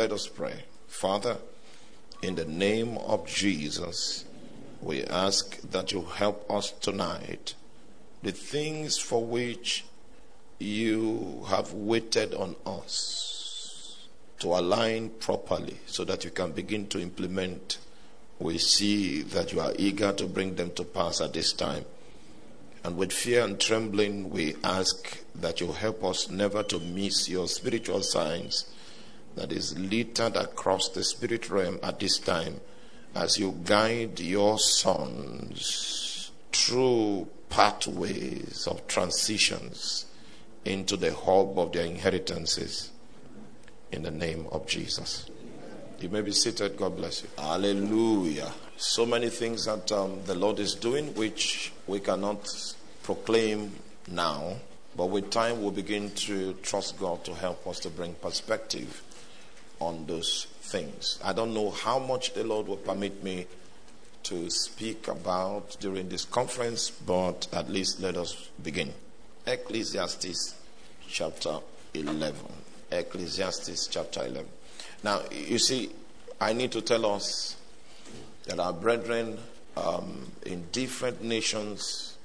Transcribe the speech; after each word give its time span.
Let 0.00 0.12
us 0.12 0.28
pray. 0.28 0.64
Father, 0.88 1.36
in 2.22 2.34
the 2.34 2.46
name 2.46 2.96
of 2.96 3.26
Jesus, 3.26 4.24
we 4.80 5.04
ask 5.04 5.60
that 5.60 5.92
you 5.92 6.00
help 6.00 6.50
us 6.50 6.70
tonight. 6.70 7.52
The 8.22 8.32
things 8.32 8.96
for 8.96 9.22
which 9.22 9.84
you 10.58 11.44
have 11.48 11.74
waited 11.74 12.32
on 12.32 12.56
us 12.64 14.06
to 14.38 14.54
align 14.54 15.10
properly 15.10 15.76
so 15.84 16.04
that 16.04 16.24
you 16.24 16.30
can 16.30 16.52
begin 16.52 16.86
to 16.86 16.98
implement. 16.98 17.76
We 18.38 18.56
see 18.56 19.20
that 19.20 19.52
you 19.52 19.60
are 19.60 19.74
eager 19.76 20.14
to 20.14 20.24
bring 20.26 20.54
them 20.54 20.70
to 20.76 20.84
pass 20.84 21.20
at 21.20 21.34
this 21.34 21.52
time. 21.52 21.84
And 22.84 22.96
with 22.96 23.12
fear 23.12 23.44
and 23.44 23.60
trembling, 23.60 24.30
we 24.30 24.56
ask 24.64 25.22
that 25.34 25.60
you 25.60 25.72
help 25.72 26.02
us 26.02 26.30
never 26.30 26.62
to 26.62 26.78
miss 26.78 27.28
your 27.28 27.46
spiritual 27.48 28.00
signs 28.00 28.64
that 29.36 29.52
is 29.52 29.78
littered 29.78 30.36
across 30.36 30.88
the 30.88 31.04
spirit 31.04 31.50
realm 31.50 31.78
at 31.82 32.00
this 32.00 32.18
time 32.18 32.60
as 33.14 33.38
you 33.38 33.58
guide 33.64 34.20
your 34.20 34.58
sons 34.58 36.30
through 36.52 37.28
pathways 37.48 38.66
of 38.66 38.86
transitions 38.86 40.06
into 40.64 40.96
the 40.96 41.14
hub 41.14 41.58
of 41.58 41.72
their 41.72 41.84
inheritances 41.84 42.90
in 43.92 44.02
the 44.02 44.10
name 44.10 44.46
of 44.52 44.66
Jesus. 44.66 45.28
You 46.00 46.08
may 46.08 46.22
be 46.22 46.32
seated. 46.32 46.76
God 46.76 46.96
bless 46.96 47.22
you. 47.22 47.28
Hallelujah. 47.36 48.52
So 48.76 49.04
many 49.04 49.28
things 49.28 49.66
that 49.66 49.92
um, 49.92 50.20
the 50.24 50.34
Lord 50.34 50.58
is 50.58 50.74
doing, 50.74 51.14
which 51.14 51.72
we 51.86 52.00
cannot 52.00 52.48
proclaim 53.02 53.72
now, 54.08 54.56
but 54.96 55.06
with 55.06 55.30
time 55.30 55.60
we'll 55.60 55.70
begin 55.70 56.10
to 56.12 56.54
trust 56.62 56.98
God 56.98 57.22
to 57.24 57.34
help 57.34 57.66
us 57.66 57.80
to 57.80 57.90
bring 57.90 58.14
perspective 58.14 59.02
on 59.80 60.06
those 60.06 60.46
things. 60.62 61.18
I 61.24 61.32
don't 61.32 61.52
know 61.52 61.70
how 61.70 61.98
much 61.98 62.34
the 62.34 62.44
Lord 62.44 62.68
will 62.68 62.76
permit 62.76 63.24
me 63.24 63.46
to 64.24 64.50
speak 64.50 65.08
about 65.08 65.76
during 65.80 66.08
this 66.08 66.24
conference, 66.24 66.90
but 66.90 67.48
at 67.52 67.68
least 67.68 68.00
let 68.00 68.16
us 68.16 68.48
begin. 68.62 68.92
Ecclesiastes 69.46 70.54
chapter 71.08 71.58
11. 71.94 72.36
Ecclesiastes 72.92 73.86
chapter 73.88 74.24
11. 74.24 74.46
Now, 75.02 75.22
you 75.32 75.58
see, 75.58 75.90
I 76.40 76.52
need 76.52 76.72
to 76.72 76.82
tell 76.82 77.06
us 77.06 77.56
that 78.44 78.60
our 78.60 78.72
brethren 78.72 79.38
um, 79.76 80.30
in 80.44 80.66
different 80.72 81.22
nations 81.22 82.16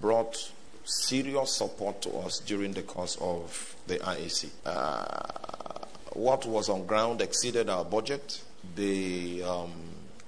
brought 0.00 0.50
serious 0.84 1.52
support 1.52 2.02
to 2.02 2.10
us 2.18 2.40
during 2.40 2.72
the 2.72 2.82
course 2.82 3.16
of 3.20 3.76
the 3.86 3.98
IAC. 3.98 4.50
Uh, 4.64 5.61
what 6.14 6.46
was 6.46 6.68
on 6.68 6.86
ground 6.86 7.20
exceeded 7.20 7.68
our 7.68 7.84
budget. 7.84 8.42
The 8.76 9.42
um, 9.42 9.72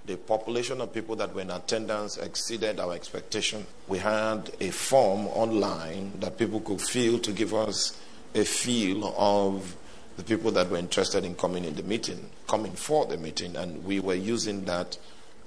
the 0.07 0.17
population 0.17 0.81
of 0.81 0.93
people 0.93 1.17
that 1.17 1.35
were 1.35 1.41
in 1.41 1.51
attendance 1.51 2.19
exceeded 2.19 2.79
our 2.79 2.93
expectation. 2.93 3.67
We 3.89 3.99
had 3.99 4.51
a 4.61 4.71
form 4.71 5.27
online 5.29 6.13
that 6.21 6.37
people 6.37 6.61
could 6.61 6.81
fill 6.81 7.19
to 7.21 7.33
give 7.33 7.55
us 7.55 7.99
a 8.35 8.45
feel 8.45 9.15
of 9.17 9.75
the 10.17 10.23
people 10.23 10.51
that 10.53 10.71
were 10.71 10.77
interested 10.77 11.25
in 11.25 11.35
coming 11.37 11.65
in 11.65 11.75
the 11.75 11.83
meeting, 11.83 12.29
coming 12.47 12.73
for 12.73 13.07
the 13.07 13.17
meeting, 13.17 13.57
and 13.57 13.83
we 13.85 13.99
were 13.99 14.15
using 14.15 14.65
that 14.67 14.99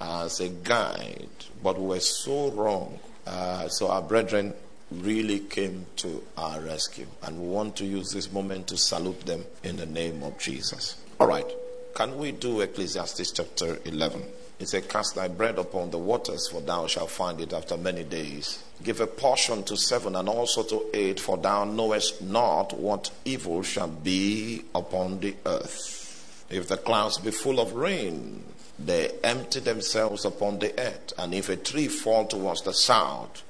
as 0.01 0.39
a 0.39 0.49
guide, 0.49 1.29
but 1.63 1.79
we 1.79 1.88
were 1.88 1.99
so 1.99 2.49
wrong. 2.51 2.99
Uh, 3.25 3.67
so 3.67 3.89
our 3.89 4.01
brethren 4.01 4.53
really 4.91 5.39
came 5.39 5.85
to 5.97 6.23
our 6.38 6.61
rescue, 6.61 7.07
and 7.23 7.39
we 7.39 7.47
want 7.47 7.75
to 7.77 7.85
use 7.85 8.11
this 8.11 8.31
moment 8.31 8.67
to 8.67 8.77
salute 8.77 9.21
them 9.21 9.45
in 9.63 9.75
the 9.77 9.85
name 9.85 10.23
of 10.23 10.38
Jesus. 10.39 10.95
All 11.19 11.27
right, 11.27 11.49
can 11.94 12.17
we 12.17 12.31
do 12.31 12.61
Ecclesiastes 12.61 13.31
chapter 13.31 13.79
11? 13.85 14.23
It 14.59 14.69
says, 14.69 14.85
Cast 14.88 15.16
thy 15.16 15.27
bread 15.27 15.59
upon 15.59 15.91
the 15.91 15.99
waters, 15.99 16.47
for 16.47 16.61
thou 16.61 16.88
shalt 16.88 17.11
find 17.11 17.41
it 17.41 17.53
after 17.53 17.77
many 17.77 18.03
days. 18.03 18.63
Give 18.83 19.02
a 19.02 19.07
portion 19.07 19.63
to 19.63 19.78
seven 19.78 20.16
and 20.16 20.29
also 20.29 20.63
to 20.63 20.85
eight, 20.94 21.19
for 21.19 21.38
thou 21.38 21.63
knowest 21.66 22.22
not 22.22 22.78
what 22.78 23.12
evil 23.25 23.63
shall 23.63 23.88
be 23.88 24.63
upon 24.73 25.19
the 25.19 25.35
earth. 25.45 26.45
If 26.50 26.69
the 26.69 26.78
clouds 26.78 27.17
be 27.17 27.31
full 27.31 27.59
of 27.59 27.73
rain, 27.73 28.44
they 28.79 29.12
empty 29.23 29.59
themselves 29.59 30.23
upon 30.23 30.59
the 30.59 30.79
earth. 30.79 31.13
And 31.17 31.33
if 31.33 31.50
a 31.50 31.56
tree 31.56 31.88
fall 31.88 32.25
towards 32.25 32.62
the 32.62 32.73
south 32.73 33.44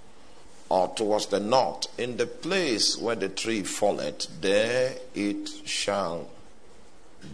or 0.70 0.90
towards 0.96 1.28
the 1.28 1.40
north, 1.40 1.88
in 1.98 2.18
the 2.18 2.28
place 2.28 2.98
where 2.98 3.16
the 3.16 3.30
tree 3.30 3.64
falleth, 3.64 4.28
there 4.42 4.96
it 5.16 5.50
shall 5.66 6.28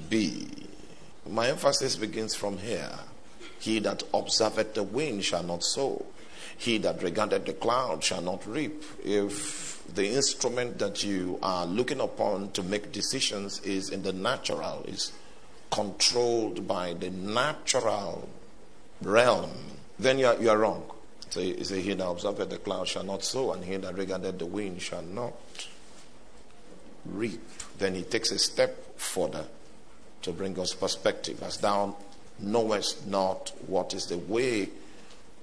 be. 0.10 0.48
My 1.30 1.50
emphasis 1.50 1.96
begins 1.96 2.36
from 2.36 2.58
here. 2.58 3.00
He 3.60 3.80
that 3.80 4.04
observeth 4.14 4.74
the 4.74 4.84
wind 4.84 5.24
shall 5.24 5.44
not 5.44 5.64
sow. 5.64 6.06
He 6.58 6.78
that 6.80 7.02
regardeth 7.02 7.46
the 7.46 7.54
cloud 7.54 8.04
shall 8.04 8.22
not 8.22 8.46
reap. 8.46 8.84
If 9.04 9.82
the 9.94 10.10
instrument 10.10 10.80
that 10.80 11.04
you 11.04 11.40
are 11.42 11.66
looking 11.66 12.00
upon 12.00 12.52
to 12.52 12.64
make 12.64 12.92
decisions 12.92 13.60
is 13.62 13.90
in 13.90 14.04
the 14.04 14.14
natural, 14.14 14.84
is 14.88 15.12
controlled 15.72 16.68
by 16.68 16.94
the 16.94 17.10
natural 17.10 18.30
realm, 19.02 19.52
then 19.98 20.20
you 20.20 20.28
are, 20.28 20.42
you 20.42 20.50
are 20.50 20.58
wrong. 20.58 20.84
So 21.34 21.42
he 21.42 21.64
say, 21.64 21.82
He 21.82 21.96
that 21.96 22.08
observeth 22.08 22.52
the 22.52 22.60
cloud 22.60 22.88
shall 22.88 23.04
not 23.04 23.24
sow, 23.24 23.54
and 23.54 23.66
he 23.66 23.76
that 23.78 23.98
regardeth 23.98 24.38
the 24.38 24.46
wind 24.46 24.80
shall 24.84 25.02
not 25.02 25.34
reap. 27.08 27.42
Then 27.80 27.96
he 27.96 28.04
takes 28.04 28.30
a 28.30 28.38
step 28.38 29.00
further 29.00 29.48
to 30.22 30.32
bring 30.32 30.60
us 30.60 30.76
perspective. 30.76 31.42
As 31.42 31.58
thou 31.58 31.96
knowest 32.38 33.08
not 33.08 33.52
what 33.66 33.96
is 33.96 34.06
the 34.06 34.20
way 34.20 34.70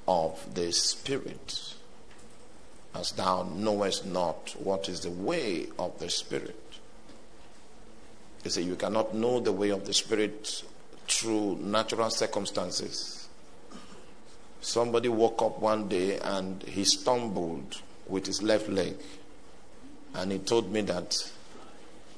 of 0.06 0.54
the 0.54 0.70
Spirit, 0.70 1.74
as 2.94 3.10
thou 3.10 3.42
knowest 3.52 4.06
not 4.06 4.54
what 4.60 4.88
is 4.88 5.00
the 5.00 5.10
way 5.10 5.66
of 5.76 5.98
the 5.98 6.08
Spirit. 6.08 6.54
He 8.44 8.48
said, 8.48 8.62
you 8.64 8.76
cannot 8.76 9.12
know 9.12 9.40
the 9.40 9.50
way 9.50 9.70
of 9.70 9.86
the 9.86 9.92
Spirit 9.92 10.62
through 11.08 11.56
natural 11.56 12.10
circumstances. 12.10 13.19
Somebody 14.60 15.08
woke 15.08 15.42
up 15.42 15.58
one 15.58 15.88
day 15.88 16.18
and 16.18 16.62
he 16.64 16.84
stumbled 16.84 17.80
with 18.08 18.26
his 18.26 18.42
left 18.42 18.68
leg, 18.68 18.96
and 20.14 20.32
he 20.32 20.38
told 20.38 20.70
me 20.70 20.82
that 20.82 21.16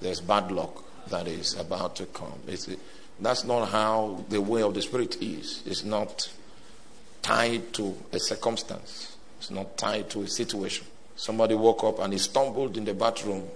there's 0.00 0.20
bad 0.20 0.50
luck 0.50 0.82
that 1.08 1.28
is 1.28 1.54
about 1.54 1.96
to 1.96 2.06
come. 2.06 2.40
It's, 2.48 2.68
that's 3.20 3.44
not 3.44 3.68
how 3.68 4.24
the 4.28 4.40
way 4.40 4.62
of 4.62 4.74
the 4.74 4.82
Spirit 4.82 5.22
is. 5.22 5.62
It's 5.66 5.84
not 5.84 6.28
tied 7.20 7.72
to 7.74 7.96
a 8.12 8.18
circumstance, 8.18 9.16
it's 9.38 9.50
not 9.50 9.76
tied 9.76 10.10
to 10.10 10.22
a 10.22 10.28
situation. 10.28 10.86
Somebody 11.14 11.54
woke 11.54 11.84
up 11.84 12.00
and 12.00 12.12
he 12.12 12.18
stumbled 12.18 12.76
in 12.76 12.84
the 12.84 12.94
bathroom. 12.94 13.46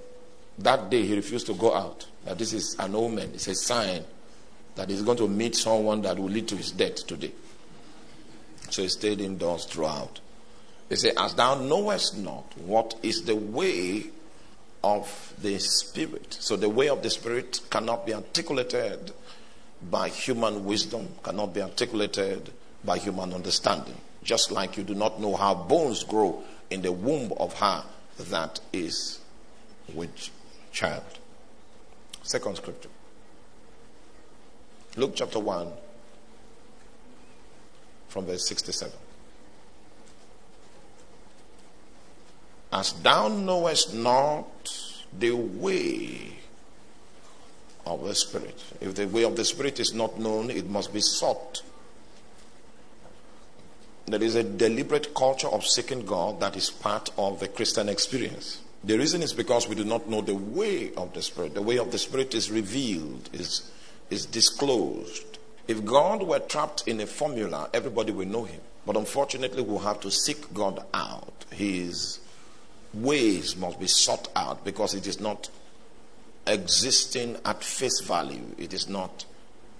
That 0.59 0.91
day 0.91 1.05
he 1.05 1.17
refused 1.17 1.47
to 1.47 1.55
go 1.55 1.75
out. 1.75 2.07
That 2.25 2.39
this 2.39 2.53
is 2.53 2.77
an 2.79 2.95
omen, 2.95 3.33
it's 3.35 3.49
a 3.49 3.55
sign 3.55 4.05
that 4.77 4.91
he's 4.91 5.03
going 5.03 5.19
to 5.19 5.27
meet 5.27 5.57
someone 5.57 6.03
that 6.03 6.19
will 6.19 6.29
lead 6.29 6.47
to 6.49 6.57
his 6.57 6.71
death 6.71 7.07
today. 7.07 7.33
So 8.71 8.83
he 8.83 8.89
stayed 8.89 9.21
indoors 9.21 9.65
throughout. 9.65 10.21
He 10.89 10.97
said, 10.97 11.15
As 11.17 11.35
thou 11.35 11.55
knowest 11.57 12.17
not 12.19 12.57
what 12.59 12.95
is 13.03 13.23
the 13.23 13.37
way 13.37 14.05
of 14.85 15.35
the 15.41 15.59
Spirit. 15.59 16.37
So 16.41 16.57
the 16.57 16.69
way 16.69 16.89
of 16.89 17.03
the 17.03 17.11
Spirit 17.11 17.61
cannot 17.71 18.07
be 18.07 18.15
articulated 18.15 19.13
by 19.91 20.09
human 20.09 20.65
wisdom, 20.65 21.09
cannot 21.23 21.55
be 21.55 21.63
articulated 21.63 22.51
by 22.85 22.99
human 22.99 23.33
understanding. 23.33 23.97
Just 24.23 24.51
like 24.51 24.77
you 24.77 24.85
do 24.85 24.95
not 24.95 25.21
know 25.21 25.37
how 25.37 25.55
bones 25.55 26.05
grow 26.05 26.43
in 26.71 26.83
the 26.83 26.93
womb 26.93 27.33
of 27.39 27.55
her 27.55 27.85
that 28.19 28.61
is 28.73 29.21
with 29.95 30.31
child. 30.73 31.05
Second 32.23 32.57
scripture. 32.57 32.89
Luke 34.97 35.13
chapter 35.15 35.39
1 35.39 35.71
from 38.17 38.25
verse 38.25 38.49
67. 38.49 38.95
As 42.73 42.95
thou 42.95 43.29
knowest 43.29 43.93
not 43.93 44.97
the 45.19 45.33
way 45.33 46.33
of 47.85 48.03
the 48.05 48.15
Spirit. 48.15 48.59
If 48.81 48.95
the 48.95 49.07
way 49.07 49.23
of 49.23 49.37
the 49.37 49.45
Spirit 49.45 49.79
is 49.81 49.93
not 49.93 50.19
known, 50.19 50.49
it 50.49 50.67
must 50.67 50.95
be 50.95 51.03
sought. 51.03 51.61
There 54.07 54.23
is 54.23 54.35
a 54.35 54.43
deliberate 54.43 55.15
culture 55.15 55.49
of 55.49 55.67
seeking 55.67 56.07
God 56.07 56.41
that 56.41 56.57
is 56.57 56.71
part 56.71 57.11
of 57.19 57.39
the 57.39 57.49
Christian 57.49 57.91
experience. 57.91 58.63
The 58.83 58.97
reason 58.97 59.23
is 59.23 59.35
because 59.35 59.69
we 59.69 59.75
do 59.75 59.85
not 59.85 60.09
know 60.09 60.23
the 60.23 60.35
way 60.35 60.95
of 60.95 61.13
the 61.13 61.21
Spirit. 61.21 61.53
The 61.53 61.61
way 61.61 61.77
of 61.77 61.93
the 61.93 61.99
Spirit 61.99 62.35
is 62.35 62.51
revealed, 62.51 63.29
is, 63.35 63.71
is 64.09 64.25
disclosed. 64.25 65.36
If 65.69 65.85
God 65.85 66.23
were 66.23 66.39
trapped 66.39 66.87
in 66.87 67.01
a 67.01 67.07
formula, 67.07 67.69
everybody 67.73 68.13
will 68.13 68.27
know 68.27 68.45
him. 68.45 68.61
But 68.85 68.97
unfortunately, 68.97 69.63
we'll 69.63 69.81
have 69.81 70.01
to 70.01 70.11
seek 70.11 70.53
God 70.55 70.85
out. 70.95 71.45
His 71.51 72.21
ways 72.95 73.57
must 73.57 73.81
be 73.81 73.89
sought 73.89 74.29
out 74.37 74.65
because 74.65 74.95
it 74.95 75.07
is 75.07 75.21
not 75.21 75.51
existing 76.47 77.37
at 77.45 77.65
face 77.65 78.01
value. 78.01 78.55
It 78.59 78.73
is 78.73 78.89
not. 78.89 79.25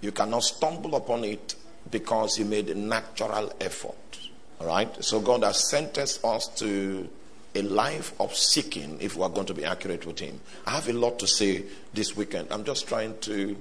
You 0.01 0.11
cannot 0.11 0.43
stumble 0.43 0.95
upon 0.95 1.23
it 1.23 1.55
because 1.89 2.35
he 2.35 2.43
made 2.43 2.69
a 2.69 2.75
natural 2.75 3.53
effort. 3.61 4.19
All 4.59 4.67
right? 4.67 5.03
So 5.03 5.21
God 5.21 5.43
has 5.43 5.69
sentenced 5.69 6.23
us 6.25 6.47
to 6.59 7.07
a 7.55 7.61
life 7.61 8.13
of 8.19 8.35
seeking 8.35 8.97
if 9.01 9.15
we 9.15 9.23
are 9.23 9.29
going 9.29 9.47
to 9.47 9.53
be 9.53 9.65
accurate 9.65 10.05
with 10.05 10.19
Him. 10.19 10.39
I 10.65 10.71
have 10.71 10.87
a 10.89 10.93
lot 10.93 11.19
to 11.19 11.27
say 11.27 11.63
this 11.93 12.15
weekend. 12.15 12.49
I'm 12.51 12.63
just 12.63 12.87
trying 12.87 13.17
to 13.21 13.57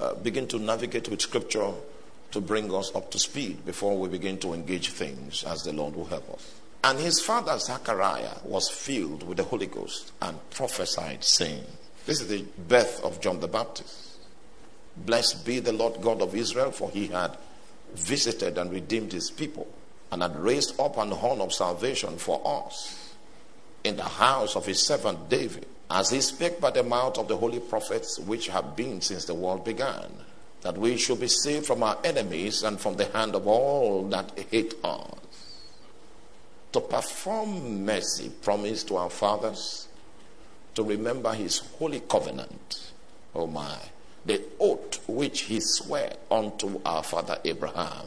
uh, 0.00 0.14
begin 0.14 0.46
to 0.48 0.58
navigate 0.58 1.08
with 1.08 1.20
Scripture 1.20 1.72
to 2.30 2.40
bring 2.40 2.72
us 2.74 2.94
up 2.94 3.10
to 3.10 3.18
speed 3.18 3.64
before 3.64 3.96
we 3.98 4.08
begin 4.08 4.38
to 4.38 4.52
engage 4.52 4.90
things 4.90 5.44
as 5.44 5.62
the 5.62 5.72
Lord 5.72 5.96
will 5.96 6.04
help 6.04 6.30
us. 6.34 6.54
And 6.84 6.98
his 6.98 7.20
father 7.20 7.58
Zachariah 7.58 8.38
was 8.44 8.68
filled 8.68 9.26
with 9.26 9.38
the 9.38 9.44
Holy 9.44 9.66
Ghost 9.66 10.12
and 10.22 10.38
prophesied, 10.50 11.24
saying, 11.24 11.64
This 12.06 12.20
is 12.20 12.28
the 12.28 12.44
birth 12.68 13.02
of 13.02 13.20
John 13.20 13.40
the 13.40 13.48
Baptist. 13.48 14.18
Blessed 14.96 15.44
be 15.44 15.60
the 15.60 15.72
Lord 15.72 16.00
God 16.00 16.22
of 16.22 16.34
Israel, 16.34 16.70
for 16.70 16.90
he 16.90 17.08
had 17.08 17.36
visited 17.94 18.58
and 18.58 18.70
redeemed 18.70 19.12
his 19.12 19.30
people 19.30 19.66
and 20.10 20.22
had 20.22 20.36
raised 20.38 20.78
up 20.80 20.96
an 20.98 21.10
horn 21.10 21.40
of 21.40 21.52
salvation 21.52 22.16
for 22.16 22.40
us 22.44 23.14
in 23.84 23.96
the 23.96 24.02
house 24.02 24.56
of 24.56 24.66
his 24.66 24.84
servant 24.84 25.28
David, 25.28 25.66
as 25.90 26.10
he 26.10 26.20
spake 26.20 26.60
by 26.60 26.70
the 26.70 26.82
mouth 26.82 27.18
of 27.18 27.28
the 27.28 27.36
holy 27.36 27.60
prophets 27.60 28.18
which 28.18 28.48
have 28.48 28.76
been 28.76 29.00
since 29.00 29.24
the 29.24 29.34
world 29.34 29.64
began, 29.64 30.10
that 30.62 30.76
we 30.76 30.96
should 30.96 31.20
be 31.20 31.28
saved 31.28 31.66
from 31.66 31.82
our 31.82 31.98
enemies 32.04 32.62
and 32.62 32.80
from 32.80 32.96
the 32.96 33.06
hand 33.06 33.34
of 33.34 33.46
all 33.46 34.04
that 34.08 34.38
hate 34.50 34.74
us, 34.84 35.14
to 36.72 36.80
perform 36.80 37.84
mercy 37.84 38.30
promised 38.42 38.88
to 38.88 38.96
our 38.96 39.10
fathers, 39.10 39.88
to 40.74 40.82
remember 40.82 41.32
his 41.32 41.58
holy 41.78 42.00
covenant. 42.00 42.92
Oh 43.34 43.46
my 43.46 43.78
the 44.28 44.42
oath 44.60 45.02
which 45.08 45.42
he 45.42 45.58
swore 45.58 46.10
unto 46.30 46.80
our 46.84 47.02
father 47.02 47.38
Abraham. 47.44 48.06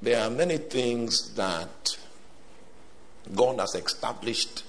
There 0.00 0.22
are 0.22 0.30
many 0.30 0.58
things 0.58 1.34
that 1.34 1.98
God 3.34 3.58
has 3.58 3.74
established 3.74 4.62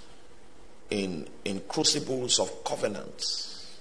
in, 0.92 1.26
in 1.46 1.62
crucibles 1.68 2.40
of 2.40 2.64
covenants, 2.64 3.80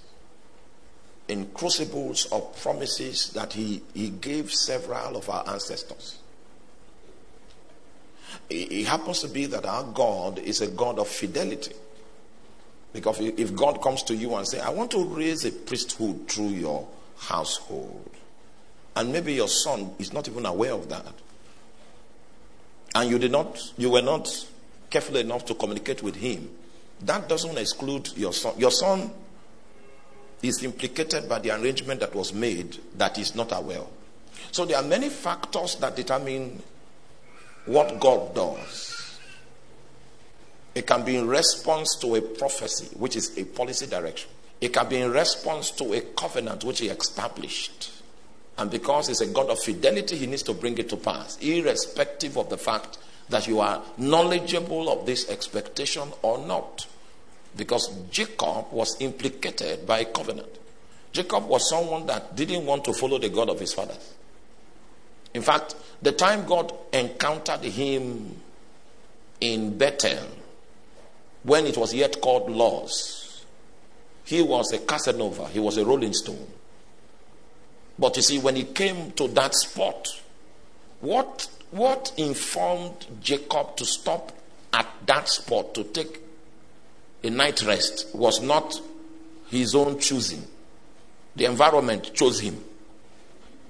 in 1.27 1.45
crucibles 1.53 2.25
of 2.31 2.59
promises 2.61 3.29
that 3.31 3.53
he, 3.53 3.83
he 3.93 4.09
gave 4.09 4.51
several 4.51 5.17
of 5.17 5.29
our 5.29 5.47
ancestors. 5.47 6.17
It, 8.49 8.71
it 8.71 8.87
happens 8.87 9.19
to 9.21 9.27
be 9.27 9.45
that 9.47 9.65
our 9.65 9.83
God 9.83 10.39
is 10.39 10.61
a 10.61 10.67
God 10.67 10.97
of 10.97 11.07
fidelity. 11.07 11.75
Because 12.93 13.19
if 13.19 13.55
God 13.55 13.81
comes 13.81 14.03
to 14.03 14.15
you 14.15 14.35
and 14.35 14.47
say, 14.47 14.59
I 14.59 14.69
want 14.69 14.91
to 14.91 15.03
raise 15.05 15.45
a 15.45 15.51
priesthood 15.51 16.27
through 16.27 16.49
your 16.49 16.87
household, 17.17 18.09
and 18.95 19.13
maybe 19.13 19.33
your 19.33 19.47
son 19.47 19.91
is 19.99 20.11
not 20.11 20.27
even 20.27 20.45
aware 20.45 20.73
of 20.73 20.89
that, 20.89 21.13
and 22.95 23.09
you 23.09 23.17
did 23.19 23.31
not, 23.31 23.57
you 23.77 23.89
were 23.89 24.01
not 24.01 24.29
careful 24.89 25.15
enough 25.15 25.45
to 25.45 25.53
communicate 25.53 26.03
with 26.03 26.17
him, 26.17 26.49
that 27.03 27.27
doesn't 27.27 27.57
exclude 27.57 28.15
your 28.17 28.33
son. 28.33 28.53
Your 28.57 28.71
son 28.71 29.11
is 30.41 30.63
implicated 30.63 31.29
by 31.29 31.39
the 31.39 31.51
arrangement 31.51 31.99
that 31.99 32.13
was 32.15 32.33
made 32.33 32.77
that 32.97 33.17
is 33.17 33.35
not 33.35 33.51
aware. 33.57 33.83
So 34.51 34.65
there 34.65 34.77
are 34.77 34.83
many 34.83 35.09
factors 35.09 35.75
that 35.75 35.95
determine 35.95 36.61
what 37.65 37.99
God 37.99 38.33
does. 38.33 39.19
It 40.73 40.87
can 40.87 41.03
be 41.03 41.17
in 41.17 41.27
response 41.27 41.95
to 41.97 42.15
a 42.15 42.21
prophecy, 42.21 42.95
which 42.97 43.15
is 43.15 43.37
a 43.37 43.43
policy 43.43 43.87
direction. 43.87 44.29
It 44.61 44.73
can 44.73 44.87
be 44.87 44.97
in 44.97 45.11
response 45.11 45.71
to 45.71 45.93
a 45.93 46.01
covenant 46.01 46.63
which 46.63 46.79
he 46.79 46.87
established. 46.87 47.91
And 48.57 48.69
because 48.69 49.07
he's 49.07 49.21
a 49.21 49.27
God 49.27 49.49
of 49.49 49.59
fidelity, 49.59 50.17
he 50.17 50.27
needs 50.27 50.43
to 50.43 50.53
bring 50.53 50.77
it 50.77 50.89
to 50.89 50.97
pass, 50.97 51.37
irrespective 51.39 52.37
of 52.37 52.49
the 52.49 52.57
fact 52.57 52.97
that 53.29 53.47
you 53.47 53.59
are 53.59 53.81
knowledgeable 53.97 54.89
of 54.89 55.05
this 55.05 55.29
expectation 55.29 56.09
or 56.21 56.37
not. 56.37 56.85
Because 57.55 57.89
Jacob 58.09 58.71
was 58.71 58.95
implicated 58.99 59.85
by 59.85 59.99
a 59.99 60.05
covenant. 60.05 60.57
Jacob 61.11 61.47
was 61.47 61.69
someone 61.69 62.05
that 62.07 62.35
didn't 62.35 62.65
want 62.65 62.85
to 62.85 62.93
follow 62.93 63.17
the 63.17 63.29
God 63.29 63.49
of 63.49 63.59
his 63.59 63.73
fathers. 63.73 64.13
In 65.33 65.41
fact, 65.41 65.75
the 66.01 66.11
time 66.11 66.45
God 66.45 66.73
encountered 66.93 67.61
him 67.61 68.35
in 69.39 69.77
Bethel, 69.77 70.27
when 71.43 71.65
it 71.65 71.77
was 71.77 71.93
yet 71.93 72.21
called 72.21 72.49
Luz. 72.49 73.43
He 74.23 74.41
was 74.41 74.71
a 74.71 74.79
Casanova, 74.79 75.47
he 75.47 75.59
was 75.59 75.77
a 75.77 75.85
rolling 75.85 76.13
stone. 76.13 76.47
But 77.97 78.15
you 78.15 78.21
see, 78.21 78.39
when 78.39 78.55
he 78.55 78.63
came 78.63 79.11
to 79.13 79.27
that 79.29 79.53
spot, 79.55 80.07
what, 81.01 81.47
what 81.71 82.13
informed 82.17 83.07
Jacob 83.21 83.75
to 83.77 83.85
stop 83.85 84.31
at 84.73 84.87
that 85.05 85.27
spot 85.27 85.73
to 85.73 85.83
take 85.83 86.19
a 87.23 87.29
night 87.29 87.61
rest 87.63 88.07
was 88.13 88.41
not 88.41 88.79
his 89.49 89.75
own 89.75 89.99
choosing. 89.99 90.45
The 91.35 91.45
environment 91.45 92.13
chose 92.13 92.39
him. 92.39 92.63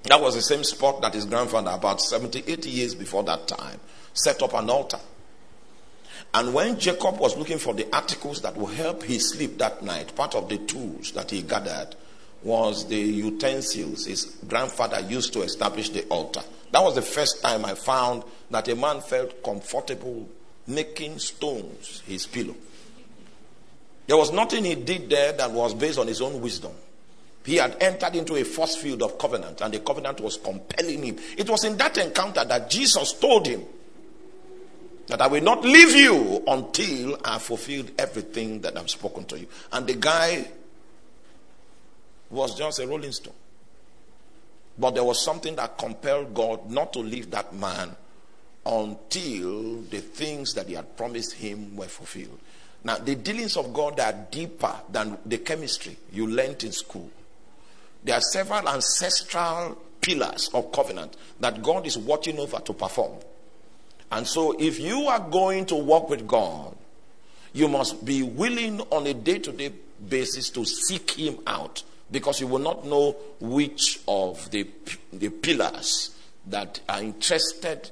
That 0.04 0.22
was 0.22 0.36
the 0.36 0.42
same 0.42 0.64
spot 0.64 1.02
that 1.02 1.14
his 1.14 1.26
grandfather, 1.26 1.72
about 1.72 2.02
70, 2.02 2.44
80 2.48 2.70
years 2.70 2.96
before 2.96 3.24
that 3.24 3.48
time, 3.48 3.80
set 4.14 4.42
up 4.42 4.54
an 4.54 4.70
altar. 4.70 5.00
And 6.34 6.54
when 6.54 6.80
Jacob 6.80 7.20
was 7.20 7.38
looking 7.38 7.58
for 7.58 7.74
the 7.74 7.94
articles 7.94 8.42
that 8.42 8.56
would 8.56 8.74
help 8.74 9.04
his 9.04 9.32
sleep 9.32 9.58
that 9.58 9.84
night, 9.84 10.16
part 10.16 10.34
of 10.34 10.50
the 10.50 10.58
tools 10.60 11.12
that 11.12 11.30
he 11.30 11.42
gathered 11.42 11.96
was 12.44 12.88
the 12.88 12.98
utensils 12.98 14.06
his 14.06 14.26
grandfather 14.48 15.02
used 15.02 15.34
to 15.34 15.42
establish 15.42 15.90
the 15.90 16.04
altar. 16.08 16.42
That 16.72 16.82
was 16.82 16.96
the 16.96 17.02
first 17.02 17.42
time 17.42 17.66
I 17.66 17.76
found 17.76 18.24
that 18.50 18.68
a 18.70 18.76
man 18.76 19.02
felt 19.02 19.44
comfortable 19.44 20.28
making 20.68 21.20
stones 21.20 22.02
his 22.08 22.26
pillow. 22.26 22.56
There 24.12 24.18
was 24.18 24.34
nothing 24.34 24.66
he 24.66 24.76
did 24.76 25.10
there 25.10 25.32
that 25.32 25.50
was 25.52 25.74
based 25.74 25.98
on 25.98 26.06
his 26.06 26.20
own 26.20 26.42
wisdom. 26.42 26.74
He 27.46 27.56
had 27.56 27.82
entered 27.82 28.14
into 28.14 28.36
a 28.36 28.44
force 28.44 28.76
field 28.76 29.02
of 29.04 29.18
covenant, 29.18 29.62
and 29.62 29.74
the 29.74 29.80
covenant 29.80 30.20
was 30.20 30.36
compelling 30.36 31.02
him. 31.02 31.18
It 31.38 31.50
was 31.50 31.64
in 31.64 31.78
that 31.78 31.98
encounter 31.98 32.44
that 32.44 32.70
Jesus 32.70 33.14
told 33.14 33.48
him 33.48 33.64
that 35.08 35.22
I 35.22 35.28
will 35.28 35.42
not 35.42 35.64
leave 35.64 35.96
you 35.96 36.44
until 36.46 37.22
I 37.24 37.40
fulfilled 37.40 37.92
everything 37.98 38.60
that 38.60 38.78
I've 38.78 38.90
spoken 38.90 39.24
to 39.28 39.40
you. 39.40 39.48
And 39.72 39.88
the 39.88 39.94
guy 39.94 40.46
was 42.30 42.58
just 42.58 42.80
a 42.80 42.88
rolling 42.88 43.14
stone. 43.14 43.34
But 44.78 44.92
there 44.92 45.06
was 45.06 45.24
something 45.24 45.56
that 45.56 45.78
compelled 45.78 46.34
God 46.34 46.70
not 46.70 46.92
to 46.92 47.00
leave 47.00 47.32
that 47.32 47.56
man 47.56 47.96
until 48.66 49.84
the 49.84 50.02
things 50.02 50.54
that 50.56 50.68
he 50.68 50.74
had 50.74 50.98
promised 50.98 51.32
him 51.32 51.78
were 51.78 51.88
fulfilled. 51.88 52.40
Now, 52.84 52.98
the 52.98 53.16
dealings 53.16 53.58
of 53.58 53.74
God 53.74 54.00
are 54.00 54.14
deeper 54.32 54.76
than 54.92 55.18
the 55.26 55.38
chemistry 55.38 55.98
you 56.12 56.28
learned 56.28 56.64
in 56.64 56.72
school. 56.72 57.10
There 58.04 58.16
are 58.16 58.22
several 58.22 58.68
ancestral 58.68 59.78
pillars 60.02 60.50
of 60.54 60.72
covenant 60.72 61.16
that 61.40 61.62
God 61.62 61.86
is 61.86 61.98
watching 61.98 62.40
over 62.40 62.60
to 62.60 62.74
perform. 62.74 63.20
And 64.12 64.26
so, 64.28 64.56
if 64.60 64.80
you 64.80 65.08
are 65.08 65.20
going 65.20 65.68
to 65.68 65.76
walk 65.76 66.10
with 66.10 66.28
God, 66.28 66.76
you 67.54 67.68
must 67.68 68.04
be 68.04 68.24
willing 68.24 68.82
on 68.90 69.06
a 69.08 69.14
day 69.14 69.40
to 69.40 69.52
day 69.52 69.72
basis 70.10 70.50
to 70.52 70.66
seek 70.66 71.12
Him 71.12 71.38
out 71.46 71.84
because 72.10 72.42
you 72.42 72.48
will 72.48 72.60
not 72.60 72.86
know 72.86 73.16
which 73.40 74.00
of 74.08 74.50
the, 74.52 74.68
the 75.14 75.30
pillars 75.30 76.16
that 76.48 76.80
are 76.90 77.02
interested 77.02 77.92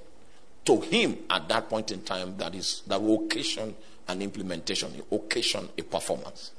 to 0.65 0.81
Him 0.81 1.17
at 1.29 1.47
that 1.49 1.69
point 1.69 1.91
in 1.91 2.01
time 2.01 2.35
that 2.37 2.55
is 2.55 2.81
that 2.87 3.01
will 3.01 3.25
occasion 3.25 3.75
an 4.09 4.21
implementation, 4.21 4.91
occasion 5.11 5.69
a 5.77 5.83
performance. 5.83 6.51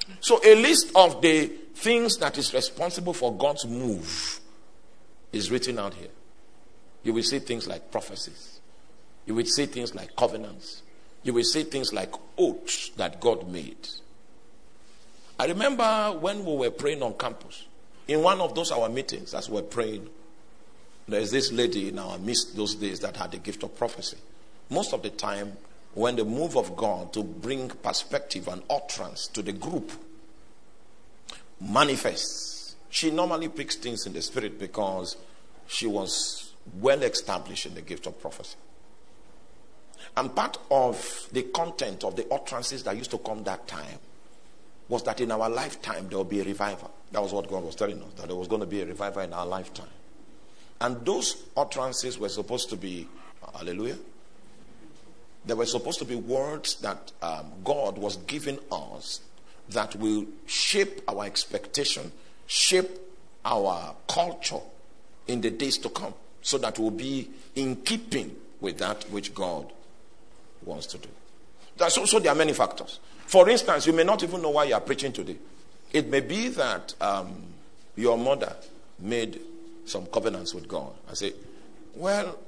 Mm. 0.00 0.14
So, 0.20 0.40
a 0.44 0.54
list 0.54 0.92
of 0.94 1.22
the 1.22 1.46
things 1.74 2.18
that 2.18 2.36
is 2.36 2.52
responsible 2.52 3.12
for 3.14 3.34
God's 3.34 3.64
move 3.64 4.40
is 5.32 5.50
written 5.50 5.78
out 5.78 5.94
here. 5.94 6.08
You 7.02 7.12
will 7.12 7.22
see 7.22 7.38
things 7.38 7.66
like 7.66 7.90
prophecies 7.90 8.56
you 9.26 9.34
will 9.34 9.44
see 9.44 9.66
things 9.66 9.94
like 9.94 10.16
covenants. 10.16 10.82
You 11.24 11.34
will 11.34 11.44
see 11.44 11.64
things 11.64 11.92
like 11.92 12.14
oaths 12.38 12.90
that 12.90 13.20
God 13.20 13.50
made. 13.50 13.88
I 15.38 15.46
remember 15.46 16.16
when 16.18 16.44
we 16.44 16.56
were 16.56 16.70
praying 16.70 17.02
on 17.02 17.14
campus, 17.14 17.66
in 18.08 18.22
one 18.22 18.40
of 18.40 18.54
those 18.54 18.70
our 18.70 18.88
meetings, 18.88 19.34
as 19.34 19.50
we 19.50 19.56
were 19.56 19.62
praying, 19.62 20.08
there's 21.08 21.32
this 21.32 21.52
lady 21.52 21.88
in 21.88 21.98
our 21.98 22.18
midst 22.18 22.56
those 22.56 22.76
days 22.76 23.00
that 23.00 23.16
had 23.16 23.32
the 23.32 23.38
gift 23.38 23.64
of 23.64 23.76
prophecy. 23.76 24.16
Most 24.70 24.94
of 24.94 25.02
the 25.02 25.10
time, 25.10 25.56
when 25.96 26.14
the 26.14 26.24
move 26.26 26.58
of 26.58 26.76
God 26.76 27.14
to 27.14 27.24
bring 27.24 27.70
perspective 27.70 28.48
and 28.48 28.62
utterance 28.68 29.28
to 29.28 29.40
the 29.40 29.52
group 29.52 29.90
manifests, 31.58 32.76
she 32.90 33.10
normally 33.10 33.48
picks 33.48 33.76
things 33.76 34.06
in 34.06 34.12
the 34.12 34.20
spirit 34.20 34.58
because 34.58 35.16
she 35.66 35.86
was 35.86 36.52
well 36.80 37.02
established 37.02 37.64
in 37.64 37.72
the 37.72 37.80
gift 37.80 38.06
of 38.06 38.20
prophecy. 38.20 38.56
And 40.18 40.36
part 40.36 40.58
of 40.70 41.30
the 41.32 41.44
content 41.44 42.04
of 42.04 42.14
the 42.14 42.30
utterances 42.30 42.82
that 42.82 42.94
used 42.94 43.10
to 43.12 43.18
come 43.18 43.42
that 43.44 43.66
time 43.66 43.98
was 44.90 45.02
that 45.04 45.22
in 45.22 45.32
our 45.32 45.48
lifetime 45.48 46.10
there 46.10 46.18
will 46.18 46.24
be 46.24 46.40
a 46.40 46.44
revival. 46.44 46.90
That 47.12 47.22
was 47.22 47.32
what 47.32 47.48
God 47.48 47.64
was 47.64 47.74
telling 47.74 48.02
us, 48.02 48.12
that 48.18 48.26
there 48.26 48.36
was 48.36 48.48
going 48.48 48.60
to 48.60 48.66
be 48.66 48.82
a 48.82 48.86
revival 48.86 49.22
in 49.22 49.32
our 49.32 49.46
lifetime. 49.46 49.88
And 50.78 51.06
those 51.06 51.44
utterances 51.56 52.18
were 52.18 52.28
supposed 52.28 52.68
to 52.68 52.76
be, 52.76 53.08
hallelujah, 53.54 53.96
they 55.46 55.54
were 55.54 55.66
supposed 55.66 55.98
to 56.00 56.04
be 56.04 56.16
words 56.16 56.74
that 56.76 57.12
um, 57.22 57.52
God 57.64 57.98
was 57.98 58.16
giving 58.16 58.58
us 58.70 59.20
that 59.70 59.96
will 59.96 60.26
shape 60.46 61.00
our 61.08 61.24
expectation, 61.24 62.12
shape 62.46 62.90
our 63.44 63.94
culture 64.08 64.60
in 65.26 65.40
the 65.40 65.50
days 65.50 65.78
to 65.78 65.88
come, 65.88 66.14
so 66.42 66.58
that 66.58 66.78
we'll 66.78 66.90
be 66.90 67.30
in 67.54 67.76
keeping 67.76 68.34
with 68.60 68.78
that 68.78 69.04
which 69.10 69.34
God 69.34 69.72
wants 70.64 70.86
to 70.88 70.98
do. 70.98 71.08
That's 71.76 71.98
also, 71.98 72.18
there 72.18 72.32
are 72.32 72.36
many 72.36 72.52
factors. 72.52 73.00
For 73.26 73.48
instance, 73.48 73.86
you 73.86 73.92
may 73.92 74.04
not 74.04 74.22
even 74.22 74.40
know 74.42 74.50
why 74.50 74.64
you 74.64 74.74
are 74.74 74.80
preaching 74.80 75.12
today. 75.12 75.36
It 75.92 76.08
may 76.08 76.20
be 76.20 76.48
that 76.48 76.94
um, 77.00 77.42
your 77.96 78.16
mother 78.16 78.56
made 78.98 79.40
some 79.84 80.06
covenants 80.06 80.54
with 80.54 80.68
God. 80.68 80.92
I 81.10 81.14
say, 81.14 81.32
Well, 81.94 82.38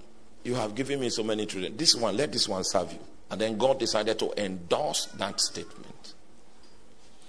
you 0.49 0.55
have 0.55 0.75
given 0.75 0.99
me 0.99 1.11
so 1.11 1.23
many 1.23 1.45
children. 1.45 1.77
This 1.77 1.95
one, 1.95 2.17
let 2.17 2.33
this 2.33 2.49
one 2.49 2.65
serve 2.65 2.91
you. 2.91 2.99
And 3.31 3.39
then 3.39 3.59
God 3.59 3.79
decided 3.79 4.19
to 4.21 4.33
endorse 4.43 5.05
that 5.19 5.39
statement. 5.41 6.15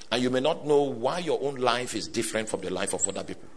And 0.10 0.24
you 0.24 0.30
may 0.30 0.40
not 0.40 0.66
know 0.66 0.84
why 0.84 1.20
your 1.20 1.38
own 1.44 1.56
life 1.56 1.96
is 1.96 2.08
different 2.08 2.48
from 2.48 2.62
the 2.62 2.70
life 2.70 2.94
of 2.94 3.06
other 3.08 3.24
people. 3.26 3.50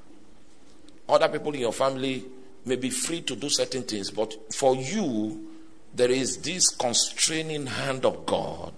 Other 1.09 1.29
people 1.29 1.55
in 1.55 1.61
your 1.61 1.73
family 1.73 2.25
may 2.65 2.75
be 2.75 2.91
free 2.91 3.21
to 3.23 3.37
do 3.37 3.49
certain 3.49 3.85
things, 3.85 4.11
but 4.11 4.35
for 4.53 4.75
you, 4.75 5.49
there 5.95 6.11
is 6.11 6.39
this 6.39 6.69
constraining 6.69 7.67
hand 7.67 8.05
of 8.05 8.27
God 8.27 8.73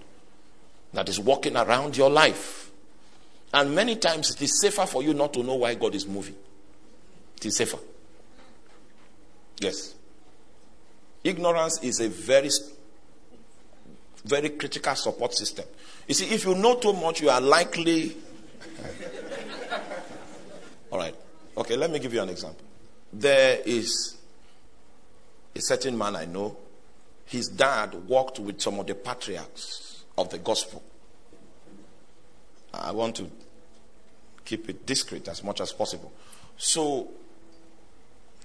that 0.92 1.08
is 1.08 1.18
walking 1.18 1.56
around 1.56 1.96
your 1.96 2.10
life. 2.10 2.70
And 3.54 3.74
many 3.74 3.96
times 3.96 4.32
it 4.32 4.42
is 4.42 4.60
safer 4.60 4.84
for 4.84 5.02
you 5.02 5.14
not 5.14 5.32
to 5.32 5.42
know 5.42 5.54
why 5.54 5.74
God 5.76 5.94
is 5.94 6.06
moving. 6.06 6.36
It 7.38 7.46
is 7.46 7.56
safer. 7.56 7.78
Yes. 9.60 9.94
Ignorance 11.24 11.82
is 11.82 12.00
a 12.00 12.08
very, 12.08 12.50
very 14.24 14.50
critical 14.50 14.94
support 14.94 15.34
system. 15.34 15.64
You 16.06 16.14
see, 16.14 16.26
if 16.26 16.44
you 16.44 16.54
know 16.54 16.76
too 16.76 16.92
much, 16.92 17.22
you 17.22 17.30
are 17.30 17.40
likely. 17.40 18.14
All 20.92 20.98
right. 20.98 21.14
Okay, 21.56 21.76
let 21.76 21.90
me 21.90 21.98
give 21.98 22.12
you 22.12 22.20
an 22.20 22.28
example. 22.28 22.64
There 23.10 23.60
is 23.64 24.18
a 25.56 25.60
certain 25.60 25.96
man 25.96 26.16
I 26.16 26.26
know. 26.26 26.58
His 27.26 27.48
dad 27.48 27.94
worked 28.06 28.38
with 28.38 28.60
some 28.60 28.78
of 28.78 28.86
the 28.86 28.94
patriarchs 28.94 30.04
of 30.18 30.28
the 30.28 30.38
gospel. 30.38 30.82
I 32.74 32.90
want 32.92 33.16
to 33.16 33.30
keep 34.44 34.68
it 34.68 34.84
discreet 34.84 35.26
as 35.28 35.42
much 35.42 35.60
as 35.60 35.72
possible. 35.72 36.12
So, 36.56 37.08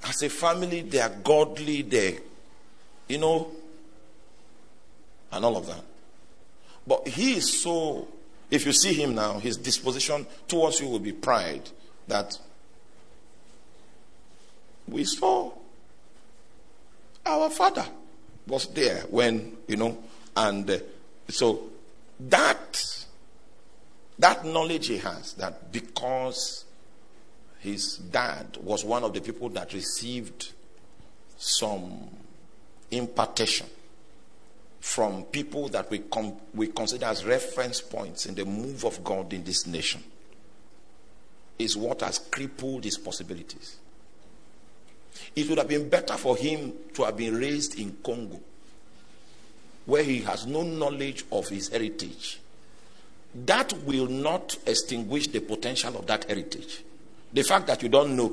as 0.03 0.21
a 0.23 0.29
family, 0.29 0.81
they 0.81 0.99
are 1.01 1.09
godly, 1.09 1.81
they, 1.81 2.19
you 3.09 3.17
know, 3.17 3.51
and 5.31 5.43
all 5.43 5.57
of 5.57 5.67
that. 5.67 5.83
But 6.87 7.07
he 7.07 7.33
is 7.33 7.61
so, 7.61 8.07
if 8.49 8.65
you 8.65 8.71
see 8.71 8.93
him 8.93 9.15
now, 9.15 9.39
his 9.39 9.57
disposition 9.57 10.25
towards 10.47 10.79
you 10.79 10.87
will 10.87 10.99
be 10.99 11.11
pride 11.11 11.69
that 12.07 12.37
we 14.87 15.03
saw 15.03 15.51
our 17.25 17.49
father 17.49 17.85
was 18.47 18.67
there 18.67 19.01
when, 19.09 19.57
you 19.67 19.75
know, 19.75 19.97
and 20.35 20.69
uh, 20.69 20.77
so 21.27 21.69
that 22.19 23.05
that 24.17 24.43
knowledge 24.43 24.87
he 24.87 24.97
has 24.97 25.33
that 25.33 25.71
because 25.71 26.65
his 27.59 27.97
dad 27.97 28.57
was 28.61 28.83
one 28.83 29.03
of 29.03 29.13
the 29.13 29.21
people 29.21 29.49
that 29.49 29.73
received 29.73 30.51
some 31.37 32.09
impartation 32.91 33.67
from 34.79 35.23
people 35.23 35.67
that 35.69 35.89
we, 35.89 35.99
com- 35.99 36.37
we 36.53 36.67
consider 36.67 37.05
as 37.05 37.25
reference 37.25 37.81
points 37.81 38.25
in 38.25 38.35
the 38.35 38.45
move 38.45 38.85
of 38.85 39.03
God 39.03 39.33
in 39.33 39.43
this 39.43 39.67
nation 39.67 40.03
is 41.57 41.75
what 41.75 42.01
has 42.01 42.19
crippled 42.19 42.85
his 42.85 42.97
possibilities. 42.97 43.77
It 45.35 45.49
would 45.49 45.57
have 45.57 45.67
been 45.67 45.89
better 45.89 46.15
for 46.15 46.37
him 46.37 46.73
to 46.93 47.03
have 47.03 47.17
been 47.17 47.35
raised 47.35 47.77
in 47.77 47.97
Congo, 48.03 48.39
where 49.85 50.03
he 50.03 50.21
has 50.21 50.45
no 50.45 50.63
knowledge 50.63 51.25
of 51.31 51.49
his 51.49 51.67
heritage. 51.67 52.39
That 53.45 53.73
will 53.83 54.07
not 54.07 54.57
extinguish 54.65 55.27
the 55.27 55.41
potential 55.41 55.97
of 55.97 56.07
that 56.07 56.23
heritage. 56.23 56.83
The 57.33 57.43
fact 57.43 57.67
that 57.67 57.83
you 57.83 57.89
don't 57.89 58.15
know 58.15 58.29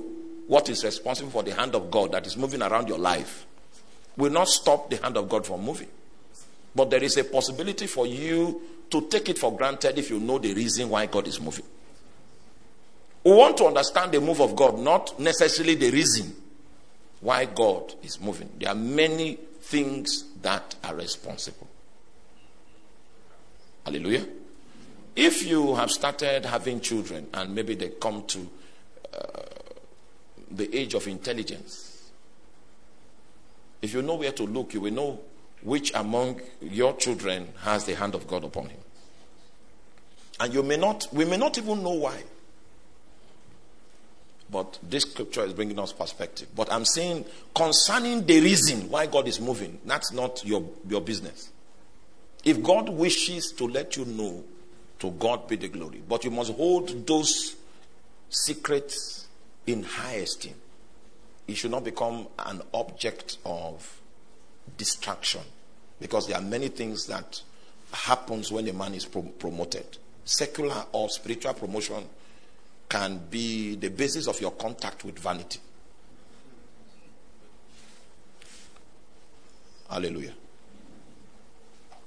what 0.47 0.69
is 0.69 0.85
responsible 0.85 1.31
for 1.31 1.43
the 1.43 1.55
hand 1.55 1.75
of 1.75 1.91
God 1.91 2.13
that 2.13 2.27
is 2.27 2.37
moving 2.37 2.63
around 2.63 2.89
your 2.89 2.99
life 2.99 3.47
will 4.17 4.31
not 4.31 4.49
stop 4.49 4.91
the 4.91 4.97
hand 4.97 5.17
of 5.17 5.29
God 5.29 5.47
from 5.47 5.63
moving. 5.65 5.89
But 6.75 6.91
there 6.91 7.03
is 7.03 7.17
a 7.17 7.25
possibility 7.25 7.87
for 7.87 8.07
you 8.07 8.63
to 8.91 9.09
take 9.09 9.29
it 9.29 9.39
for 9.39 9.57
granted 9.57 9.99
if 9.99 10.11
you 10.11 10.21
know 10.21 10.39
the 10.39 10.55
reason 10.55 10.89
why 10.89 11.07
God 11.07 11.27
is 11.27 11.41
moving. 11.41 11.65
We 13.25 13.33
want 13.33 13.57
to 13.59 13.65
understand 13.67 14.13
the 14.13 14.21
move 14.21 14.41
of 14.41 14.55
God, 14.55 14.79
not 14.79 15.19
necessarily 15.19 15.75
the 15.75 15.91
reason 15.91 16.35
why 17.21 17.47
God 17.47 17.95
is 18.03 18.21
moving. 18.21 18.51
There 18.59 18.69
are 18.69 18.75
many 18.75 19.35
things 19.35 20.25
that 20.43 20.77
are 20.85 20.95
responsible. 20.95 21.67
Hallelujah. 23.85 24.27
If 25.17 25.47
you 25.47 25.75
have 25.75 25.91
started 25.91 26.45
having 26.45 26.81
children 26.81 27.27
and 27.33 27.55
maybe 27.55 27.75
they 27.75 27.89
come 27.89 28.25
to 28.27 28.51
uh, 29.15 29.41
the 30.51 30.77
age 30.77 30.95
of 30.95 31.09
intelligence, 31.09 31.96
if 33.83 33.93
you 33.93 34.03
know 34.03 34.15
where 34.15 34.33
to 34.33 34.43
look, 34.45 34.75
you 34.75 34.81
will 34.81 34.93
know 34.93 35.21
which 35.63 35.93
among 35.95 36.41
your 36.61 36.95
children 36.97 37.49
has 37.61 37.85
the 37.85 37.95
hand 37.95 38.15
of 38.15 38.27
God 38.27 38.45
upon 38.45 38.69
him. 38.69 38.81
And 40.39 40.53
you 40.53 40.63
may 40.63 40.77
not, 40.77 41.09
we 41.13 41.25
may 41.25 41.37
not 41.37 41.57
even 41.59 41.83
know 41.83 41.93
why. 41.93 42.23
But 44.51 44.79
this 44.83 45.03
scripture 45.03 45.45
is 45.45 45.53
bringing 45.53 45.79
us 45.79 45.93
perspective. 45.93 46.49
But 46.55 46.73
I'm 46.73 46.85
saying 46.85 47.25
concerning 47.55 48.25
the 48.27 48.41
reason 48.41 48.91
why 48.91 49.07
God 49.07 49.27
is 49.27 49.41
moving, 49.41 49.81
that's 49.85 50.13
not 50.13 50.45
your, 50.45 50.69
your 50.89 51.01
business. 51.01 51.51
If 52.45 52.63
God 52.63 52.89
wishes 52.89 53.53
to 53.53 53.67
let 53.67 53.97
you 53.97 54.05
know, 54.05 54.45
to 55.01 55.11
God 55.11 55.49
be 55.49 55.57
the 55.57 55.69
glory. 55.69 56.01
But 56.09 56.25
you 56.25 56.31
must 56.31 56.53
hold 56.53 57.07
those 57.07 57.57
secrets 58.31 59.27
in 59.67 59.83
high 59.83 60.15
esteem. 60.15 60.55
It 61.49 61.57
should 61.57 61.71
not 61.71 61.85
become 61.85 62.27
an 62.39 62.63
object 62.75 63.39
of 63.45 64.01
distraction. 64.77 65.43
Because 66.01 66.27
there 66.27 66.37
are 66.37 66.43
many 66.43 66.69
things 66.69 67.07
that 67.07 67.41
happens 67.93 68.51
when 68.53 68.69
a 68.69 68.73
man 68.73 68.95
is 68.95 69.05
pro- 69.05 69.23
promoted. 69.23 69.99
Secular 70.25 70.85
or 70.93 71.09
spiritual 71.09 71.55
promotion 71.55 72.05
can 72.89 73.21
be 73.31 73.77
the 73.77 73.89
basis 73.89 74.27
of 74.27 74.41
your 74.41 74.53
contact 74.53 75.05
with 75.05 75.19
vanity. 75.19 75.61
Hallelujah. 79.89 80.35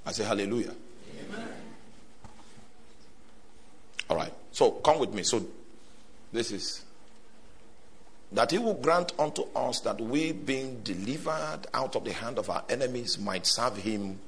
I 0.05 0.12
say 0.12 0.25
hallelujah. 0.25 0.74
Amen. 1.31 1.48
All 4.10 4.17
right. 4.17 4.34
So 4.51 4.72
come 4.72 5.00
with 5.00 5.13
me. 5.13 5.24
So 5.24 5.46
this 6.31 6.51
is 6.51 6.84
that 8.32 8.52
he 8.52 8.58
will 8.58 8.76
grant 8.76 9.12
unto 9.18 9.44
us 9.56 9.80
that 9.82 10.00
we 10.00 10.32
being 10.32 10.82
delivered 10.82 11.62
out 11.74 11.96
of 11.96 12.04
the 12.04 12.14
hand 12.14 12.38
of 12.38 12.50
our 12.50 12.64
enemies 12.70 13.18
might 13.18 13.46
serve 13.46 13.78
him 13.78 14.20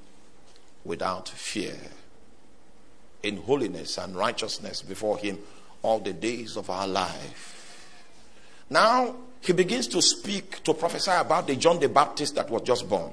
without 0.83 1.29
fear 1.29 1.75
in 3.21 3.37
holiness 3.37 3.97
and 3.97 4.15
righteousness 4.15 4.81
before 4.81 5.17
him 5.17 5.37
all 5.83 5.99
the 5.99 6.13
days 6.13 6.57
of 6.57 6.69
our 6.69 6.87
life. 6.87 7.57
Now, 8.69 9.15
he 9.41 9.53
begins 9.53 9.87
to 9.87 10.01
speak, 10.01 10.63
to 10.63 10.73
prophesy 10.73 11.11
about 11.11 11.47
the 11.47 11.55
John 11.55 11.79
the 11.79 11.89
Baptist 11.89 12.35
that 12.35 12.49
was 12.49 12.61
just 12.63 12.87
born. 12.87 13.11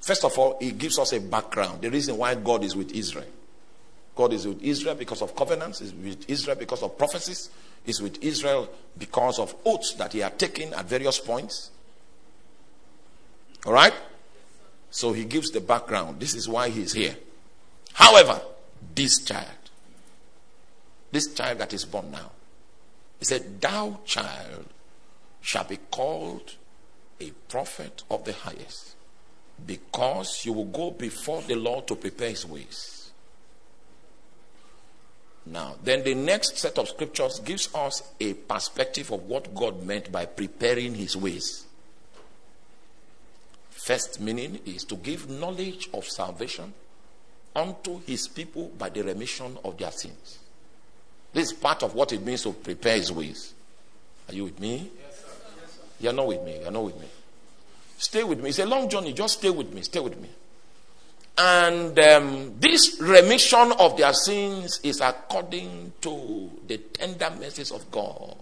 First 0.00 0.24
of 0.24 0.38
all, 0.38 0.58
he 0.60 0.72
gives 0.72 0.98
us 0.98 1.12
a 1.12 1.20
background, 1.20 1.82
the 1.82 1.90
reason 1.90 2.16
why 2.16 2.34
God 2.36 2.62
is 2.62 2.76
with 2.76 2.92
Israel. 2.92 3.26
God 4.14 4.32
is 4.32 4.46
with 4.46 4.62
Israel 4.62 4.94
because 4.94 5.20
of 5.22 5.34
covenants, 5.34 5.80
is 5.80 5.92
with 5.92 6.28
Israel 6.28 6.56
because 6.56 6.82
of 6.82 6.96
prophecies, 6.96 7.50
is 7.86 8.02
with 8.02 8.22
Israel 8.22 8.68
because 8.98 9.38
of 9.38 9.54
oaths 9.64 9.94
that 9.94 10.12
he 10.12 10.20
had 10.20 10.38
taken 10.38 10.74
at 10.74 10.86
various 10.86 11.18
points. 11.18 11.70
All 13.64 13.72
right? 13.72 13.94
So 14.90 15.12
he 15.12 15.24
gives 15.24 15.50
the 15.50 15.60
background. 15.60 16.20
This 16.20 16.34
is 16.34 16.48
why 16.48 16.68
he's 16.70 16.92
here. 16.92 17.16
However, 17.92 18.40
this 18.94 19.24
child, 19.24 19.46
this 21.10 21.32
child 21.34 21.58
that 21.58 21.72
is 21.72 21.84
born 21.84 22.10
now. 22.10 22.30
He 23.18 23.24
said, 23.24 23.60
Thou 23.60 24.00
child 24.04 24.66
shall 25.40 25.64
be 25.64 25.78
called 25.90 26.54
a 27.20 27.30
prophet 27.48 28.02
of 28.10 28.24
the 28.24 28.32
highest, 28.32 28.94
because 29.66 30.44
you 30.44 30.52
will 30.52 30.66
go 30.66 30.90
before 30.90 31.42
the 31.42 31.54
Lord 31.54 31.86
to 31.88 31.96
prepare 31.96 32.30
his 32.30 32.44
ways, 32.44 32.95
Now, 35.46 35.76
then 35.82 36.02
the 36.02 36.14
next 36.14 36.58
set 36.58 36.76
of 36.76 36.88
scriptures 36.88 37.38
gives 37.38 37.72
us 37.72 38.02
a 38.20 38.34
perspective 38.34 39.12
of 39.12 39.22
what 39.28 39.54
God 39.54 39.84
meant 39.84 40.10
by 40.10 40.26
preparing 40.26 40.94
his 40.94 41.16
ways. 41.16 41.64
First 43.70 44.20
meaning 44.20 44.58
is 44.66 44.82
to 44.84 44.96
give 44.96 45.30
knowledge 45.30 45.88
of 45.94 46.04
salvation 46.04 46.74
unto 47.54 48.00
his 48.00 48.26
people 48.26 48.72
by 48.76 48.88
the 48.88 49.04
remission 49.04 49.56
of 49.64 49.78
their 49.78 49.92
sins. 49.92 50.40
This 51.32 51.52
is 51.52 51.52
part 51.52 51.84
of 51.84 51.94
what 51.94 52.12
it 52.12 52.24
means 52.24 52.42
to 52.42 52.52
prepare 52.52 52.96
his 52.96 53.12
ways. 53.12 53.54
Are 54.28 54.34
you 54.34 54.44
with 54.44 54.58
me? 54.58 54.90
Yes, 55.00 55.20
sir. 55.20 55.28
You're 56.00 56.12
not 56.12 56.26
with 56.26 56.42
me. 56.42 56.58
You're 56.60 56.72
not 56.72 56.84
with 56.84 56.98
me. 56.98 57.06
Stay 57.98 58.24
with 58.24 58.42
me. 58.42 58.48
It's 58.48 58.58
a 58.58 58.66
long 58.66 58.88
journey. 58.88 59.12
Just 59.12 59.38
stay 59.38 59.50
with 59.50 59.72
me. 59.72 59.82
Stay 59.82 60.00
with 60.00 60.18
me. 60.20 60.28
And 61.38 61.98
um, 61.98 62.54
this 62.58 62.98
remission 63.00 63.72
of 63.78 63.96
their 63.96 64.12
sins 64.14 64.80
is 64.82 65.00
according 65.00 65.92
to 66.00 66.50
the 66.66 66.78
tender 66.78 67.30
mercies 67.38 67.70
of 67.70 67.90
God. 67.90 68.36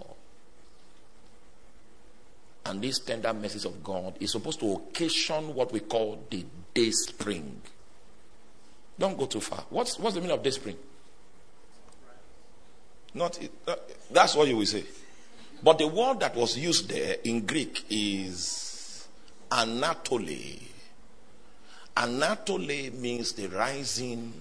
And 2.67 2.81
this 2.81 3.01
tender 3.01 3.33
mercies 3.33 3.65
of 3.65 3.83
God 3.83 4.17
is 4.21 4.31
supposed 4.31 4.61
to 4.61 4.73
occasion 4.75 5.55
what 5.55 5.73
we 5.73 5.81
call 5.81 6.25
the 6.31 6.45
day 6.73 6.91
spring. 6.93 7.61
Don't 8.99 9.19
go 9.19 9.27
too 9.27 9.41
far. 9.41 9.65
What's, 9.71 9.99
what's 9.99 10.15
the 10.15 10.21
meaning 10.21 10.37
of 10.37 10.43
day 10.43 10.51
spring? 10.51 10.77
Not, 13.13 13.39
that's 14.11 14.35
what 14.35 14.49
you 14.49 14.57
will 14.57 14.67
say. 14.67 14.85
But 15.63 15.79
the 15.79 15.89
word 15.89 16.21
that 16.21 16.37
was 16.37 16.57
used 16.57 16.89
there 16.89 17.17
in 17.25 17.45
Greek 17.45 17.85
is 17.91 19.09
Anatole. 19.51 20.74
Anatole 21.97 22.91
means 22.91 23.33
the 23.33 23.47
rising 23.49 24.33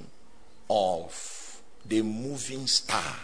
of 0.70 1.62
the 1.86 2.02
moving 2.02 2.66
star. 2.68 3.16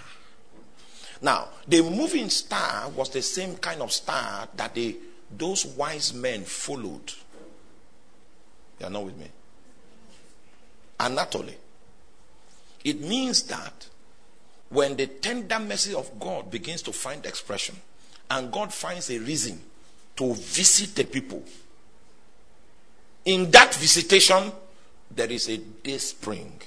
Now, 1.21 1.49
the 1.67 1.81
moving 1.81 2.29
star 2.29 2.89
was 2.89 3.09
the 3.09 3.21
same 3.21 3.57
kind 3.57 3.81
of 3.81 3.91
star 3.91 4.47
that 4.55 4.73
the, 4.73 4.97
those 5.35 5.65
wise 5.65 6.13
men 6.13 6.43
followed. 6.43 7.13
You 8.79 8.85
are 8.85 8.89
not 8.89 9.05
with 9.05 9.17
me? 9.17 9.27
Anatole. 10.99 11.55
It 12.83 13.01
means 13.01 13.43
that 13.43 13.87
when 14.69 14.95
the 14.95 15.07
tender 15.07 15.59
mercy 15.59 15.93
of 15.93 16.19
God 16.19 16.51
begins 16.51 16.81
to 16.83 16.93
find 16.93 17.25
expression 17.25 17.75
and 18.29 18.51
God 18.51 18.73
finds 18.73 19.09
a 19.09 19.17
reason 19.19 19.59
to 20.15 20.33
visit 20.33 20.95
the 20.95 21.03
people, 21.03 21.43
in 23.25 23.51
that 23.51 23.73
visitation, 23.75 24.51
there 25.11 25.29
is 25.29 25.49
a 25.49 25.57
day 25.57 25.97
spring. 25.97 26.59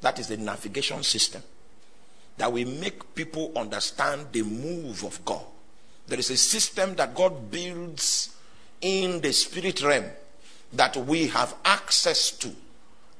That 0.00 0.18
is 0.18 0.28
the 0.28 0.36
navigation 0.36 1.02
system 1.02 1.42
that 2.36 2.52
will 2.52 2.66
make 2.66 3.14
people 3.14 3.52
understand 3.56 4.26
the 4.32 4.42
move 4.42 5.04
of 5.04 5.24
God. 5.24 5.44
There 6.08 6.18
is 6.18 6.30
a 6.30 6.36
system 6.36 6.94
that 6.96 7.14
God 7.14 7.50
builds 7.50 8.34
in 8.80 9.20
the 9.20 9.32
spirit 9.32 9.82
realm 9.82 10.06
that 10.72 10.96
we 10.96 11.28
have 11.28 11.54
access 11.64 12.30
to. 12.32 12.50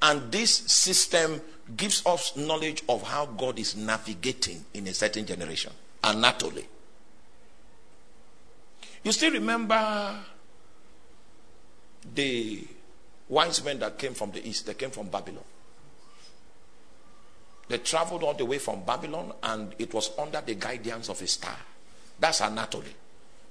And 0.01 0.33
this 0.33 0.57
system 0.57 1.41
gives 1.77 2.05
us 2.05 2.37
knowledge 2.37 2.83
of 2.89 3.03
how 3.03 3.27
God 3.27 3.59
is 3.59 3.77
navigating 3.77 4.65
in 4.75 4.89
a 4.89 4.95
certain 4.95 5.25
generation. 5.25 5.73
Anatole. 6.03 6.65
You 9.05 9.13
still 9.13 9.33
remember 9.33 10.17
the 12.15 12.67
wise 13.29 13.65
men 13.65 13.79
that 13.81 13.99
came 13.99 14.15
from 14.15 14.31
the 14.33 14.47
east, 14.47 14.67
they 14.67 14.75
came 14.75 14.91
from 14.91 15.09
Babylon. 15.09 15.45
They 17.69 17.79
traveled 17.79 18.23
all 18.23 18.35
the 18.35 18.45
way 18.45 18.59
from 18.59 18.85
Babylon 18.85 19.33
and 19.43 19.75
it 19.79 19.95
was 19.95 20.11
under 20.19 20.41
the 20.41 20.55
guidance 20.55 21.09
of 21.09 21.23
a 21.23 21.27
star. 21.27 21.57
That's 22.19 22.41
Anatole. 22.41 22.85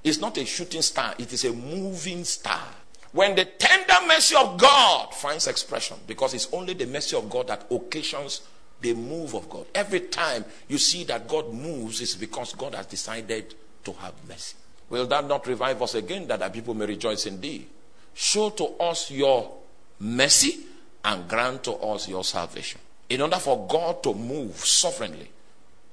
It's 0.04 0.20
not 0.20 0.38
a 0.38 0.46
shooting 0.46 0.82
star, 0.82 1.16
it 1.18 1.32
is 1.34 1.46
a 1.46 1.54
moving 1.54 2.24
star. 2.24 2.68
When 3.14 3.36
the 3.36 3.46
tender 3.46 3.96
mercy 4.08 4.36
of 4.36 4.58
God 4.58 5.14
finds 5.14 5.48
expression, 5.48 5.98
because 6.08 6.34
it's 6.34 6.48
only 6.54 6.74
the 6.74 6.86
mercy 6.86 7.18
of 7.18 7.30
God 7.30 7.48
that 7.48 7.66
occasions 7.70 8.42
the 8.80 8.94
move 8.94 9.36
of 9.36 9.50
God. 9.50 9.66
Every 9.76 10.02
time 10.02 10.46
you 10.68 10.78
see 10.78 11.04
that 11.06 11.28
God 11.28 11.54
moves, 11.54 12.02
it's 12.02 12.16
because 12.16 12.54
God 12.54 12.74
has 12.76 12.86
decided 12.88 13.54
to 13.84 13.94
have 13.94 14.14
mercy. 14.28 14.56
Will 14.90 15.08
that 15.08 15.28
not 15.28 15.46
revive 15.48 15.82
us 15.82 15.96
again 15.96 16.28
that 16.28 16.42
our 16.42 16.50
people 16.50 16.74
may 16.74 16.86
rejoice 16.86 17.26
in 17.26 17.40
thee? 17.40 17.68
Show 18.14 18.50
to 18.52 18.66
us 18.80 19.12
your 19.12 19.52
mercy 20.00 20.66
and 21.04 21.28
grant 21.28 21.64
to 21.64 21.74
us 21.74 22.08
your 22.08 22.24
salvation. 22.24 22.82
In 23.10 23.22
order 23.22 23.38
for 23.38 23.68
God 23.68 24.04
to 24.04 24.14
move 24.14 24.56
sovereignly 24.58 25.30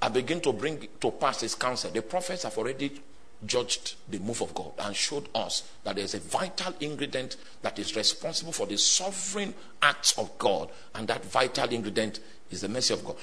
and 0.01 0.15
begin 0.15 0.41
to 0.43 0.53
bring 0.53 0.87
to 1.01 1.11
pass 1.11 1.41
his 1.41 1.55
counsel, 1.55 1.91
the 1.91 2.03
prophets 2.03 2.45
have 2.45 2.57
already 2.59 3.01
judged 3.47 3.95
the 4.09 4.19
move 4.19 4.43
of 4.43 4.53
God 4.55 4.73
and 4.81 4.95
showed 4.95 5.29
us 5.35 5.69
that 5.85 5.97
there's 5.97 6.15
a 6.15 6.21
vital 6.21 6.75
ingredient 6.81 7.37
that 7.63 7.79
is 7.79 7.95
responsible 7.95 8.53
for 8.53 8.67
the 8.67 8.77
sovereign 8.77 9.55
acts 9.81 10.19
of 10.19 10.37
God, 10.39 10.71
and 10.95 11.07
that 11.09 11.25
vital 11.25 11.69
ingredient 11.69 12.21
is 12.51 12.63
the 12.63 12.69
mercy 12.69 12.95
of 12.95 13.05
God. 13.05 13.17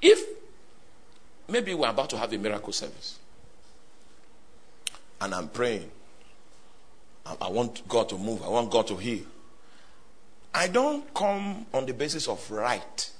If 0.00 0.20
maybe 1.48 1.74
we're 1.74 1.90
about 1.90 2.10
to 2.10 2.18
have 2.18 2.32
a 2.32 2.38
miracle 2.38 2.72
service, 2.72 3.18
and 5.20 5.34
I'm 5.34 5.48
praying, 5.48 5.90
I 7.26 7.48
want 7.48 7.86
God 7.88 8.08
to 8.10 8.18
move, 8.18 8.42
I 8.42 8.48
want 8.48 8.70
God 8.70 8.86
to 8.88 8.96
heal. 8.96 9.24
I 10.52 10.68
don't 10.68 11.12
come 11.14 11.66
on 11.72 11.86
the 11.86 11.92
basis 11.92 12.28
of 12.28 12.50
right. 12.50 13.10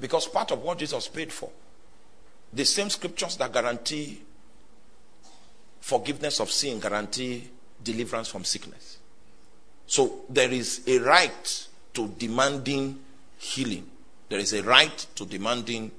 Because 0.00 0.28
part 0.28 0.52
of 0.52 0.62
what 0.62 0.78
Jesus 0.78 1.08
paid 1.08 1.32
for, 1.32 1.50
the 2.52 2.64
same 2.64 2.90
scriptures 2.90 3.36
that 3.36 3.52
guarantee 3.52 4.22
forgiveness 5.80 6.40
of 6.40 6.50
sin 6.50 6.78
guarantee 6.78 7.48
deliverance 7.82 8.28
from 8.28 8.44
sickness. 8.44 8.98
So 9.86 10.20
there 10.28 10.50
is 10.50 10.82
a 10.86 10.98
right 10.98 11.66
to 11.94 12.08
demanding 12.18 13.00
healing. 13.38 13.88
There 14.28 14.38
is 14.38 14.52
a 14.52 14.62
right 14.62 15.06
to 15.16 15.24
demanding 15.24 15.90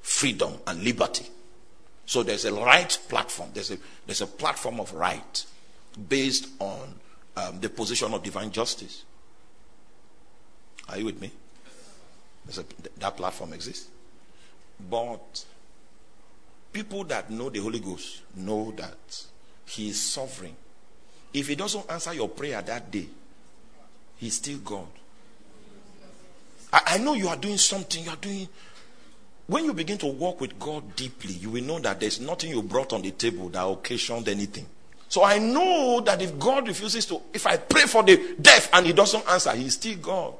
freedom 0.00 0.54
and 0.66 0.82
liberty. 0.82 1.26
So 2.06 2.22
there's 2.22 2.44
a 2.44 2.52
right 2.52 2.98
platform. 3.08 3.50
There's 3.54 3.70
a, 3.70 3.78
there's 4.06 4.20
a 4.22 4.26
platform 4.26 4.80
of 4.80 4.92
right 4.94 5.44
based 6.08 6.48
on 6.58 6.94
um, 7.36 7.60
the 7.60 7.68
position 7.68 8.12
of 8.12 8.22
divine 8.22 8.50
justice. 8.50 9.04
Are 10.88 10.98
you 10.98 11.06
with 11.06 11.20
me? 11.20 11.30
A, 12.58 12.64
that 12.98 13.16
platform 13.16 13.52
exists. 13.52 13.88
But 14.90 15.44
people 16.72 17.04
that 17.04 17.30
know 17.30 17.48
the 17.48 17.60
Holy 17.60 17.80
Ghost 17.80 18.22
know 18.36 18.72
that 18.76 19.24
He 19.66 19.88
is 19.88 20.00
sovereign. 20.00 20.56
If 21.32 21.48
He 21.48 21.54
doesn't 21.54 21.90
answer 21.90 22.12
your 22.12 22.28
prayer 22.28 22.60
that 22.60 22.90
day, 22.90 23.08
He's 24.16 24.36
still 24.36 24.58
God. 24.58 24.88
I, 26.72 26.82
I 26.86 26.98
know 26.98 27.14
you 27.14 27.28
are 27.28 27.36
doing 27.36 27.58
something, 27.58 28.04
you 28.04 28.10
are 28.10 28.16
doing. 28.16 28.48
When 29.46 29.64
you 29.64 29.74
begin 29.74 29.98
to 29.98 30.06
walk 30.06 30.40
with 30.40 30.58
God 30.58 30.96
deeply, 30.96 31.34
you 31.34 31.50
will 31.50 31.62
know 31.62 31.78
that 31.78 32.00
there's 32.00 32.20
nothing 32.20 32.50
you 32.50 32.62
brought 32.62 32.92
on 32.92 33.02
the 33.02 33.10
table 33.10 33.48
that 33.50 33.64
occasioned 33.64 34.28
anything. 34.28 34.66
So 35.14 35.22
I 35.22 35.38
know 35.38 36.00
that 36.00 36.20
if 36.22 36.36
God 36.40 36.66
refuses 36.66 37.06
to, 37.06 37.22
if 37.32 37.46
I 37.46 37.56
pray 37.56 37.82
for 37.82 38.02
the 38.02 38.34
deaf 38.40 38.68
and 38.72 38.84
He 38.84 38.92
doesn't 38.92 39.24
answer, 39.30 39.52
He's 39.52 39.74
still 39.74 39.96
God. 39.98 40.34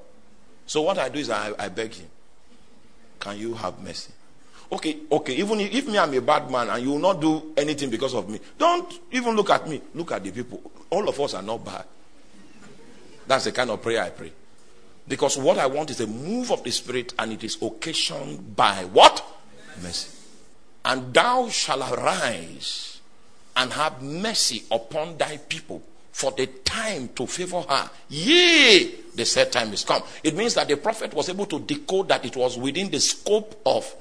So 0.67 0.83
what 0.83 0.99
I 0.99 1.09
do 1.09 1.21
is 1.21 1.31
I, 1.31 1.53
I 1.57 1.69
beg 1.69 1.95
Him, 1.95 2.09
can 3.21 3.39
you 3.39 3.55
have 3.55 3.79
mercy? 3.79 4.11
Okay, 4.73 4.97
okay, 5.13 5.35
even 5.35 5.61
if, 5.61 5.87
me 5.87 5.97
I'm 5.97 6.13
a 6.13 6.21
bad 6.21 6.51
man 6.51 6.71
and 6.71 6.83
you 6.83 6.91
will 6.91 6.99
not 6.99 7.21
do 7.21 7.53
anything 7.57 7.89
because 7.89 8.15
of 8.15 8.29
me, 8.29 8.41
don't 8.59 8.93
even 9.13 9.37
look 9.37 9.51
at 9.51 9.69
me. 9.69 9.81
Look 9.95 10.11
at 10.11 10.25
the 10.25 10.33
people. 10.33 10.61
All 10.91 11.09
of 11.09 11.21
us 11.21 11.35
are 11.35 11.43
not 11.43 11.65
bad. 11.65 11.85
That's 13.29 13.45
the 13.45 13.53
kind 13.53 13.71
of 13.71 13.81
prayer 13.81 14.03
I 14.03 14.11
pray. 14.11 14.33
Because 15.07 15.39
what 15.39 15.57
I 15.57 15.67
want 15.67 15.91
is 15.91 16.01
a 16.01 16.09
move 16.09 16.51
of 16.51 16.65
the 16.65 16.73
Spirit, 16.73 17.15
and 17.17 17.31
it 17.31 17.45
is 17.45 17.63
occasioned 17.63 18.57
by 18.57 18.87
what? 18.87 19.25
Mercy. 19.81 20.11
And 20.85 21.15
thou 21.15 21.49
shalt 21.49 21.93
arise 21.93 22.94
and 23.57 23.73
have 23.73 24.03
mercy 24.03 24.65
upon 24.71 25.17
thy 25.17 25.37
people 25.37 25.83
for 26.13 26.31
the 26.33 26.47
time 26.47 27.09
to 27.17 27.27
favor 27.27 27.61
her. 27.63 27.91
Yea, 28.09 28.95
the 29.15 29.25
said 29.25 29.51
time 29.51 29.73
is 29.73 29.85
come. 29.85 30.03
It 30.23 30.37
means 30.37 30.55
that 30.55 30.69
the 30.69 30.77
prophet 30.77 31.13
was 31.13 31.29
able 31.29 31.47
to 31.47 31.59
decode 31.59 32.09
that 32.09 32.25
it 32.25 32.37
was 32.37 32.57
within 32.57 32.91
the 32.91 33.01
scope 33.01 33.61
of 33.67 33.93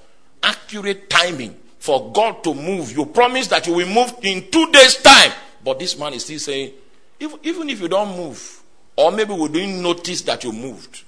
accurate 0.41 1.09
timing 1.09 1.55
for 1.79 2.11
God 2.11 2.43
to 2.43 2.53
move. 2.53 2.95
You 2.95 3.05
promise 3.05 3.47
that 3.47 3.65
you 3.67 3.73
will 3.73 3.89
move 3.89 4.13
in 4.21 4.49
two 4.51 4.71
days' 4.71 4.97
time. 4.97 5.31
But 5.63 5.79
this 5.79 5.97
man 5.97 6.13
is 6.13 6.23
still 6.23 6.39
saying, 6.39 6.73
even, 7.19 7.39
even 7.43 7.69
if 7.69 7.81
you 7.81 7.87
don't 7.87 8.15
move, 8.15 8.61
or 8.95 9.11
maybe 9.11 9.33
we 9.33 9.47
didn't 9.47 9.81
notice 9.81 10.21
that 10.23 10.43
you 10.43 10.51
moved, 10.51 11.03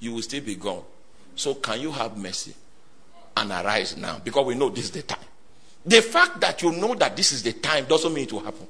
you 0.00 0.12
will 0.12 0.22
still 0.22 0.42
be 0.42 0.54
gone. 0.54 0.82
So 1.34 1.54
can 1.54 1.80
you 1.80 1.90
have 1.90 2.16
mercy 2.16 2.54
and 3.36 3.50
arise 3.50 3.96
now? 3.96 4.18
Because 4.24 4.46
we 4.46 4.54
know 4.54 4.70
this 4.70 4.84
is 4.84 4.90
the 4.92 5.02
time. 5.02 5.18
The 5.86 6.02
fact 6.02 6.40
that 6.40 6.62
you 6.62 6.72
know 6.72 6.94
that 6.96 7.16
this 7.16 7.32
is 7.32 7.42
the 7.42 7.52
time 7.52 7.84
doesn't 7.84 8.12
mean 8.12 8.24
it 8.24 8.32
will 8.32 8.40
happen. 8.40 8.66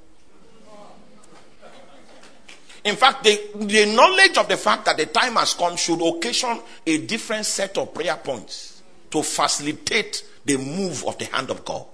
In 2.85 2.94
fact, 2.94 3.24
the, 3.24 3.50
the 3.57 3.87
knowledge 3.96 4.38
of 4.38 4.48
the 4.48 4.57
fact 4.57 4.85
that 4.85 4.96
the 4.96 5.07
time 5.07 5.35
has 5.35 5.55
come 5.55 5.76
should 5.76 6.00
occasion 6.00 6.61
a 6.87 6.98
different 6.98 7.46
set 7.46 7.76
of 7.79 7.92
prayer 7.92 8.16
points 8.16 8.83
to 9.11 9.22
facilitate 9.22 10.24
the 10.44 10.57
move 10.57 11.05
of 11.05 11.18
the 11.18 11.24
hand 11.24 11.50
of 11.50 11.64
God. 11.64 11.85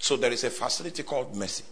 So 0.00 0.16
there 0.16 0.32
is 0.32 0.42
a 0.42 0.50
facility 0.50 1.04
called 1.04 1.36
mercy. 1.36 1.62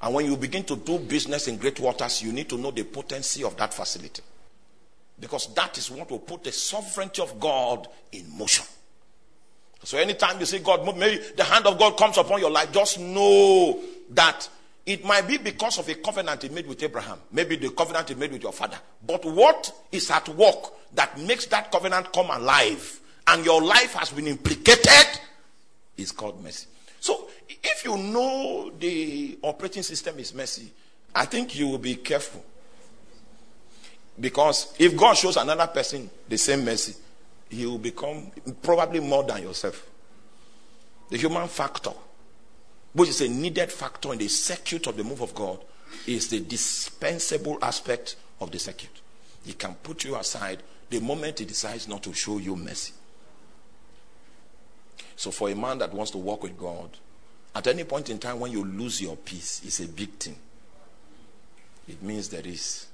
And 0.00 0.14
when 0.14 0.24
you 0.26 0.36
begin 0.36 0.64
to 0.64 0.76
do 0.76 0.98
business 0.98 1.48
in 1.48 1.58
great 1.58 1.78
waters, 1.80 2.22
you 2.22 2.32
need 2.32 2.48
to 2.48 2.56
know 2.56 2.70
the 2.70 2.84
potency 2.84 3.44
of 3.44 3.56
that 3.58 3.74
facility. 3.74 4.22
Because 5.20 5.52
that 5.54 5.76
is 5.76 5.90
what 5.90 6.10
will 6.10 6.20
put 6.20 6.44
the 6.44 6.52
sovereignty 6.52 7.20
of 7.20 7.38
God 7.38 7.86
in 8.12 8.38
motion. 8.38 8.64
So 9.84 9.98
anytime 9.98 10.40
you 10.40 10.46
see 10.46 10.58
God 10.60 10.84
maybe 10.96 11.22
the 11.36 11.44
hand 11.44 11.66
of 11.66 11.78
God 11.78 11.96
comes 11.96 12.16
upon 12.18 12.40
your 12.40 12.50
life, 12.50 12.72
just 12.72 12.98
know 12.98 13.80
that 14.10 14.48
it 14.86 15.04
might 15.04 15.26
be 15.26 15.38
because 15.38 15.78
of 15.78 15.88
a 15.88 15.94
covenant 15.94 16.42
he 16.42 16.48
made 16.48 16.66
with 16.66 16.82
Abraham. 16.82 17.18
Maybe 17.32 17.56
the 17.56 17.70
covenant 17.70 18.08
he 18.08 18.14
made 18.14 18.32
with 18.32 18.42
your 18.42 18.52
father. 18.52 18.78
But 19.06 19.24
what 19.24 19.72
is 19.92 20.10
at 20.10 20.28
work 20.30 20.72
that 20.94 21.18
makes 21.18 21.46
that 21.46 21.70
covenant 21.70 22.12
come 22.12 22.30
alive 22.30 23.00
and 23.26 23.44
your 23.44 23.62
life 23.62 23.94
has 23.94 24.10
been 24.10 24.26
implicated 24.26 25.20
is 25.96 26.12
called 26.12 26.42
mercy. 26.42 26.66
So 27.00 27.28
if 27.48 27.84
you 27.84 27.96
know 27.96 28.72
the 28.78 29.38
operating 29.42 29.82
system 29.82 30.18
is 30.18 30.34
mercy, 30.34 30.70
I 31.14 31.26
think 31.26 31.56
you 31.58 31.68
will 31.68 31.78
be 31.78 31.96
careful. 31.96 32.44
Because 34.18 34.74
if 34.78 34.96
God 34.96 35.14
shows 35.14 35.36
another 35.36 35.66
person 35.66 36.08
the 36.28 36.36
same 36.36 36.64
mercy, 36.64 36.94
he 37.48 37.66
will 37.66 37.78
become 37.78 38.30
probably 38.62 39.00
more 39.00 39.24
than 39.24 39.42
yourself. 39.42 39.86
The 41.10 41.18
human 41.18 41.48
factor, 41.48 41.92
which 42.92 43.10
is 43.10 43.20
a 43.20 43.28
needed 43.28 43.70
factor 43.70 44.12
in 44.12 44.18
the 44.18 44.28
circuit 44.28 44.86
of 44.86 44.96
the 44.96 45.04
move 45.04 45.20
of 45.20 45.34
God, 45.34 45.60
is 46.06 46.28
the 46.28 46.40
dispensable 46.40 47.58
aspect 47.62 48.16
of 48.40 48.50
the 48.50 48.58
circuit. 48.58 48.90
He 49.44 49.52
can 49.52 49.74
put 49.74 50.04
you 50.04 50.16
aside 50.16 50.62
the 50.90 51.00
moment 51.00 51.38
he 51.38 51.44
decides 51.44 51.88
not 51.88 52.02
to 52.04 52.12
show 52.12 52.38
you 52.38 52.56
mercy. 52.56 52.92
So, 55.16 55.30
for 55.30 55.50
a 55.50 55.54
man 55.54 55.78
that 55.78 55.92
wants 55.92 56.10
to 56.12 56.18
walk 56.18 56.42
with 56.42 56.58
God, 56.58 56.90
at 57.54 57.66
any 57.66 57.84
point 57.84 58.10
in 58.10 58.18
time 58.18 58.40
when 58.40 58.50
you 58.50 58.64
lose 58.64 59.00
your 59.00 59.16
peace, 59.16 59.60
it's 59.64 59.80
a 59.80 59.86
big 59.86 60.10
thing. 60.14 60.36
It 61.86 62.02
means 62.02 62.28
there 62.28 62.46
is 62.46 62.86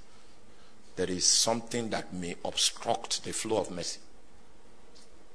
there 0.97 1.09
is 1.11 1.25
something 1.25 1.89
that 1.91 2.13
may 2.13 2.37
obstruct 2.45 3.25
the 3.25 3.33
flow 3.33 3.59
of 3.59 3.71
mercy. 3.71 4.01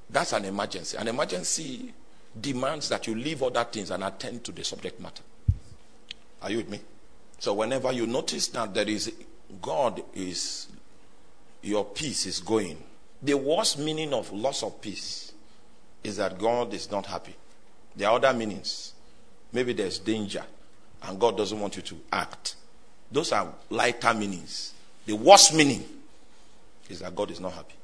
That's 0.10 0.34
an 0.34 0.46
emergency. 0.46 0.98
An 0.98 1.08
emergency 1.08 1.94
demands 2.40 2.90
that 2.90 3.08
you 3.08 3.16
leave 3.16 3.42
other 3.42 3.64
things 3.64 3.92
and 3.92 4.04
attend 4.04 4.44
to 4.46 4.52
the 4.52 4.64
subject 4.64 5.00
matter. 5.00 5.24
Are 6.42 6.52
you 6.52 6.58
with 6.58 6.70
me? 6.70 6.82
So 7.40 7.54
whenever 7.54 7.92
you 7.92 8.08
notice 8.08 8.48
that 8.50 8.74
there 8.74 8.88
is 8.88 9.12
God 9.62 10.04
is 10.14 10.68
your 11.62 11.86
peace 11.86 12.26
is 12.26 12.40
going. 12.40 12.78
The 13.22 13.34
worst 13.34 13.80
meaning 13.80 14.14
of 14.14 14.32
loss 14.32 14.62
of 14.64 14.82
peace 14.82 15.34
is 16.04 16.18
that 16.18 16.38
God 16.38 16.74
is 16.74 16.92
not 16.92 17.08
happy. 17.08 17.36
There 17.96 18.08
are 18.10 18.16
other 18.16 18.34
meanings. 18.34 18.94
Maybe 19.52 19.74
there's 19.74 19.98
danger 19.98 20.44
and 21.04 21.20
God 21.20 21.38
doesn't 21.38 21.60
want 21.60 21.76
you 21.76 21.82
to 21.84 21.98
act. 22.12 22.56
Those 23.12 23.32
are 23.32 23.48
lighter 23.70 24.14
meanings. 24.14 24.74
The 25.06 25.14
worst 25.14 25.54
meaning 25.54 25.84
is 26.90 27.00
that 27.00 27.16
God 27.16 27.32
is 27.32 27.40
not 27.40 27.54
happy. 27.54 27.76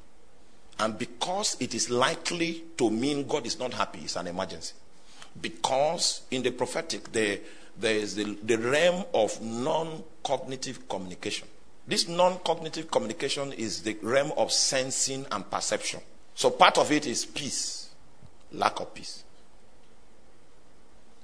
And 0.78 0.98
because 0.98 1.56
it 1.60 1.74
is 1.74 1.90
likely 1.90 2.64
to 2.78 2.90
mean 2.90 3.26
God 3.26 3.46
is 3.46 3.58
not 3.58 3.74
happy, 3.74 4.00
it's 4.00 4.16
an 4.16 4.26
emergency. 4.26 4.74
Because 5.40 6.22
in 6.30 6.42
the 6.42 6.50
prophetic, 6.50 7.12
there, 7.12 7.38
there 7.78 7.94
is 7.94 8.14
the, 8.14 8.36
the 8.42 8.56
realm 8.58 9.04
of 9.14 9.40
non 9.40 10.02
cognitive 10.22 10.88
communication. 10.88 11.48
This 11.86 12.08
non 12.08 12.38
cognitive 12.38 12.90
communication 12.90 13.52
is 13.52 13.82
the 13.82 13.96
realm 14.02 14.32
of 14.36 14.52
sensing 14.52 15.26
and 15.30 15.48
perception. 15.50 16.00
So 16.34 16.50
part 16.50 16.78
of 16.78 16.90
it 16.92 17.06
is 17.06 17.24
peace, 17.26 17.90
lack 18.52 18.80
of 18.80 18.94
peace. 18.94 19.24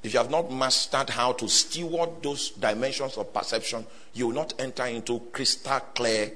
If 0.03 0.13
you 0.15 0.19
have 0.19 0.31
not 0.31 0.51
mastered 0.51 1.11
how 1.11 1.33
to 1.33 1.49
steward 1.49 2.23
those 2.23 2.51
dimensions 2.51 3.17
of 3.17 3.33
perception, 3.33 3.85
you 4.15 4.29
will 4.29 4.35
not 4.35 4.55
enter 4.59 4.87
into 4.87 5.21
crystal 5.33 5.81
clear 5.95 6.33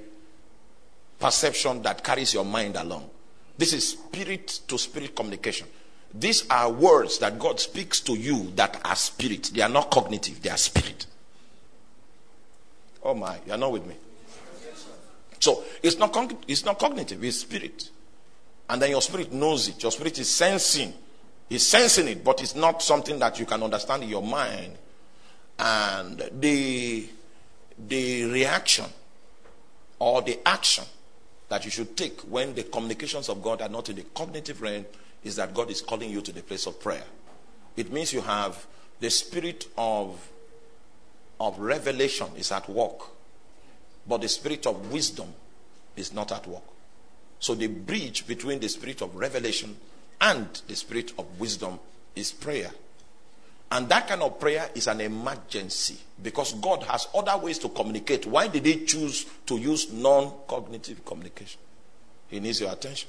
perception 1.23 1.83
that 1.83 2.03
carries 2.03 2.35
your 2.35 2.45
mind 2.45 2.77
along. 2.77 3.09
This 3.57 3.73
is 3.73 3.91
spirit 3.91 4.49
to 4.67 4.77
spirit 4.77 5.15
communication. 5.15 5.67
These 6.13 6.49
are 6.51 6.71
words 6.71 7.19
that 7.19 7.39
God 7.39 7.61
speaks 7.61 8.01
to 8.01 8.15
you 8.15 8.53
that 8.57 8.81
are 8.85 8.97
spirit. 8.97 9.51
They 9.55 9.63
are 9.63 9.69
not 9.69 9.91
cognitive, 9.91 10.43
they 10.43 10.51
are 10.51 10.57
spirit. 10.59 11.07
Oh 13.03 13.15
my, 13.15 13.39
you're 13.47 13.57
not 13.57 13.73
with 13.73 13.87
me. 13.87 13.97
So 15.41 15.65
it's 15.83 15.99
not, 15.99 16.15
it's 16.47 16.65
not 16.65 16.79
cognitive, 16.79 17.23
it's 17.25 17.41
spirit. 17.41 17.91
And 18.69 18.81
then 18.81 18.91
your 18.91 19.03
spirit 19.03 19.33
knows 19.33 19.69
it. 19.69 19.83
Your 19.83 19.93
spirit 19.93 20.19
is 20.19 20.31
sensing 20.31 20.93
He's 21.53 21.67
sensing 21.67 22.09
it, 22.09 22.25
but 22.25 22.41
it's 22.41 22.55
not 22.55 22.83
something 22.83 23.19
that 23.19 23.39
you 23.39 23.45
can 23.45 23.63
understand 23.63 24.05
in 24.05 24.09
your 24.09 24.23
mind. 24.23 24.79
And 25.59 26.31
the, 26.41 27.07
the 27.79 28.25
reaction 28.25 28.87
or 29.99 30.23
the 30.23 30.41
action 30.49 30.85
that 31.53 31.67
you 31.67 31.71
should 31.71 31.95
take 31.99 32.19
when 32.23 32.55
the 32.55 32.63
communications 32.63 33.29
of 33.29 33.43
God 33.43 33.61
are 33.61 33.69
not 33.69 33.91
in 33.91 33.97
the 33.97 34.05
cognitive 34.15 34.63
realm 34.63 34.87
is 35.23 35.37
that 35.37 35.53
God 35.53 35.71
is 35.71 35.83
calling 35.83 36.11
you 36.11 36.23
to 36.23 36.33
the 36.33 36.43
place 36.43 36.67
of 36.67 36.81
prayer. 36.81 37.05
It 37.77 37.93
means 37.93 38.11
you 38.11 38.23
have 38.23 38.67
the 39.01 39.11
spirit 39.11 39.67
of, 39.77 40.31
of 41.39 41.59
revelation 41.59 42.29
is 42.39 42.53
at 42.53 42.67
work, 42.71 43.01
but 44.09 44.23
the 44.23 44.31
spirit 44.31 44.67
of 44.67 44.91
wisdom 44.91 45.29
is 45.95 46.15
not 46.15 46.33
at 46.33 46.47
work. 46.47 46.63
So 47.39 47.55
the 47.55 47.67
bridge 47.67 48.27
between 48.27 48.59
the 48.59 48.71
spirit 48.71 49.03
of 49.03 49.15
revelation 49.15 49.77
and 50.23 50.49
the 50.69 50.75
spirit 50.75 51.13
of 51.19 51.39
wisdom 51.39 51.79
is 52.17 52.33
prayer. 52.33 52.71
And 53.73 53.89
that 53.89 54.07
kind 54.07 54.23
of 54.23 54.39
prayer 54.39 54.69
is 54.75 54.87
an 54.87 55.01
emergency 55.01 55.97
because 56.23 56.53
God 56.55 56.83
has 56.83 57.09
other 57.15 57.37
ways 57.39 57.59
to 57.61 57.71
communicate. 57.71 58.27
Why 58.27 58.47
did 58.49 58.67
He 58.67 58.85
choose 58.85 59.25
to 59.47 59.57
use 59.57 59.91
non 59.91 60.33
cognitive 60.47 61.05
communication? 61.05 61.59
He 62.29 62.39
needs 62.39 62.61
your 62.61 62.71
attention. 62.71 63.09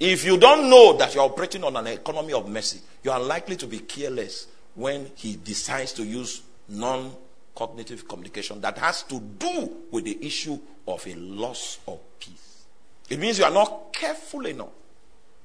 If 0.00 0.24
you 0.24 0.38
don't 0.38 0.68
know 0.70 0.96
that 0.96 1.14
you're 1.14 1.24
operating 1.24 1.64
on 1.64 1.76
an 1.76 1.86
economy 1.86 2.32
of 2.32 2.48
mercy, 2.48 2.80
you 3.04 3.10
are 3.10 3.20
likely 3.20 3.56
to 3.56 3.66
be 3.66 3.80
careless 3.80 4.46
when 4.74 5.10
He 5.16 5.36
decides 5.36 5.92
to 5.94 6.02
use 6.02 6.40
non 6.68 7.12
cognitive 7.54 8.08
communication 8.08 8.58
that 8.62 8.78
has 8.78 9.02
to 9.04 9.20
do 9.20 9.70
with 9.90 10.04
the 10.04 10.18
issue 10.24 10.58
of 10.88 11.06
a 11.06 11.14
loss 11.14 11.78
of 11.86 12.00
peace. 12.18 12.64
It 13.10 13.18
means 13.18 13.38
you 13.38 13.44
are 13.44 13.50
not 13.50 13.92
careful 13.92 14.46
enough 14.46 14.70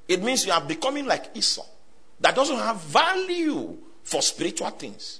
it 0.08 0.24
means 0.24 0.46
you 0.46 0.52
are 0.52 0.62
becoming 0.62 1.06
like 1.06 1.36
Esau, 1.36 1.66
that 2.20 2.36
doesn't 2.36 2.58
have 2.58 2.82
value 2.82 3.78
for 4.08 4.22
spiritual 4.22 4.70
things. 4.70 5.20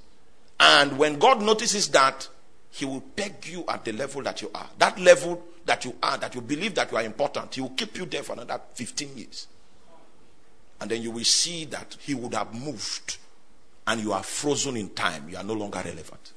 And 0.60 0.98
when 0.98 1.20
God 1.20 1.42
notices 1.42 1.90
that, 1.90 2.28
He 2.72 2.86
will 2.86 3.02
peg 3.02 3.46
you 3.46 3.66
at 3.68 3.84
the 3.84 3.92
level 3.92 4.24
that 4.24 4.42
you 4.42 4.50
are. 4.56 4.70
That 4.80 4.98
level 4.98 5.44
that 5.66 5.84
you 5.84 5.94
are, 6.02 6.18
that 6.18 6.34
you 6.34 6.42
believe 6.42 6.74
that 6.76 6.90
you 6.92 6.98
are 6.98 7.04
important, 7.04 7.56
He 7.56 7.62
will 7.62 7.72
keep 7.72 7.98
you 7.98 8.06
there 8.06 8.24
for 8.24 8.34
another 8.34 8.62
15 8.74 9.18
years. 9.18 9.48
And 10.80 10.90
then 10.90 11.02
you 11.02 11.12
will 11.12 11.26
see 11.26 11.66
that 11.66 11.98
He 12.00 12.14
would 12.14 12.34
have 12.34 12.54
moved 12.54 13.18
and 13.88 14.02
you 14.02 14.14
are 14.14 14.24
frozen 14.24 14.78
in 14.78 14.90
time. 14.92 15.28
You 15.30 15.36
are 15.38 15.44
no 15.44 15.54
longer 15.54 15.82
relevant. 15.84 16.32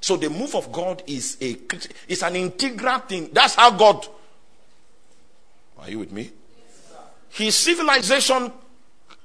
So 0.00 0.16
the 0.16 0.30
move 0.30 0.54
of 0.56 0.72
God 0.72 1.02
is 1.06 1.36
a 1.40 1.56
it's 2.08 2.22
an 2.22 2.34
integral 2.36 2.98
thing. 3.00 3.30
That's 3.32 3.54
how 3.54 3.70
God. 3.70 4.06
Are 5.78 5.90
you 5.90 6.00
with 6.00 6.12
me? 6.12 6.30
his 7.30 7.56
civilization 7.56 8.52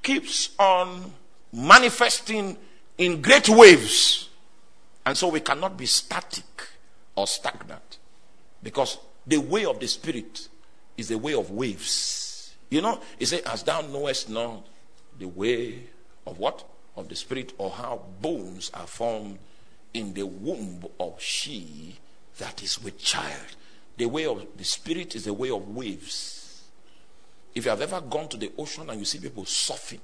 keeps 0.03 0.51
on 0.59 1.11
manifesting 1.55 2.57
in 2.97 3.21
great 3.21 3.49
waves. 3.49 4.29
And 5.05 5.17
so 5.17 5.29
we 5.29 5.39
cannot 5.39 5.77
be 5.77 5.85
static 5.85 6.45
or 7.15 7.27
stagnant 7.27 7.99
because 8.61 8.97
the 9.25 9.37
way 9.37 9.65
of 9.65 9.79
the 9.79 9.87
spirit 9.87 10.47
is 10.97 11.07
the 11.07 11.17
way 11.17 11.33
of 11.33 11.51
waves. 11.51 12.53
You 12.69 12.81
know, 12.81 12.99
he 13.17 13.25
said, 13.25 13.41
As 13.45 13.63
thou 13.63 13.81
knowest 13.81 14.29
not 14.29 14.65
the 15.17 15.27
way 15.27 15.83
of 16.25 16.39
what? 16.39 16.63
Of 16.95 17.09
the 17.09 17.15
spirit, 17.15 17.53
or 17.57 17.71
how 17.71 18.01
bones 18.21 18.71
are 18.73 18.87
formed 18.87 19.37
in 19.93 20.13
the 20.13 20.25
womb 20.25 20.85
of 20.99 21.21
she 21.21 21.97
that 22.37 22.63
is 22.63 22.81
with 22.81 22.97
child. 22.97 23.55
The 23.97 24.05
way 24.05 24.25
of 24.25 24.45
the 24.57 24.63
spirit 24.63 25.15
is 25.15 25.25
the 25.25 25.33
way 25.33 25.49
of 25.49 25.69
waves. 25.69 26.63
If 27.53 27.65
you 27.65 27.69
have 27.69 27.81
ever 27.81 28.01
gone 28.01 28.27
to 28.29 28.37
the 28.37 28.51
ocean 28.57 28.89
and 28.89 28.99
you 28.99 29.05
see 29.05 29.19
people 29.19 29.43
surfing, 29.45 29.99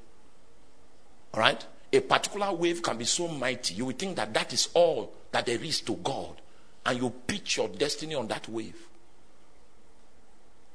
all 1.34 1.40
right, 1.40 1.66
a 1.94 2.00
particular 2.00 2.52
wave 2.54 2.82
can 2.82 2.98
be 2.98 3.06
so 3.06 3.28
mighty, 3.28 3.74
you 3.74 3.86
will 3.86 3.94
think 3.94 4.16
that 4.16 4.34
that 4.34 4.54
is 4.54 4.70
all 4.74 5.14
that 5.32 5.46
there 5.46 5.62
is 5.64 5.82
to 5.82 5.96
God. 5.96 6.42
And 6.86 7.00
you 7.00 7.10
pitch 7.10 7.58
your 7.58 7.68
destiny 7.68 8.16
on 8.16 8.28
that 8.28 8.48
wave. 8.50 8.88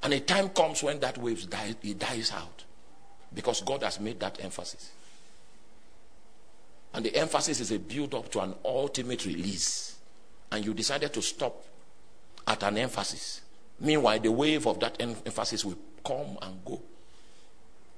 And 0.03 0.12
a 0.14 0.21
time 0.21 0.51
comes 0.51 0.83
when 0.83 1.01
that 1.01 1.19
wave 1.19 1.51
dies, 1.51 1.75
it 1.83 1.99
dies 1.99 2.33
out. 2.33 2.64
Because 3.35 3.61
God 3.62 3.83
has 3.83 3.99
made 3.99 4.21
that 4.21 4.38
emphasis. 4.42 4.92
And 6.95 7.05
the 7.05 7.14
emphasis 7.16 7.61
is 7.61 7.73
a 7.73 7.79
build 7.79 8.14
up 8.14 8.31
to 8.33 8.40
an 8.40 8.55
ultimate 8.64 9.27
release. 9.27 9.97
and 10.53 10.64
you 10.64 10.75
decided 10.75 11.12
to 11.12 11.23
stop 11.23 11.64
at 12.47 12.62
an 12.62 12.79
emphasis. 12.79 13.40
Meanwhile, 13.81 14.21
the 14.21 14.33
wave 14.33 14.66
of 14.66 14.81
that 14.81 14.97
emphasis 15.01 15.64
will 15.64 15.79
come 16.05 16.38
and 16.42 16.64
go. 16.64 16.81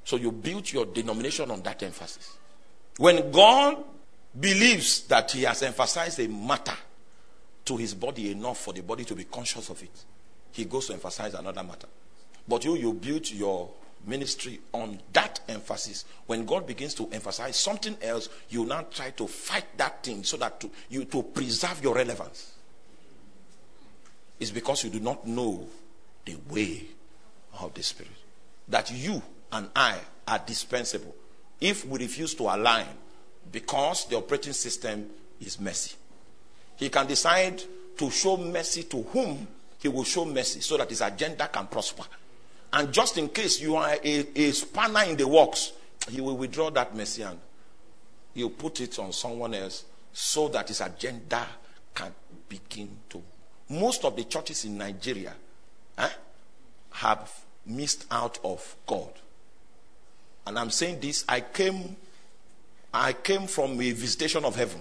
So 0.04 0.16
you 0.16 0.32
built 0.32 0.72
your 0.72 0.86
denomination 0.86 1.50
on 1.50 1.62
that 1.62 1.82
emphasis. 1.82 2.36
When 2.98 3.30
God 3.30 3.84
believes 4.38 5.02
that 5.02 5.30
He 5.30 5.42
has 5.44 5.62
emphasized 5.62 6.18
a 6.20 6.28
matter 6.28 6.76
to 7.64 7.76
His 7.76 7.94
body 7.94 8.32
enough 8.32 8.58
for 8.58 8.74
the 8.74 8.82
body 8.82 9.04
to 9.04 9.14
be 9.14 9.24
conscious 9.24 9.70
of 9.70 9.82
it, 9.82 10.04
He 10.52 10.64
goes 10.64 10.88
to 10.88 10.92
emphasize 10.94 11.34
another 11.34 11.62
matter. 11.62 11.88
But 12.46 12.64
you, 12.64 12.76
you 12.76 12.92
build 12.92 13.30
your 13.30 13.70
ministry 14.04 14.60
on 14.72 14.98
that 15.12 15.40
emphasis. 15.48 16.06
When 16.26 16.44
God 16.44 16.66
begins 16.66 16.94
to 16.94 17.08
emphasize 17.12 17.56
something 17.56 17.96
else, 18.02 18.28
you 18.48 18.64
now 18.64 18.82
try 18.90 19.10
to 19.10 19.28
fight 19.28 19.76
that 19.76 20.02
thing 20.02 20.24
so 20.24 20.36
that 20.38 20.58
to, 20.60 20.70
you 20.88 21.04
to 21.04 21.22
preserve 21.22 21.82
your 21.82 21.94
relevance. 21.94 22.52
It's 24.40 24.50
because 24.50 24.84
you 24.84 24.90
do 24.90 25.00
not 25.00 25.26
know 25.26 25.68
the 26.24 26.36
way 26.50 26.82
of 27.60 27.74
the 27.74 27.82
Spirit. 27.82 28.12
That 28.68 28.90
you 28.90 29.22
and 29.52 29.68
I 29.74 29.98
are 30.26 30.38
dispensable. 30.38 31.14
If 31.60 31.86
we 31.86 31.98
refuse 31.98 32.34
to 32.34 32.44
align, 32.44 32.86
because 33.50 34.06
the 34.06 34.16
operating 34.16 34.52
system 34.52 35.08
is 35.40 35.60
mercy. 35.60 35.94
He 36.76 36.88
can 36.88 37.06
decide 37.06 37.62
to 37.96 38.10
show 38.10 38.36
mercy 38.36 38.84
to 38.84 39.02
whom 39.02 39.46
he 39.80 39.88
will 39.88 40.04
show 40.04 40.24
mercy 40.24 40.60
so 40.60 40.76
that 40.76 40.90
his 40.90 41.00
agenda 41.00 41.48
can 41.48 41.66
prosper. 41.66 42.04
And 42.72 42.92
just 42.92 43.16
in 43.18 43.28
case 43.28 43.60
you 43.60 43.76
are 43.76 43.96
a, 44.04 44.26
a 44.38 44.52
spanner 44.52 45.04
in 45.04 45.16
the 45.16 45.26
works, 45.26 45.72
he 46.08 46.20
will 46.20 46.36
withdraw 46.36 46.70
that 46.70 46.94
mercy 46.94 47.22
and 47.22 47.38
he'll 48.34 48.50
put 48.50 48.80
it 48.80 48.98
on 48.98 49.12
someone 49.12 49.54
else 49.54 49.84
so 50.12 50.48
that 50.48 50.68
his 50.68 50.80
agenda 50.80 51.46
can 51.94 52.12
begin 52.48 52.90
to. 53.10 53.22
Most 53.70 54.04
of 54.04 54.16
the 54.16 54.24
churches 54.24 54.64
in 54.64 54.78
Nigeria 54.78 55.34
eh, 55.96 56.08
have 56.92 57.30
missed 57.66 58.06
out 58.10 58.38
of 58.44 58.76
God. 58.86 59.12
And 60.48 60.58
I'm 60.58 60.70
saying 60.70 61.00
this, 61.00 61.26
I 61.28 61.42
came, 61.42 61.94
I 62.94 63.12
came 63.12 63.46
from 63.46 63.78
a 63.78 63.92
visitation 63.92 64.46
of 64.46 64.56
heaven 64.56 64.80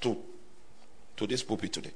to, 0.00 0.16
to 1.16 1.26
this 1.28 1.44
pulpit 1.44 1.72
today. 1.72 1.92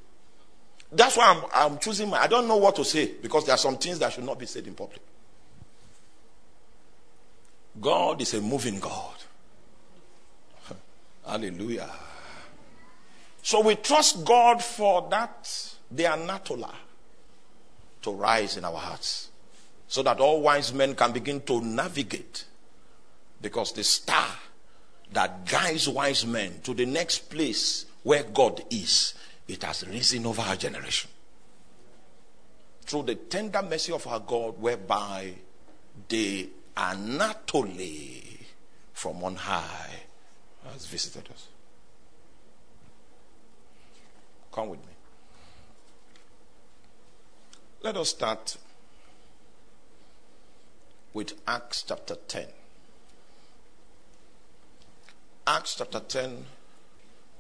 That's 0.92 1.16
why 1.16 1.24
I'm, 1.34 1.72
I'm 1.72 1.78
choosing 1.80 2.08
my, 2.08 2.18
I 2.18 2.28
don't 2.28 2.46
know 2.46 2.58
what 2.58 2.76
to 2.76 2.84
say 2.84 3.10
because 3.20 3.46
there 3.46 3.54
are 3.56 3.58
some 3.58 3.78
things 3.78 3.98
that 3.98 4.12
should 4.12 4.22
not 4.22 4.38
be 4.38 4.46
said 4.46 4.64
in 4.64 4.74
public. 4.74 5.00
God 7.80 8.20
is 8.22 8.32
a 8.34 8.40
moving 8.40 8.78
God. 8.78 9.16
Hallelujah. 11.26 11.90
So 13.42 13.60
we 13.60 13.74
trust 13.74 14.24
God 14.24 14.62
for 14.62 15.08
that, 15.10 15.74
the 15.90 16.06
anatola, 16.06 16.72
to 18.02 18.12
rise 18.12 18.56
in 18.56 18.64
our 18.64 18.78
hearts. 18.78 19.30
So 19.88 20.04
that 20.04 20.20
all 20.20 20.42
wise 20.42 20.72
men 20.72 20.94
can 20.94 21.10
begin 21.10 21.40
to 21.40 21.60
navigate. 21.60 22.44
Because 23.40 23.72
the 23.72 23.84
star 23.84 24.28
that 25.12 25.46
guides 25.46 25.88
wise 25.88 26.26
men 26.26 26.60
to 26.62 26.74
the 26.74 26.86
next 26.86 27.30
place 27.30 27.86
where 28.02 28.22
God 28.22 28.62
is, 28.70 29.14
it 29.48 29.62
has 29.64 29.86
risen 29.86 30.26
over 30.26 30.42
our 30.42 30.56
generation. 30.56 31.10
Through 32.82 33.04
the 33.04 33.14
tender 33.14 33.62
mercy 33.62 33.92
of 33.92 34.06
our 34.06 34.20
God, 34.20 34.60
whereby 34.60 35.32
they 36.08 36.48
Anatole 36.76 37.68
from 38.92 39.22
on 39.22 39.36
high 39.36 39.90
has 40.72 40.86
visited 40.86 41.30
us. 41.30 41.48
Come 44.52 44.70
with 44.70 44.80
me. 44.80 44.92
Let 47.82 47.96
us 47.96 48.10
start 48.10 48.56
with 51.12 51.32
Acts 51.46 51.84
chapter 51.86 52.14
10. 52.14 52.46
Acts 55.46 55.76
chapter 55.76 56.00
10, 56.00 56.44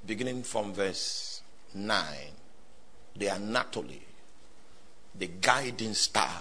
beginning 0.06 0.42
from 0.42 0.72
verse 0.72 1.42
9. 1.74 2.06
The 3.16 3.28
Anatole, 3.28 4.00
the 5.14 5.26
guiding 5.26 5.94
star. 5.94 6.40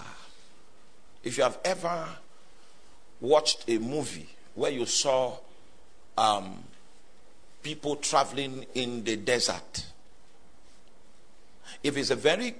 If 1.23 1.37
you 1.37 1.43
have 1.43 1.59
ever 1.65 2.07
watched 3.19 3.65
a 3.67 3.77
movie 3.77 4.29
where 4.55 4.71
you 4.71 4.85
saw 4.85 5.37
um, 6.17 6.63
people 7.61 7.97
traveling 7.97 8.65
in 8.73 9.03
the 9.03 9.17
desert, 9.17 9.85
if 11.83 11.97
it's 11.97 12.09
a 12.09 12.15
very 12.15 12.55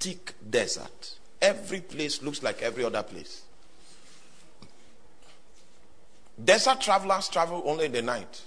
thick 0.00 0.34
desert, 0.48 1.18
every 1.40 1.80
place 1.80 2.20
looks 2.20 2.42
like 2.42 2.62
every 2.62 2.84
other 2.84 3.04
place. 3.04 3.42
Desert 6.44 6.80
travelers 6.80 7.28
travel 7.28 7.62
only 7.66 7.86
in 7.86 7.92
the 7.92 8.02
night 8.02 8.42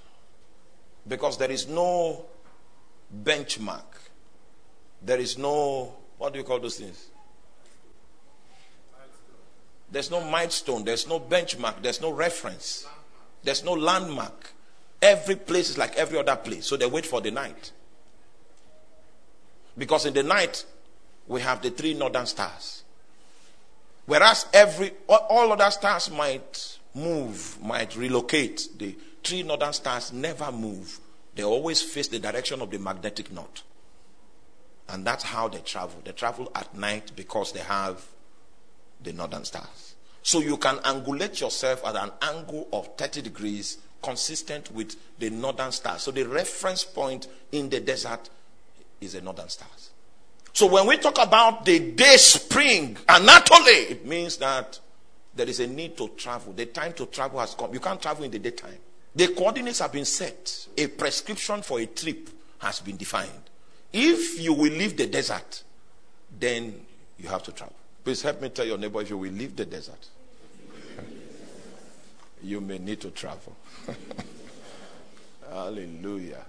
because 1.07 1.37
there 1.37 1.51
is 1.51 1.67
no 1.67 2.25
benchmark. 3.23 3.83
There 5.01 5.19
is 5.19 5.37
no, 5.37 5.93
what 6.17 6.33
do 6.33 6.39
you 6.39 6.45
call 6.45 6.59
those 6.59 6.77
things? 6.77 7.09
There's 9.91 10.09
no 10.09 10.23
milestone, 10.23 10.83
there's 10.85 11.07
no 11.07 11.19
benchmark, 11.19 11.83
there's 11.83 12.01
no 12.01 12.11
reference, 12.11 12.87
there's 13.43 13.63
no 13.63 13.73
landmark. 13.73 14.51
Every 15.01 15.35
place 15.35 15.69
is 15.69 15.77
like 15.77 15.95
every 15.95 16.17
other 16.17 16.35
place. 16.35 16.65
So 16.65 16.77
they 16.77 16.87
wait 16.87 17.05
for 17.05 17.21
the 17.21 17.29
night. 17.29 17.71
Because 19.77 20.05
in 20.05 20.13
the 20.13 20.23
night, 20.23 20.65
we 21.27 21.41
have 21.41 21.61
the 21.61 21.69
three 21.69 21.93
northern 21.93 22.25
stars. 22.25 22.83
Whereas 24.05 24.47
every 24.53 24.93
all 25.07 25.51
other 25.51 25.69
stars 25.71 26.09
might 26.09 26.79
move, 26.95 27.57
might 27.61 27.95
relocate, 27.95 28.67
the 28.77 28.95
three 29.23 29.43
northern 29.43 29.73
stars 29.73 30.13
never 30.13 30.51
move. 30.51 30.99
They 31.35 31.43
always 31.43 31.81
face 31.81 32.07
the 32.07 32.19
direction 32.19 32.61
of 32.61 32.69
the 32.69 32.79
magnetic 32.79 33.31
north. 33.31 33.63
And 34.89 35.05
that's 35.05 35.23
how 35.23 35.47
they 35.47 35.59
travel. 35.59 36.01
They 36.03 36.11
travel 36.11 36.51
at 36.55 36.75
night 36.75 37.11
because 37.15 37.51
they 37.51 37.61
have 37.61 38.05
the 39.01 39.13
northern 39.13 39.45
stars. 39.45 39.95
So 40.21 40.39
you 40.39 40.57
can 40.57 40.77
angulate 40.77 41.41
yourself 41.41 41.85
at 41.85 41.95
an 41.95 42.11
angle 42.21 42.67
of 42.71 42.95
30 42.97 43.21
degrees 43.21 43.77
consistent 44.01 44.71
with 44.71 44.95
the 45.19 45.29
northern 45.29 45.71
stars. 45.71 46.03
So 46.03 46.11
the 46.11 46.23
reference 46.23 46.83
point 46.83 47.27
in 47.51 47.69
the 47.69 47.79
desert 47.79 48.29
is 49.01 49.13
the 49.13 49.21
northern 49.21 49.49
stars. 49.49 49.89
So 50.53 50.67
when 50.67 50.85
we 50.85 50.97
talk 50.97 51.17
about 51.17 51.65
the 51.65 51.79
day 51.79 52.15
spring, 52.17 52.97
Anatole, 53.09 53.65
it 53.65 54.05
means 54.05 54.37
that 54.37 54.79
there 55.35 55.47
is 55.47 55.59
a 55.59 55.67
need 55.67 55.97
to 55.97 56.09
travel. 56.09 56.53
The 56.53 56.67
time 56.67 56.93
to 56.93 57.05
travel 57.07 57.39
has 57.39 57.55
come. 57.55 57.73
You 57.73 57.79
can't 57.79 58.01
travel 58.01 58.23
in 58.23 58.31
the 58.31 58.39
daytime. 58.39 58.77
The 59.15 59.29
coordinates 59.29 59.79
have 59.79 59.91
been 59.91 60.05
set. 60.05 60.67
A 60.77 60.87
prescription 60.87 61.61
for 61.61 61.79
a 61.79 61.85
trip 61.85 62.29
has 62.59 62.79
been 62.79 62.97
defined. 62.97 63.49
If 63.91 64.39
you 64.39 64.53
will 64.53 64.71
leave 64.71 64.97
the 64.97 65.07
desert, 65.07 65.63
then 66.39 66.85
you 67.19 67.29
have 67.29 67.43
to 67.43 67.51
travel. 67.51 67.75
Please 68.03 68.21
help 68.21 68.41
me 68.41 68.49
tell 68.49 68.65
your 68.65 68.77
neighbor 68.77 69.01
if 69.01 69.09
you 69.09 69.17
will 69.17 69.31
leave 69.31 69.55
the 69.55 69.65
desert, 69.65 70.07
you 72.41 72.59
may 72.59 72.77
need 72.77 72.99
to 73.01 73.11
travel. 73.11 73.55
Hallelujah. 75.49 76.43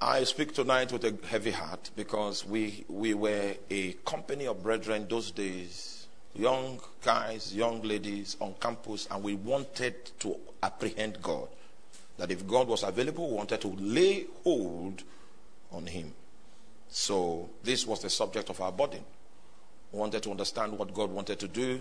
I 0.00 0.24
speak 0.24 0.54
tonight 0.54 0.92
with 0.92 1.04
a 1.04 1.14
heavy 1.26 1.50
heart 1.50 1.90
because 1.96 2.46
we, 2.46 2.84
we 2.88 3.14
were 3.14 3.54
a 3.70 3.92
company 4.04 4.46
of 4.46 4.62
brethren 4.62 5.06
those 5.08 5.30
days, 5.30 5.99
young 6.34 6.80
guys, 7.02 7.54
young 7.54 7.82
ladies 7.82 8.36
on 8.40 8.54
campus, 8.60 9.08
and 9.10 9.22
we 9.22 9.34
wanted 9.34 10.18
to 10.20 10.36
apprehend 10.62 11.20
God. 11.22 11.48
That 12.18 12.30
if 12.30 12.46
God 12.46 12.68
was 12.68 12.82
available, 12.82 13.28
we 13.30 13.36
wanted 13.36 13.60
to 13.62 13.68
lay 13.68 14.26
hold 14.44 15.02
on 15.72 15.86
Him. 15.86 16.12
So, 16.88 17.48
this 17.62 17.86
was 17.86 18.00
the 18.00 18.10
subject 18.10 18.50
of 18.50 18.60
our 18.60 18.72
burden 18.72 19.04
We 19.92 19.98
wanted 19.98 20.22
to 20.24 20.30
understand 20.30 20.78
what 20.78 20.94
God 20.94 21.10
wanted 21.10 21.38
to 21.40 21.48
do 21.48 21.80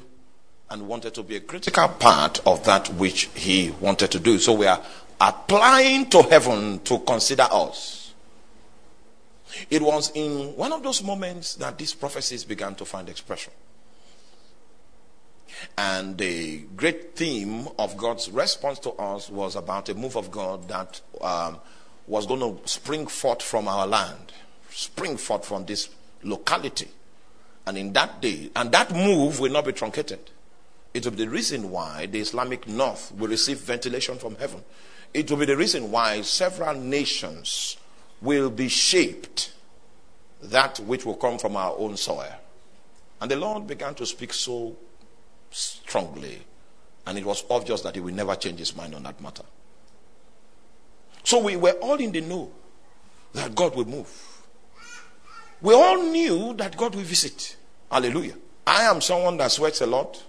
and 0.70 0.88
wanted 0.88 1.14
to 1.16 1.24
be 1.24 1.36
a 1.36 1.40
critical 1.40 1.88
part 1.88 2.46
of 2.46 2.64
that 2.66 2.88
which 2.94 3.30
He 3.36 3.72
wanted 3.80 4.12
to 4.12 4.20
do. 4.20 4.40
So 4.40 4.54
we 4.54 4.68
are 4.68 4.82
applying 5.20 6.10
to 6.12 6.24
heaven 6.24 6.80
to 6.82 7.00
consider 7.00 7.48
us. 7.52 8.14
It 9.70 9.82
was 9.82 10.12
in 10.14 10.56
one 10.56 10.72
of 10.72 10.84
those 10.84 11.04
moments 11.04 11.56
that 11.56 11.78
these 11.78 11.94
prophecies 11.94 12.44
began 12.44 12.76
to 12.76 12.86
find 12.86 13.10
expression. 13.10 13.52
And 15.78 16.18
the 16.18 16.60
great 16.76 17.16
theme 17.16 17.68
of 17.78 17.98
God's 17.98 18.30
response 18.30 18.80
to 18.80 18.92
us 18.92 19.30
was 19.30 19.56
about 19.56 19.90
a 19.90 19.94
move 19.94 20.16
of 20.16 20.32
God 20.32 20.68
that 20.68 21.02
um, 21.22 21.60
was 22.08 22.26
going 22.26 22.40
to 22.40 22.68
spring 22.68 23.08
forth 23.08 23.42
from 23.42 23.68
our 23.68 23.88
land, 23.88 24.34
spring 24.70 25.18
forth 25.18 25.46
from 25.46 25.66
this 25.66 25.90
locality. 26.24 26.88
And 27.68 27.78
in 27.78 27.94
that 27.94 28.22
day, 28.22 28.50
and 28.56 28.72
that 28.72 28.92
move 28.92 29.40
will 29.40 29.52
not 29.52 29.66
be 29.66 29.74
truncated. 29.74 30.20
It 30.94 31.06
will 31.06 31.12
be 31.12 31.26
the 31.26 31.30
reason 31.30 31.70
why 31.70 32.08
the 32.08 32.20
Islamic 32.20 32.68
North 32.68 33.12
will 33.16 33.28
receive 33.28 33.60
ventilation 33.60 34.18
from 34.18 34.36
heaven. 34.36 34.64
It 35.14 35.30
will 35.30 35.38
be 35.38 35.46
the 35.46 35.58
reason 35.58 35.92
why 35.92 36.22
several 36.22 36.76
nations 36.76 37.78
will 38.22 38.50
be 38.50 38.68
shaped 38.68 39.54
that 40.42 40.80
which 40.80 41.06
will 41.06 41.16
come 41.16 41.38
from 41.38 41.56
our 41.56 41.76
own 41.78 41.98
soil. 41.98 42.34
And 43.22 43.30
the 43.30 43.36
Lord 43.36 43.68
began 43.68 43.94
to 43.96 44.06
speak 44.06 44.34
so 44.34 44.76
strongly, 45.52 46.40
and 47.06 47.18
it 47.18 47.26
was 47.26 47.44
obvious 47.50 47.82
that 47.82 47.96
he 47.96 48.02
will 48.02 48.14
never 48.14 48.36
change 48.36 48.60
his 48.60 48.76
mind 48.76 48.96
on 48.96 49.04
that 49.04 49.20
matter. 49.22 49.44
So 51.24 51.40
we 51.40 51.56
were 51.56 51.72
all 51.72 51.96
in 51.96 52.12
the 52.12 52.22
know 52.22 52.52
that 53.34 53.54
God 53.56 53.76
will 53.76 53.86
move. 53.86 54.10
We 55.62 55.74
all 55.74 56.02
knew 56.04 56.54
that 56.54 56.78
God 56.78 56.96
will 56.96 57.04
visit. 57.04 57.56
Hallelujah. 57.92 58.36
I 58.66 58.84
am 58.84 59.02
someone 59.02 59.38
that 59.38 59.52
sweats 59.52 59.82
a 59.82 59.86
lot. 59.88 60.24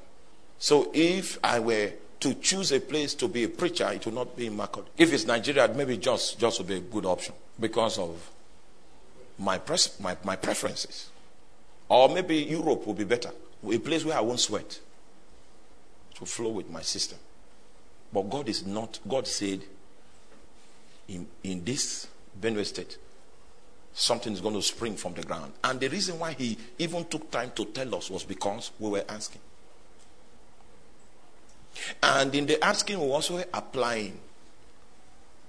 So 0.58 0.90
if 0.92 1.38
I 1.42 1.60
were 1.60 1.92
to 2.20 2.34
choose 2.34 2.72
a 2.72 2.80
place 2.80 3.14
to 3.14 3.28
be 3.28 3.44
a 3.44 3.48
preacher, 3.48 3.88
it 3.92 4.04
would 4.04 4.14
not 4.14 4.36
be 4.36 4.46
in 4.46 4.56
Makurdi. 4.56 4.88
If 4.98 5.12
it's 5.12 5.24
Nigeria, 5.24 5.68
maybe 5.68 5.96
Jos 5.96 6.34
just 6.34 6.58
would 6.58 6.68
be 6.68 6.76
a 6.76 6.80
good 6.80 7.06
option 7.06 7.34
because 7.58 7.98
of 7.98 8.30
my, 9.38 9.58
pres- 9.58 9.98
my, 10.00 10.16
my 10.24 10.36
preferences. 10.36 11.10
Or 11.88 12.08
maybe 12.08 12.36
Europe 12.36 12.86
would 12.86 12.98
be 12.98 13.04
better. 13.04 13.30
A 13.70 13.78
place 13.78 14.04
where 14.04 14.16
I 14.16 14.20
won't 14.20 14.40
sweat. 14.40 14.78
To 16.20 16.26
flow 16.26 16.50
with 16.50 16.70
my 16.70 16.82
system. 16.82 17.18
But 18.12 18.28
God 18.28 18.48
is 18.48 18.66
not, 18.66 18.98
God 19.08 19.26
said, 19.26 19.62
in, 21.08 21.26
in 21.42 21.64
this 21.64 22.08
Benue 22.40 22.64
state, 22.64 22.98
something 23.92 24.32
is 24.32 24.40
going 24.40 24.54
to 24.54 24.62
spring 24.62 24.96
from 24.96 25.14
the 25.14 25.22
ground. 25.22 25.52
And 25.64 25.80
the 25.80 25.88
reason 25.88 26.18
why 26.18 26.32
he 26.32 26.56
even 26.78 27.04
took 27.06 27.30
time 27.30 27.52
to 27.56 27.64
tell 27.66 27.94
us 27.94 28.10
was 28.10 28.24
because 28.24 28.70
we 28.78 28.90
were 28.90 29.04
asking. 29.08 29.40
And 32.02 32.34
in 32.34 32.46
the 32.46 32.62
asking, 32.62 33.00
we 33.00 33.06
also 33.06 33.42
applying. 33.52 34.18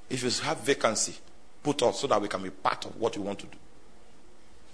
If 0.09 0.23
you 0.23 0.29
have 0.43 0.59
vacancy, 0.59 1.15
put 1.63 1.81
us 1.83 1.99
so 1.99 2.07
that 2.07 2.21
we 2.21 2.27
can 2.27 2.43
be 2.43 2.49
part 2.49 2.85
of 2.85 2.95
what 2.97 3.15
you 3.15 3.21
want 3.21 3.39
to 3.39 3.45
do. 3.45 3.57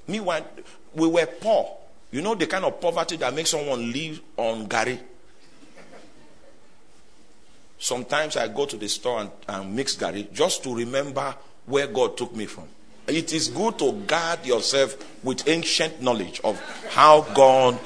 Meanwhile, 0.08 0.46
we 0.94 1.08
were 1.08 1.26
poor. 1.26 1.78
You 2.12 2.22
know 2.22 2.36
the 2.36 2.48
kind 2.48 2.66
of 2.66 2.80
poverty 2.80 3.18
that 3.18 3.34
makes 3.34 3.50
someone 3.50 3.92
live 3.92 4.22
on 4.38 4.68
garri. 4.68 5.00
Sometimes 7.80 8.38
I 8.38 8.48
go 8.48 8.66
to 8.66 8.76
the 8.76 8.90
store 8.90 9.22
and, 9.22 9.32
and 9.48 9.76
mix 9.76 9.96
garri 9.96 10.32
just 10.34 10.64
to 10.64 10.76
remember 10.76 11.36
where 11.66 11.88
God 11.88 12.18
took 12.18 12.36
me 12.36 12.46
from. 12.46 12.66
It 13.08 13.32
is 13.34 13.48
good 13.48 13.80
to 13.80 13.94
guard 14.06 14.46
yourself 14.46 14.98
with 15.24 15.48
ancient 15.48 16.02
knowledge 16.02 16.42
of 16.44 16.60
how 16.90 17.22
God 17.34 17.80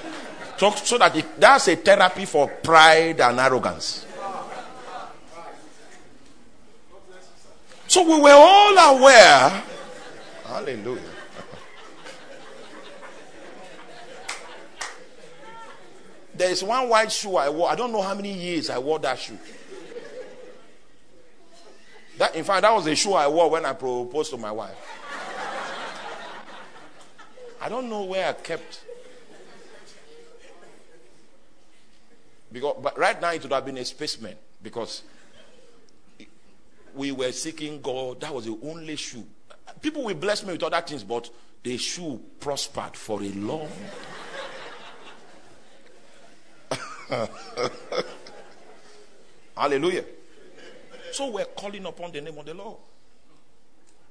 talks, 0.58 0.88
so 0.88 0.97
that 0.97 1.15
it, 1.15 1.39
that's 1.39 1.67
a 1.67 1.75
therapy 1.75 2.25
for 2.25 2.47
pride 2.47 3.19
and 3.19 3.39
arrogance. 3.39 4.06
So 7.88 8.04
we 8.04 8.21
were 8.21 8.32
all 8.32 8.95
aware. 8.95 9.63
Hallelujah. 10.45 11.01
There 16.34 16.49
is 16.49 16.63
one 16.63 16.89
white 16.89 17.12
shoe 17.12 17.36
I 17.36 17.49
wore. 17.49 17.69
I 17.69 17.75
don't 17.75 17.91
know 17.91 18.01
how 18.01 18.15
many 18.15 18.34
years 18.34 18.69
I 18.69 18.80
wore 18.80 18.97
that 18.99 19.19
shoe. 19.19 19.38
That, 22.21 22.36
in 22.36 22.43
fact, 22.43 22.62
that 22.62 22.71
was 22.71 22.86
the 22.86 22.95
shoe 22.95 23.13
I 23.13 23.27
wore 23.27 23.49
when 23.49 23.65
I 23.65 23.73
proposed 23.73 24.29
to 24.29 24.38
my 24.38 24.51
wife. 24.51 24.77
I 27.60 27.67
don't 27.67 27.89
know 27.89 28.03
where 28.03 28.29
I 28.29 28.34
kept. 28.34 28.84
Because, 32.51 32.75
but 32.79 32.95
right 32.95 33.19
now 33.19 33.31
it 33.31 33.41
would 33.41 33.51
have 33.51 33.65
been 33.65 33.79
a 33.79 33.86
spaceman 33.86 34.36
because 34.62 35.01
we 36.93 37.12
were 37.12 37.31
seeking 37.31 37.81
God. 37.81 38.21
That 38.21 38.36
was 38.36 38.45
the 38.45 38.55
only 38.65 38.97
shoe. 38.97 39.25
People 39.81 40.03
will 40.03 40.13
bless 40.13 40.45
me 40.45 40.51
with 40.51 40.62
other 40.62 40.81
things, 40.81 41.03
but 41.03 41.27
the 41.63 41.75
shoe 41.77 42.21
prospered 42.39 42.95
for 42.95 43.23
a 43.23 43.29
long 43.29 43.67
Hallelujah. 49.57 50.05
So 51.12 51.30
we're 51.32 51.45
calling 51.45 51.86
upon 51.86 52.12
the 52.12 52.21
name 52.21 52.38
of 52.38 52.45
the 52.45 52.54
Lord. 52.54 52.78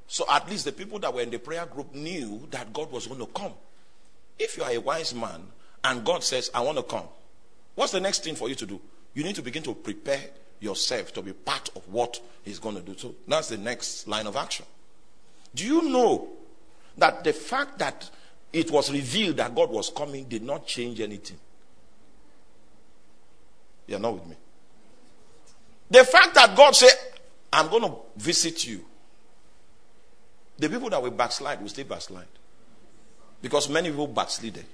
So 0.07 0.25
at 0.31 0.49
least 0.51 0.65
the 0.65 0.73
people 0.73 0.99
that 1.01 1.15
were 1.15 1.21
in 1.21 1.31
the 1.31 1.39
prayer 1.39 1.67
group 1.67 1.95
knew 1.95 2.47
that 2.51 2.73
God 2.73 2.91
was 2.91 3.07
going 3.07 3.21
to 3.21 3.27
come. 3.27 3.53
If 4.39 4.57
you 4.57 4.65
are 4.65 4.73
a 4.73 4.79
wise 4.79 5.15
man 5.15 5.43
and 5.85 6.05
God 6.05 6.25
says, 6.25 6.51
I 6.53 6.61
want 6.61 6.79
to 6.79 6.83
come, 6.83 7.05
what's 7.75 7.93
the 7.93 8.01
next 8.01 8.25
thing 8.25 8.35
for 8.35 8.49
you 8.49 8.55
to 8.57 8.67
do? 8.67 8.81
You 9.15 9.23
need 9.23 9.37
to 9.37 9.43
begin 9.43 9.63
to 9.65 9.75
prepare 9.75 10.21
yourself 10.59 11.13
to 11.15 11.23
be 11.23 11.33
part 11.33 11.71
of 11.77 11.89
what 11.89 12.21
He's 12.43 12.59
going 12.59 12.77
to 12.77 12.83
do. 12.83 12.97
So 12.97 13.15
that's 13.27 13.49
the 13.49 13.59
next 13.59 14.09
line 14.09 14.27
of 14.27 14.37
action. 14.37 14.67
Do 15.55 15.65
you 15.65 15.83
know 15.83 16.29
that 16.99 17.25
the 17.25 17.33
fact 17.33 17.79
that 17.79 18.11
it 18.53 18.71
was 18.71 18.93
revealed 18.93 19.37
that 19.37 19.55
God 19.55 19.71
was 19.71 19.91
coming 19.91 20.25
did 20.25 20.43
not 20.43 20.67
change 20.67 21.01
anything? 21.01 21.39
You're 23.87 24.01
not 24.01 24.15
with 24.15 24.27
me. 24.27 24.37
The 25.91 26.05
fact 26.05 26.35
that 26.35 26.57
God 26.57 26.75
said, 26.77 26.93
I'm 27.53 27.69
going 27.69 27.83
to 27.83 27.95
visit 28.17 28.67
you, 28.67 28.85
the 30.59 30.69
people 30.69 30.91
that 30.91 31.03
will 31.03 31.11
backslide 31.11 31.61
will 31.61 31.69
still 31.69 31.87
backslide. 31.87 32.27
Because 33.43 33.69
many 33.69 33.89
people 33.89 34.07
backslided. 34.07 34.65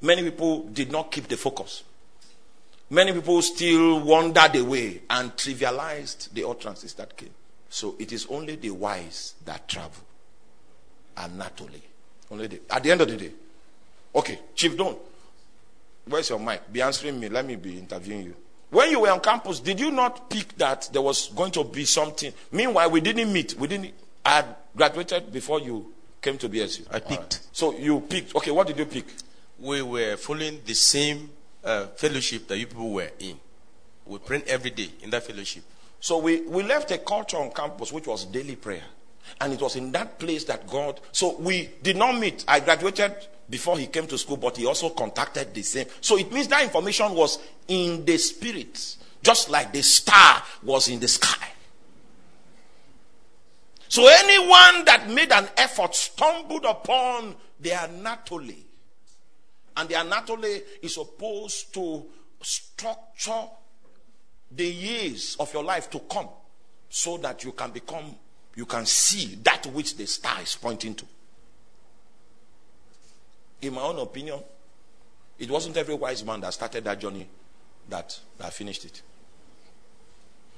Many 0.00 0.22
people 0.22 0.64
did 0.68 0.90
not 0.90 1.12
keep 1.12 1.28
the 1.28 1.36
focus. 1.36 1.84
Many 2.90 3.12
people 3.12 3.40
still 3.42 4.00
wandered 4.00 4.56
away 4.56 5.02
and 5.08 5.34
trivialized 5.36 6.30
the 6.32 6.46
utterances 6.48 6.94
that 6.94 7.16
came. 7.16 7.30
So 7.68 7.94
it 7.98 8.12
is 8.12 8.26
only 8.28 8.56
the 8.56 8.70
wise 8.70 9.34
that 9.44 9.68
travel. 9.68 10.04
Anatole. 11.16 11.80
Only 12.30 12.46
the, 12.48 12.60
at 12.70 12.82
the 12.82 12.90
end 12.90 13.00
of 13.02 13.08
the 13.08 13.16
day. 13.16 13.32
Okay, 14.14 14.38
Chief 14.54 14.76
Don. 14.76 14.96
Where's 16.06 16.28
your 16.28 16.38
mic? 16.38 16.70
Be 16.72 16.82
answering 16.82 17.20
me. 17.20 17.28
Let 17.28 17.46
me 17.46 17.56
be 17.56 17.78
interviewing 17.78 18.24
you. 18.24 18.36
When 18.72 18.90
you 18.90 19.00
were 19.00 19.10
on 19.10 19.20
campus, 19.20 19.60
did 19.60 19.78
you 19.78 19.90
not 19.90 20.30
pick 20.30 20.56
that 20.56 20.88
there 20.94 21.02
was 21.02 21.28
going 21.28 21.50
to 21.52 21.62
be 21.62 21.84
something? 21.84 22.32
Meanwhile, 22.50 22.90
we 22.90 23.02
didn't 23.02 23.30
meet. 23.30 23.54
We 23.58 23.68
didn't. 23.68 23.92
I 24.24 24.36
had 24.36 24.56
graduated 24.74 25.30
before 25.30 25.60
you 25.60 25.92
came 26.22 26.38
to 26.38 26.48
BSU. 26.48 26.86
I 26.90 27.00
picked. 27.00 27.20
Right. 27.20 27.40
So 27.52 27.76
you 27.76 28.00
picked. 28.00 28.34
Okay, 28.34 28.50
what 28.50 28.66
did 28.66 28.78
you 28.78 28.86
pick? 28.86 29.04
We 29.58 29.82
were 29.82 30.16
following 30.16 30.62
the 30.64 30.72
same 30.72 31.28
uh, 31.62 31.88
fellowship 31.88 32.48
that 32.48 32.56
you 32.56 32.66
people 32.66 32.90
were 32.90 33.10
in. 33.18 33.38
We 34.06 34.18
prayed 34.18 34.44
every 34.46 34.70
day 34.70 34.88
in 35.02 35.10
that 35.10 35.24
fellowship. 35.24 35.64
So 36.00 36.16
we, 36.16 36.40
we 36.40 36.62
left 36.62 36.90
a 36.92 36.98
culture 36.98 37.36
on 37.36 37.50
campus 37.50 37.92
which 37.92 38.06
was 38.06 38.24
daily 38.24 38.56
prayer. 38.56 38.84
And 39.38 39.52
it 39.52 39.60
was 39.60 39.76
in 39.76 39.92
that 39.92 40.18
place 40.18 40.44
that 40.44 40.66
God. 40.66 40.98
So 41.12 41.36
we 41.36 41.68
did 41.82 41.96
not 41.98 42.18
meet. 42.18 42.42
I 42.48 42.60
graduated 42.60 43.14
before 43.52 43.78
he 43.78 43.86
came 43.86 44.06
to 44.06 44.16
school, 44.16 44.38
but 44.38 44.56
he 44.56 44.64
also 44.64 44.88
contacted 44.88 45.52
the 45.52 45.60
same. 45.62 45.86
So 46.00 46.16
it 46.16 46.32
means 46.32 46.48
that 46.48 46.64
information 46.64 47.12
was 47.14 47.38
in 47.68 48.02
the 48.02 48.16
spirit, 48.16 48.96
just 49.22 49.50
like 49.50 49.74
the 49.74 49.82
star 49.82 50.42
was 50.62 50.88
in 50.88 50.98
the 50.98 51.06
sky. 51.06 51.48
So 53.88 54.08
anyone 54.08 54.86
that 54.86 55.04
made 55.10 55.30
an 55.32 55.48
effort 55.58 55.94
stumbled 55.94 56.64
upon 56.64 57.36
the 57.60 57.72
Anatole. 57.74 58.54
And 59.76 59.86
the 59.86 59.96
Anatole 59.96 60.62
is 60.80 60.94
supposed 60.94 61.74
to 61.74 62.06
structure 62.40 63.48
the 64.50 64.66
years 64.66 65.36
of 65.38 65.52
your 65.52 65.62
life 65.62 65.90
to 65.90 65.98
come 65.98 66.30
so 66.88 67.18
that 67.18 67.44
you 67.44 67.52
can 67.52 67.70
become, 67.70 68.16
you 68.56 68.64
can 68.64 68.86
see 68.86 69.38
that 69.42 69.66
which 69.66 69.94
the 69.98 70.06
star 70.06 70.40
is 70.40 70.56
pointing 70.56 70.94
to 70.94 71.04
in 73.62 73.74
my 73.74 73.82
own 73.82 73.98
opinion, 74.00 74.40
it 75.38 75.48
wasn't 75.48 75.76
every 75.76 75.94
wise 75.94 76.24
man 76.24 76.40
that 76.40 76.52
started 76.52 76.84
that 76.84 77.00
journey 77.00 77.26
that, 77.88 78.18
that 78.38 78.52
finished 78.52 78.84
it. 78.84 79.02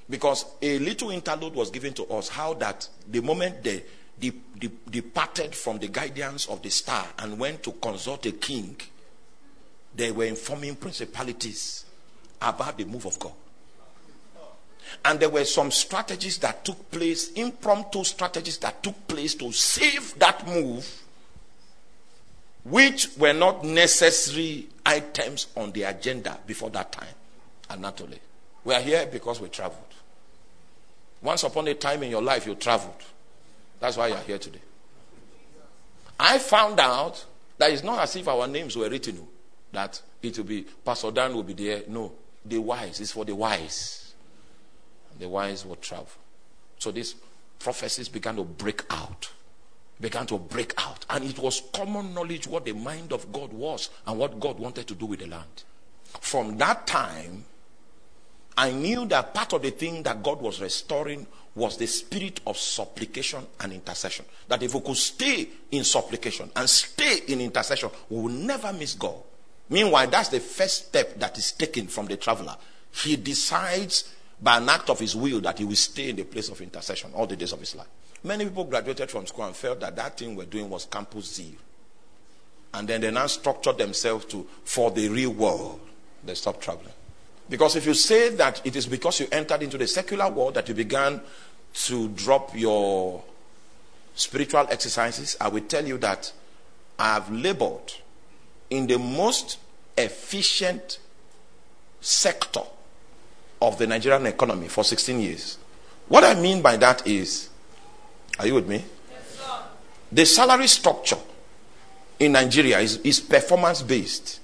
Because 0.09 0.45
a 0.61 0.77
little 0.79 1.11
interlude 1.11 1.53
was 1.53 1.71
given 1.71 1.93
to 1.93 2.03
us 2.05 2.29
how 2.29 2.53
that 2.55 2.87
the 3.07 3.21
moment 3.21 3.63
they, 3.63 3.83
they, 4.19 4.31
they 4.59 4.69
departed 4.89 5.55
from 5.55 5.79
the 5.79 5.87
guidance 5.87 6.47
of 6.47 6.61
the 6.61 6.69
star 6.69 7.07
and 7.19 7.39
went 7.39 7.63
to 7.63 7.71
consult 7.73 8.25
a 8.25 8.31
king, 8.31 8.75
they 9.95 10.11
were 10.11 10.25
informing 10.25 10.75
principalities 10.75 11.85
about 12.41 12.77
the 12.77 12.85
move 12.85 13.05
of 13.05 13.17
God. 13.17 13.33
And 15.03 15.19
there 15.19 15.29
were 15.29 15.45
some 15.45 15.71
strategies 15.71 16.37
that 16.39 16.63
took 16.63 16.91
place, 16.91 17.31
impromptu 17.31 18.03
strategies 18.03 18.59
that 18.59 18.83
took 18.83 19.07
place 19.07 19.33
to 19.35 19.51
save 19.51 20.17
that 20.19 20.47
move 20.47 21.04
which 22.65 23.15
were 23.17 23.33
not 23.33 23.63
necessary 23.63 24.67
items 24.85 25.47
on 25.55 25.71
the 25.71 25.83
agenda 25.83 26.37
before 26.45 26.69
that 26.71 26.91
time. 26.91 27.07
Anatole. 27.69 28.19
We 28.63 28.73
are 28.73 28.81
here 28.81 29.07
because 29.11 29.39
we 29.39 29.49
traveled. 29.49 29.81
Once 31.21 31.43
upon 31.43 31.67
a 31.67 31.73
time 31.75 32.03
in 32.03 32.09
your 32.09 32.21
life, 32.21 32.45
you 32.45 32.55
traveled. 32.55 33.03
That's 33.79 33.97
why 33.97 34.07
you 34.07 34.15
are 34.15 34.21
here 34.21 34.39
today. 34.39 34.61
I 36.19 36.39
found 36.39 36.79
out 36.79 37.23
that 37.57 37.71
it's 37.71 37.83
not 37.83 37.99
as 37.99 38.15
if 38.15 38.27
our 38.27 38.47
names 38.47 38.75
were 38.75 38.89
written, 38.89 39.19
oh, 39.21 39.27
that 39.71 40.01
it 40.21 40.37
will 40.37 40.45
be 40.45 40.63
Pastor 40.83 41.11
Dan 41.11 41.35
will 41.35 41.43
be 41.43 41.53
there. 41.53 41.83
No, 41.87 42.13
the 42.43 42.57
wise 42.57 42.99
is 42.99 43.11
for 43.11 43.25
the 43.25 43.35
wise. 43.35 44.13
The 45.19 45.29
wise 45.29 45.65
will 45.65 45.75
travel. 45.75 46.07
So 46.79 46.91
these 46.91 47.15
prophecies 47.59 48.09
began 48.09 48.35
to 48.37 48.43
break 48.43 48.83
out 48.89 49.29
began 49.99 50.25
to 50.27 50.37
break 50.37 50.73
out. 50.77 51.05
And 51.09 51.23
it 51.23 51.39
was 51.39 51.63
common 51.73 52.13
knowledge 52.13 52.47
what 52.47 52.65
the 52.65 52.73
mind 52.73 53.13
of 53.13 53.31
God 53.31 53.53
was 53.53 53.89
and 54.05 54.17
what 54.17 54.39
God 54.39 54.59
wanted 54.59 54.87
to 54.87 54.95
do 54.95 55.05
with 55.05 55.19
the 55.19 55.27
land. 55.27 55.63
From 56.19 56.57
that 56.57 56.87
time, 56.87 57.45
I 58.57 58.71
knew 58.71 59.05
that 59.07 59.33
part 59.33 59.53
of 59.53 59.61
the 59.61 59.71
thing 59.71 60.03
that 60.03 60.23
God 60.23 60.41
was 60.41 60.61
restoring 60.61 61.27
was 61.55 61.77
the 61.77 61.87
spirit 61.87 62.41
of 62.47 62.57
supplication 62.57 63.45
and 63.59 63.73
intercession. 63.73 64.25
That 64.47 64.63
if 64.63 64.73
we 64.73 64.81
could 64.81 64.97
stay 64.97 65.47
in 65.71 65.83
supplication 65.83 66.51
and 66.55 66.69
stay 66.69 67.19
in 67.27 67.41
intercession, 67.41 67.89
we 68.09 68.21
will 68.21 68.29
never 68.29 68.71
miss 68.73 68.93
God. 68.93 69.15
Meanwhile, 69.69 70.07
that's 70.07 70.29
the 70.29 70.39
first 70.39 70.87
step 70.87 71.19
that 71.19 71.37
is 71.37 71.51
taken 71.53 71.87
from 71.87 72.05
the 72.05 72.17
traveler. 72.17 72.55
He 72.91 73.15
decides 73.15 74.13
by 74.41 74.57
an 74.57 74.69
act 74.69 74.89
of 74.89 74.99
his 74.99 75.15
will 75.15 75.41
that 75.41 75.57
he 75.57 75.65
will 75.65 75.75
stay 75.75 76.09
in 76.09 76.17
the 76.17 76.23
place 76.23 76.49
of 76.49 76.61
intercession 76.61 77.11
all 77.13 77.25
the 77.25 77.35
days 77.35 77.51
of 77.51 77.59
his 77.59 77.75
life. 77.75 77.87
Many 78.25 78.45
people 78.45 78.63
graduated 78.63 79.11
from 79.11 79.27
school 79.27 79.45
and 79.45 79.55
felt 79.55 79.79
that 79.81 79.95
that 79.97 80.17
thing 80.17 80.35
we're 80.35 80.45
doing 80.45 80.67
was 80.67 80.85
campus 80.85 81.35
zeal. 81.35 81.53
And 82.73 82.87
then 82.87 83.01
they 83.01 83.11
now 83.11 83.27
structured 83.27 83.77
themselves 83.77 84.25
to 84.25 84.47
for 84.63 84.89
the 84.89 85.09
real 85.09 85.29
world. 85.29 85.79
They 86.25 86.33
stopped 86.33 86.61
traveling. 86.61 86.91
Because 87.47 87.75
if 87.75 87.85
you 87.85 87.93
say 87.93 88.29
that 88.29 88.65
it 88.65 88.75
is 88.75 88.87
because 88.87 89.19
you 89.19 89.27
entered 89.31 89.61
into 89.61 89.77
the 89.77 89.85
secular 89.85 90.27
world 90.31 90.55
that 90.55 90.67
you 90.67 90.73
began 90.73 91.21
to 91.85 92.07
drop 92.09 92.55
your 92.55 93.23
spiritual 94.15 94.65
exercises, 94.71 95.37
I 95.39 95.49
will 95.49 95.61
tell 95.61 95.85
you 95.85 95.99
that 95.99 96.33
I 96.97 97.13
have 97.13 97.31
labored 97.31 97.93
in 98.71 98.87
the 98.87 98.97
most 98.97 99.59
efficient 99.95 100.97
sector 102.01 102.63
of 103.61 103.77
the 103.77 103.85
Nigerian 103.85 104.25
economy 104.25 104.67
for 104.67 104.83
16 104.83 105.19
years. 105.19 105.59
What 106.07 106.23
I 106.23 106.33
mean 106.33 106.63
by 106.63 106.77
that 106.77 107.05
is, 107.05 107.49
are 108.39 108.47
you 108.47 108.55
with 108.55 108.67
me? 108.67 108.83
Yes, 109.11 109.37
sir. 109.37 109.63
the 110.11 110.25
salary 110.25 110.67
structure 110.67 111.17
in 112.19 112.31
Nigeria 112.33 112.79
is, 112.79 112.97
is 112.97 113.19
performance 113.19 113.81
based. 113.81 114.39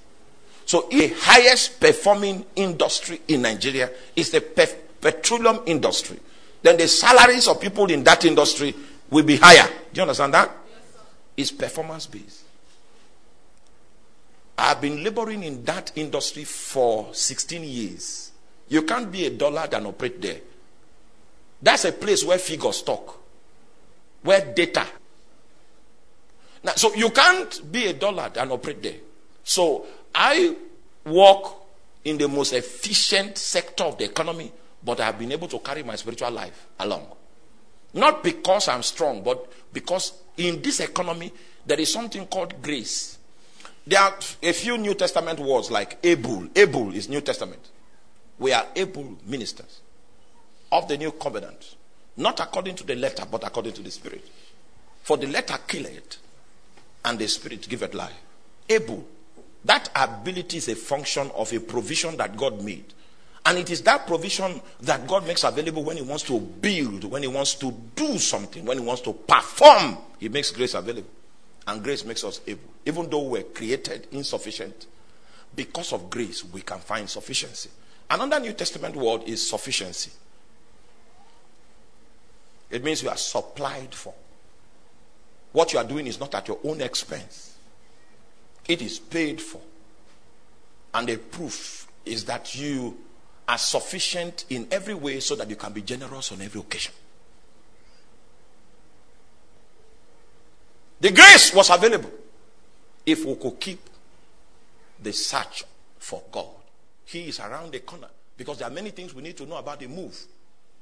So, 0.66 0.88
the 0.90 1.14
highest 1.18 1.80
performing 1.80 2.46
industry 2.56 3.22
in 3.28 3.42
Nigeria 3.42 3.90
is 4.16 4.30
the 4.32 4.42
pe- 4.42 4.76
petroleum 5.02 5.62
industry. 5.66 6.20
Then 6.62 6.78
the 6.78 6.88
salaries 6.88 7.48
of 7.48 7.60
people 7.60 7.90
in 7.92 8.04
that 8.04 8.24
industry 8.24 8.74
will 9.10 9.24
be 9.26 9.38
higher. 9.38 9.68
Do 9.92 9.98
you 9.98 10.02
understand 10.04 10.34
that? 10.34 10.50
Yes, 10.50 11.02
it's 11.38 11.52
performance 11.52 12.06
based. 12.08 12.44
I've 14.58 14.80
been 14.80 15.04
laboring 15.04 15.44
in 15.44 15.64
that 15.66 15.92
industry 15.96 16.44
for 16.44 17.14
16 17.14 17.64
years. 17.64 18.32
You 18.70 18.84
can't 18.84 19.12
be 19.12 19.26
a 19.26 19.32
dollar 19.32 19.68
and 19.72 19.88
operate 19.88 20.22
there. 20.22 20.40
That's 21.62 21.86
a 21.86 21.92
place 21.92 22.24
where 22.24 22.38
figures 22.38 22.82
talk, 22.84 23.21
where 24.24 24.54
data. 24.54 24.86
Now, 26.64 26.74
so 26.76 26.94
you 26.94 27.10
can't 27.10 27.72
be 27.72 27.88
a 27.88 27.94
dollar 27.94 28.32
and 28.36 28.52
operate 28.52 28.84
there. 28.84 28.98
So 29.44 29.86
I 30.14 30.56
work 31.06 31.54
in 32.04 32.18
the 32.18 32.28
most 32.28 32.54
efficient 32.54 33.38
sector 33.38 33.84
of 33.84 33.98
the 33.98 34.06
economy, 34.06 34.52
but 34.84 35.00
I 35.00 35.06
have 35.06 35.20
been 35.20 35.32
able 35.32 35.48
to 35.48 35.60
carry 35.60 35.84
my 35.84 35.96
spiritual 35.96 36.32
life 36.32 36.68
along. 36.80 37.08
Not 37.94 38.24
because 38.24 38.68
I'm 38.68 38.84
strong, 38.84 39.24
but 39.24 39.52
because 39.74 40.14
in 40.38 40.62
this 40.62 40.80
economy, 40.80 41.32
there 41.66 41.80
is 41.80 41.92
something 41.92 42.26
called 42.28 42.62
grace. 42.62 43.18
There 43.86 44.00
are 44.00 44.14
a 44.42 44.54
few 44.54 44.78
New 44.78 44.94
Testament 44.94 45.40
words 45.40 45.72
like 45.72 45.98
able. 46.04 46.48
Able 46.56 46.94
is 46.94 47.10
New 47.10 47.22
Testament. 47.22 47.70
We 48.40 48.54
are 48.54 48.66
able 48.76 49.18
ministers 49.26 49.82
of 50.72 50.88
the 50.88 50.98
new 50.98 51.12
covenant. 51.12 51.76
Not 52.18 52.40
according 52.40 52.76
to 52.76 52.84
the 52.84 52.96
letter, 52.96 53.26
but 53.30 53.46
according 53.46 53.74
to 53.74 53.82
the 53.82 53.92
spirit. 53.92 54.26
For 55.04 55.18
the 55.18 55.28
letter 55.28 55.58
killeth, 55.68 56.18
and 57.06 57.18
the 57.18 57.28
spirit 57.28 57.68
giveth 57.68 57.94
life. 57.94 58.14
Able 58.70 59.06
that 59.66 59.90
ability 59.96 60.58
is 60.58 60.68
a 60.70 60.76
function 60.76 61.30
of 61.36 61.54
a 61.54 61.60
provision 61.60 62.18
that 62.18 62.36
God 62.36 62.64
made. 62.64 62.94
And 63.46 63.58
it 63.58 63.70
is 63.70 63.82
that 63.84 64.08
provision 64.08 64.62
that 64.82 65.08
God 65.08 65.26
makes 65.26 65.44
available 65.44 65.84
when 65.84 65.98
He 65.98 66.04
wants 66.04 66.24
to 66.24 66.40
build, 66.40 67.04
when 67.06 67.24
He 67.24 67.28
wants 67.28 67.56
to 67.56 67.72
do 67.96 68.18
something, 68.18 68.66
when 68.66 68.80
He 68.80 68.84
wants 68.84 69.02
to 69.04 69.14
perform. 69.14 69.98
He 70.20 70.30
makes 70.30 70.52
grace 70.52 70.74
available. 70.74 71.10
And 71.68 71.84
grace 71.84 72.06
makes 72.06 72.24
us 72.24 72.42
able. 72.48 72.70
Even 72.86 73.10
though 73.10 73.22
we're 73.22 73.44
created 73.44 74.08
insufficient, 74.12 74.88
because 75.56 75.94
of 75.94 76.10
grace, 76.10 76.44
we 76.46 76.62
can 76.62 76.80
find 76.80 77.10
sufficiency. 77.10 77.70
Another 78.10 78.40
New 78.40 78.54
Testament 78.54 78.96
word 78.96 79.24
is 79.26 79.48
sufficiency. 79.48 80.12
It 82.72 82.84
means 82.84 83.04
you 83.04 83.10
are 83.10 83.18
supplied 83.18 83.94
for. 83.94 84.14
What 85.52 85.74
you 85.74 85.80
are 85.80 85.86
doing 85.86 86.08
is 86.08 86.20
not 86.20 86.34
at 86.34 86.48
your 86.48 86.60
own 86.64 86.82
expense. 86.82 87.56
It 88.68 88.82
is 88.82 89.00
paid 89.00 89.42
for. 89.42 89.60
And 90.94 91.08
the 91.08 91.18
proof 91.18 91.88
is 92.06 92.26
that 92.26 92.56
you 92.56 92.98
are 93.48 93.58
sufficient 93.58 94.46
in 94.50 94.68
every 94.72 94.94
way 94.94 95.20
so 95.20 95.36
that 95.36 95.50
you 95.50 95.58
can 95.58 95.74
be 95.74 95.82
generous 95.82 96.32
on 96.32 96.42
every 96.42 96.62
occasion. 96.62 96.94
The 101.02 101.12
grace 101.12 101.54
was 101.54 101.70
available 101.70 102.12
if 103.06 103.26
we 103.26 103.36
could 103.36 103.60
keep 103.60 103.80
the 105.02 105.12
search 105.12 105.64
for 105.98 106.22
God. 106.32 106.48
He 107.06 107.28
is 107.28 107.40
around 107.40 107.74
the 107.74 107.80
corner 107.80 108.08
because 108.38 108.60
there 108.60 108.68
are 108.68 108.72
many 108.72 108.92
things 108.92 109.14
we 109.14 109.24
need 109.24 109.36
to 109.38 109.46
know 109.46 109.58
about 109.58 109.80
the 109.80 109.88
move. 109.88 110.18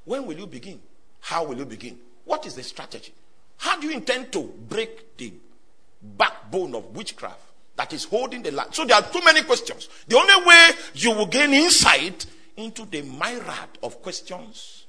When 0.06 0.26
will 0.26 0.38
you 0.38 0.46
begin? 0.46 0.80
How 1.22 1.44
will 1.46 1.58
you 1.58 1.66
begin? 1.66 1.98
What 2.26 2.46
is 2.46 2.56
the 2.56 2.64
strategy? 2.64 3.14
How 3.58 3.80
do 3.80 3.88
you 3.88 3.94
intend 3.94 4.32
to 4.34 4.44
break 4.44 5.18
the 5.18 5.34
backbone 6.02 6.76
of 6.76 6.96
witchcraft? 6.96 7.50
that 7.80 7.94
is 7.94 8.04
holding 8.04 8.42
the 8.42 8.52
land. 8.52 8.76
So 8.76 8.84
there 8.84 8.98
are 8.98 9.10
too 9.10 9.22
many 9.24 9.42
questions. 9.44 9.88
The 10.06 10.18
only 10.18 10.46
way 10.46 10.72
you 10.96 11.12
will 11.12 11.28
gain 11.28 11.54
insight 11.54 12.26
into 12.58 12.84
the 12.86 13.04
myriad 13.04 13.70
of 13.82 14.02
questions, 14.02 14.86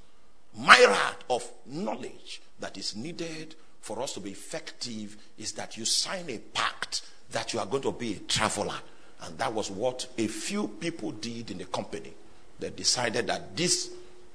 myriad 0.58 1.14
of 1.30 1.48
knowledge 1.66 2.42
that 2.58 2.76
is 2.76 2.96
needed 2.96 3.54
for 3.80 4.02
us 4.02 4.14
to 4.14 4.20
be 4.20 4.32
effective 4.32 5.16
is 5.38 5.52
that 5.52 5.76
you 5.76 5.84
sign 5.84 6.28
a 6.30 6.38
pact 6.38 7.02
that 7.30 7.54
you 7.54 7.60
are 7.60 7.66
going 7.66 7.84
to 7.84 7.92
be 7.92 8.14
a 8.14 8.18
traveler. 8.18 8.80
And 9.22 9.38
that 9.38 9.54
was 9.54 9.70
what 9.70 10.08
a 10.18 10.26
few 10.26 10.66
people 10.66 11.12
did 11.12 11.52
in 11.52 11.58
the 11.58 11.66
company. 11.66 12.12
They 12.58 12.70
decided 12.70 13.28
that 13.28 13.56
this 13.56 13.88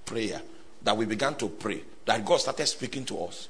prayer 0.06 0.42
that 0.86 0.96
we 0.96 1.06
began 1.06 1.36
to 1.36 1.50
pray, 1.50 1.82
that 2.06 2.24
God 2.24 2.38
started 2.38 2.66
speaking 2.68 3.04
to 3.06 3.26
us. 3.26 3.50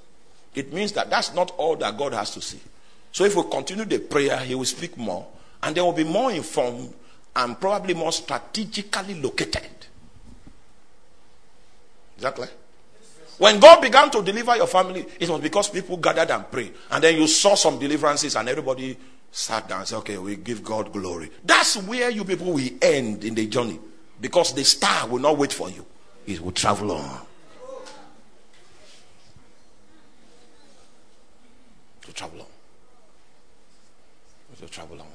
It 0.55 0.73
means 0.73 0.93
that 0.93 1.09
that's 1.09 1.33
not 1.33 1.51
all 1.57 1.75
that 1.75 1.97
God 1.97 2.13
has 2.13 2.31
to 2.31 2.41
say. 2.41 2.57
So 3.11 3.25
if 3.25 3.35
we 3.35 3.43
continue 3.43 3.85
the 3.85 3.99
prayer, 3.99 4.37
he 4.39 4.55
will 4.55 4.65
speak 4.65 4.97
more. 4.97 5.27
And 5.61 5.75
they 5.75 5.81
will 5.81 5.93
be 5.93 6.03
more 6.03 6.31
informed 6.31 6.93
and 7.35 7.59
probably 7.59 7.93
more 7.93 8.11
strategically 8.11 9.21
located. 9.21 9.67
Exactly. 12.15 12.47
When 13.37 13.59
God 13.59 13.81
began 13.81 14.09
to 14.11 14.21
deliver 14.21 14.55
your 14.55 14.67
family, 14.67 15.05
it 15.19 15.29
was 15.29 15.41
because 15.41 15.69
people 15.69 15.97
gathered 15.97 16.31
and 16.31 16.49
prayed. 16.49 16.73
And 16.89 17.03
then 17.03 17.19
you 17.19 17.27
saw 17.27 17.55
some 17.55 17.77
deliverances 17.77 18.37
and 18.37 18.47
everybody 18.47 18.97
sat 19.29 19.67
down 19.67 19.79
and 19.79 19.87
said, 19.87 19.97
okay, 19.97 20.17
we 20.17 20.37
give 20.37 20.63
God 20.63 20.93
glory. 20.93 21.29
That's 21.43 21.75
where 21.75 22.09
you 22.09 22.23
people 22.23 22.53
will 22.53 22.69
end 22.81 23.25
in 23.25 23.35
the 23.35 23.47
journey. 23.47 23.79
Because 24.21 24.53
the 24.53 24.63
star 24.63 25.07
will 25.07 25.19
not 25.19 25.37
wait 25.37 25.51
for 25.51 25.69
you. 25.69 25.85
It 26.27 26.41
will 26.41 26.51
travel 26.51 26.91
on. 26.91 27.21
To 32.01 32.13
travel 32.13 32.41
on 32.41 32.47
to 34.65 34.71
travel 34.71 34.99
on. 34.99 35.07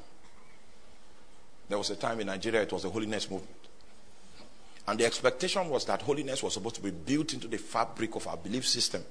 There 1.68 1.78
was 1.78 1.90
a 1.90 1.96
time 1.96 2.20
in 2.20 2.26
Nigeria, 2.26 2.62
it 2.62 2.72
was 2.72 2.82
the 2.82 2.90
holiness 2.90 3.30
movement. 3.30 3.54
And 4.88 4.98
the 4.98 5.04
expectation 5.06 5.68
was 5.68 5.84
that 5.86 6.02
holiness 6.02 6.42
was 6.42 6.54
supposed 6.54 6.76
to 6.76 6.82
be 6.82 6.90
built 6.90 7.32
into 7.32 7.46
the 7.46 7.58
fabric 7.58 8.16
of 8.16 8.26
our 8.26 8.36
belief 8.36 8.66
system. 8.66 9.04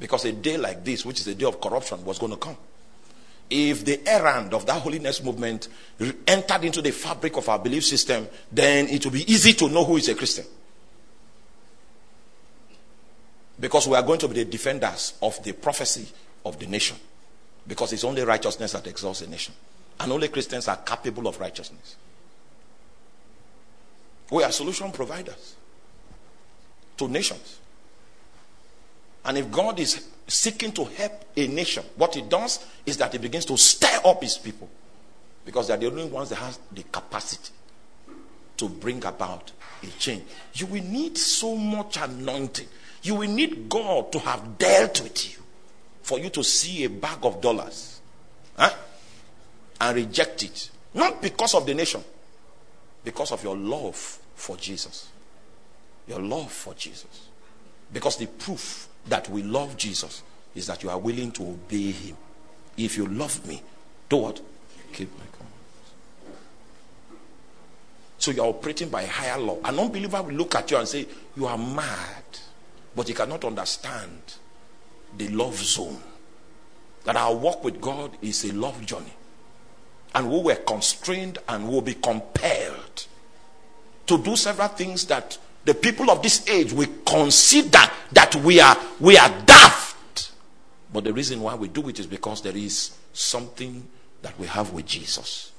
Because 0.00 0.24
a 0.24 0.32
day 0.32 0.56
like 0.56 0.84
this, 0.84 1.04
which 1.04 1.20
is 1.20 1.26
a 1.26 1.34
day 1.34 1.44
of 1.44 1.60
corruption, 1.60 2.04
was 2.04 2.18
going 2.18 2.32
to 2.32 2.38
come. 2.38 2.56
If 3.50 3.84
the 3.84 4.00
errand 4.08 4.54
of 4.54 4.64
that 4.66 4.80
holiness 4.80 5.22
movement 5.22 5.68
entered 6.26 6.64
into 6.64 6.80
the 6.80 6.90
fabric 6.90 7.36
of 7.36 7.48
our 7.48 7.58
belief 7.58 7.84
system, 7.84 8.26
then 8.50 8.88
it 8.88 9.04
would 9.04 9.12
be 9.12 9.30
easy 9.30 9.52
to 9.52 9.68
know 9.68 9.84
who 9.84 9.98
is 9.98 10.08
a 10.08 10.14
Christian. 10.14 10.46
Because 13.64 13.88
we 13.88 13.96
are 13.96 14.02
going 14.02 14.18
to 14.18 14.28
be 14.28 14.34
the 14.34 14.44
defenders 14.44 15.14
of 15.22 15.42
the 15.42 15.54
prophecy 15.54 16.06
of 16.44 16.58
the 16.58 16.66
nation. 16.66 16.98
Because 17.66 17.94
it's 17.94 18.04
only 18.04 18.20
righteousness 18.20 18.72
that 18.72 18.86
exalts 18.86 19.22
a 19.22 19.26
nation. 19.26 19.54
And 19.98 20.12
only 20.12 20.28
Christians 20.28 20.68
are 20.68 20.76
capable 20.76 21.26
of 21.28 21.40
righteousness. 21.40 21.96
We 24.30 24.42
are 24.42 24.52
solution 24.52 24.92
providers 24.92 25.56
to 26.98 27.08
nations. 27.08 27.58
And 29.24 29.38
if 29.38 29.50
God 29.50 29.80
is 29.80 30.08
seeking 30.26 30.72
to 30.72 30.84
help 30.84 31.24
a 31.34 31.46
nation, 31.46 31.86
what 31.96 32.16
he 32.16 32.20
does 32.20 32.66
is 32.84 32.98
that 32.98 33.12
he 33.12 33.18
begins 33.18 33.46
to 33.46 33.56
stir 33.56 33.98
up 34.04 34.22
his 34.22 34.36
people. 34.36 34.68
Because 35.46 35.68
they 35.68 35.74
are 35.74 35.78
the 35.78 35.90
only 35.90 36.04
ones 36.04 36.28
that 36.28 36.36
have 36.36 36.58
the 36.70 36.82
capacity 36.82 37.54
to 38.58 38.68
bring 38.68 39.02
about 39.06 39.52
a 39.82 39.86
change. 39.98 40.24
You 40.52 40.66
will 40.66 40.84
need 40.84 41.16
so 41.16 41.56
much 41.56 41.96
anointing. 41.96 42.68
You 43.04 43.16
will 43.16 43.30
need 43.30 43.68
God 43.68 44.10
to 44.12 44.18
have 44.18 44.58
dealt 44.58 45.02
with 45.02 45.30
you 45.30 45.42
for 46.02 46.18
you 46.18 46.30
to 46.30 46.42
see 46.42 46.84
a 46.84 46.90
bag 46.90 47.18
of 47.22 47.40
dollars 47.40 48.00
huh? 48.56 48.70
and 49.80 49.96
reject 49.96 50.42
it. 50.42 50.70
Not 50.94 51.20
because 51.20 51.54
of 51.54 51.66
the 51.66 51.74
nation, 51.74 52.02
because 53.04 53.30
of 53.30 53.44
your 53.44 53.56
love 53.56 53.96
for 54.34 54.56
Jesus. 54.56 55.08
Your 56.08 56.20
love 56.20 56.50
for 56.50 56.72
Jesus. 56.74 57.28
Because 57.92 58.16
the 58.16 58.26
proof 58.26 58.88
that 59.06 59.28
we 59.28 59.42
love 59.42 59.76
Jesus 59.76 60.22
is 60.54 60.66
that 60.66 60.82
you 60.82 60.88
are 60.88 60.98
willing 60.98 61.30
to 61.32 61.42
obey 61.42 61.90
him. 61.90 62.16
If 62.78 62.96
you 62.96 63.06
love 63.06 63.46
me, 63.46 63.62
do 64.08 64.16
what? 64.16 64.40
Keep 64.92 65.10
my 65.12 65.24
commandments. 65.26 65.92
So 68.18 68.30
you 68.30 68.42
are 68.42 68.48
operating 68.48 68.88
by 68.88 69.04
higher 69.04 69.38
law. 69.38 69.58
An 69.62 69.78
unbeliever 69.78 70.22
will 70.22 70.34
look 70.34 70.54
at 70.54 70.70
you 70.70 70.78
and 70.78 70.88
say, 70.88 71.06
You 71.36 71.46
are 71.46 71.58
mad. 71.58 72.24
But 72.94 73.08
he 73.08 73.14
cannot 73.14 73.44
understand 73.44 74.34
the 75.16 75.28
love 75.28 75.56
zone. 75.56 76.00
That 77.04 77.16
our 77.16 77.34
walk 77.34 77.64
with 77.64 77.80
God 77.80 78.16
is 78.22 78.44
a 78.44 78.52
love 78.52 78.84
journey. 78.86 79.12
And 80.14 80.30
we 80.30 80.40
were 80.40 80.54
constrained 80.54 81.38
and 81.48 81.68
will 81.68 81.82
be 81.82 81.94
compelled 81.94 83.06
to 84.06 84.18
do 84.18 84.36
several 84.36 84.68
things 84.68 85.06
that 85.06 85.38
the 85.64 85.74
people 85.74 86.10
of 86.10 86.22
this 86.22 86.46
age 86.48 86.72
will 86.72 86.88
consider 87.06 87.80
that 88.12 88.34
we 88.36 88.60
are 88.60 88.76
we 89.00 89.16
are 89.16 89.28
daft. 89.44 90.32
But 90.92 91.04
the 91.04 91.12
reason 91.12 91.40
why 91.40 91.54
we 91.54 91.68
do 91.68 91.88
it 91.88 91.98
is 91.98 92.06
because 92.06 92.42
there 92.42 92.56
is 92.56 92.96
something 93.12 93.86
that 94.22 94.38
we 94.38 94.46
have 94.46 94.72
with 94.72 94.86
Jesus. 94.86 95.52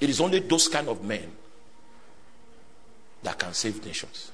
It 0.00 0.10
is 0.10 0.20
only 0.20 0.40
those 0.40 0.68
kind 0.68 0.88
of 0.88 1.04
men 1.04 1.30
that 3.22 3.38
can 3.38 3.52
save 3.52 3.84
nations. 3.84 4.32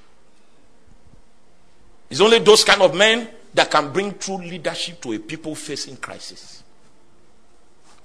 It's 2.10 2.20
only 2.20 2.38
those 2.38 2.64
kind 2.64 2.82
of 2.82 2.94
men 2.94 3.28
that 3.54 3.70
can 3.70 3.92
bring 3.92 4.16
true 4.18 4.38
leadership 4.38 5.00
to 5.02 5.12
a 5.12 5.18
people 5.18 5.54
facing 5.54 5.96
crisis. 5.96 6.62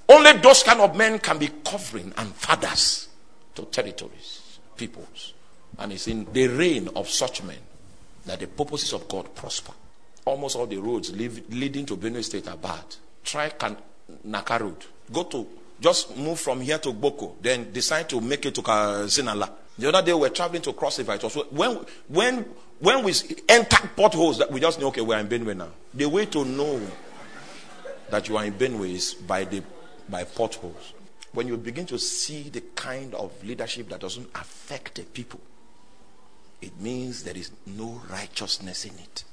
Only 0.09 0.33
those 0.33 0.63
kind 0.63 0.81
of 0.81 0.95
men 0.95 1.19
can 1.19 1.37
be 1.37 1.49
covering 1.63 2.13
and 2.17 2.33
fathers 2.35 3.07
to 3.55 3.63
territories, 3.65 4.59
peoples. 4.75 5.33
And 5.79 5.93
it's 5.93 6.07
in 6.07 6.27
the 6.31 6.47
reign 6.47 6.89
of 6.95 7.09
such 7.09 7.43
men 7.43 7.57
that 8.25 8.39
the 8.39 8.47
purposes 8.47 8.93
of 8.93 9.07
God 9.07 9.33
prosper. 9.35 9.73
Almost 10.25 10.55
all 10.55 10.65
the 10.67 10.77
roads 10.77 11.11
leading 11.11 11.85
to 11.85 11.97
Benue 11.97 12.23
State 12.23 12.47
are 12.47 12.57
bad. 12.57 12.83
Try 13.23 13.49
Kan- 13.49 13.77
Naka 14.25 14.59
Road. 14.59 14.85
Go 15.11 15.23
to, 15.23 15.47
just 15.80 16.15
move 16.17 16.39
from 16.39 16.61
here 16.61 16.78
to 16.80 16.93
Gboko, 16.93 17.34
then 17.41 17.71
decide 17.71 18.09
to 18.09 18.21
make 18.21 18.45
it 18.45 18.55
to 18.55 18.61
Zinala. 18.61 19.49
The 19.78 19.89
other 19.89 20.05
day 20.05 20.13
we 20.13 20.21
were 20.21 20.30
traveling 20.30 20.61
to 20.63 20.74
Cross 20.74 20.99
River. 20.99 21.13
It 21.13 21.24
was 21.24 21.36
when, 21.51 21.86
when, 22.07 22.45
when 22.80 23.03
we 23.03 23.13
entered 23.49 23.89
potholes 23.95 24.38
that 24.38 24.51
we 24.51 24.59
just 24.59 24.80
know, 24.80 24.88
okay, 24.88 25.01
we're 25.01 25.17
in 25.17 25.28
Benue 25.28 25.55
now. 25.55 25.69
The 25.93 26.07
way 26.07 26.26
to 26.28 26.45
know 26.45 26.80
that 28.09 28.30
you 28.30 28.38
are 28.38 28.45
in 28.45 28.53
Benue 28.53 28.89
is 28.89 29.13
by 29.15 29.45
the 29.45 29.63
by 30.07 30.24
potholes. 30.24 30.93
When 31.32 31.47
you 31.47 31.57
begin 31.57 31.86
to 31.88 31.97
see 31.97 32.49
the 32.49 32.61
kind 32.76 33.15
of 33.15 33.32
leadership 33.43 33.89
that 33.89 34.01
doesn't 34.01 34.30
affect 34.36 34.95
the 34.95 35.03
people, 35.03 35.39
it 36.61 36.80
means 36.80 37.24
there 37.24 37.36
is 37.36 37.51
no 37.65 38.01
righteousness 38.09 38.86
in 38.86 38.93
it. 38.93 39.24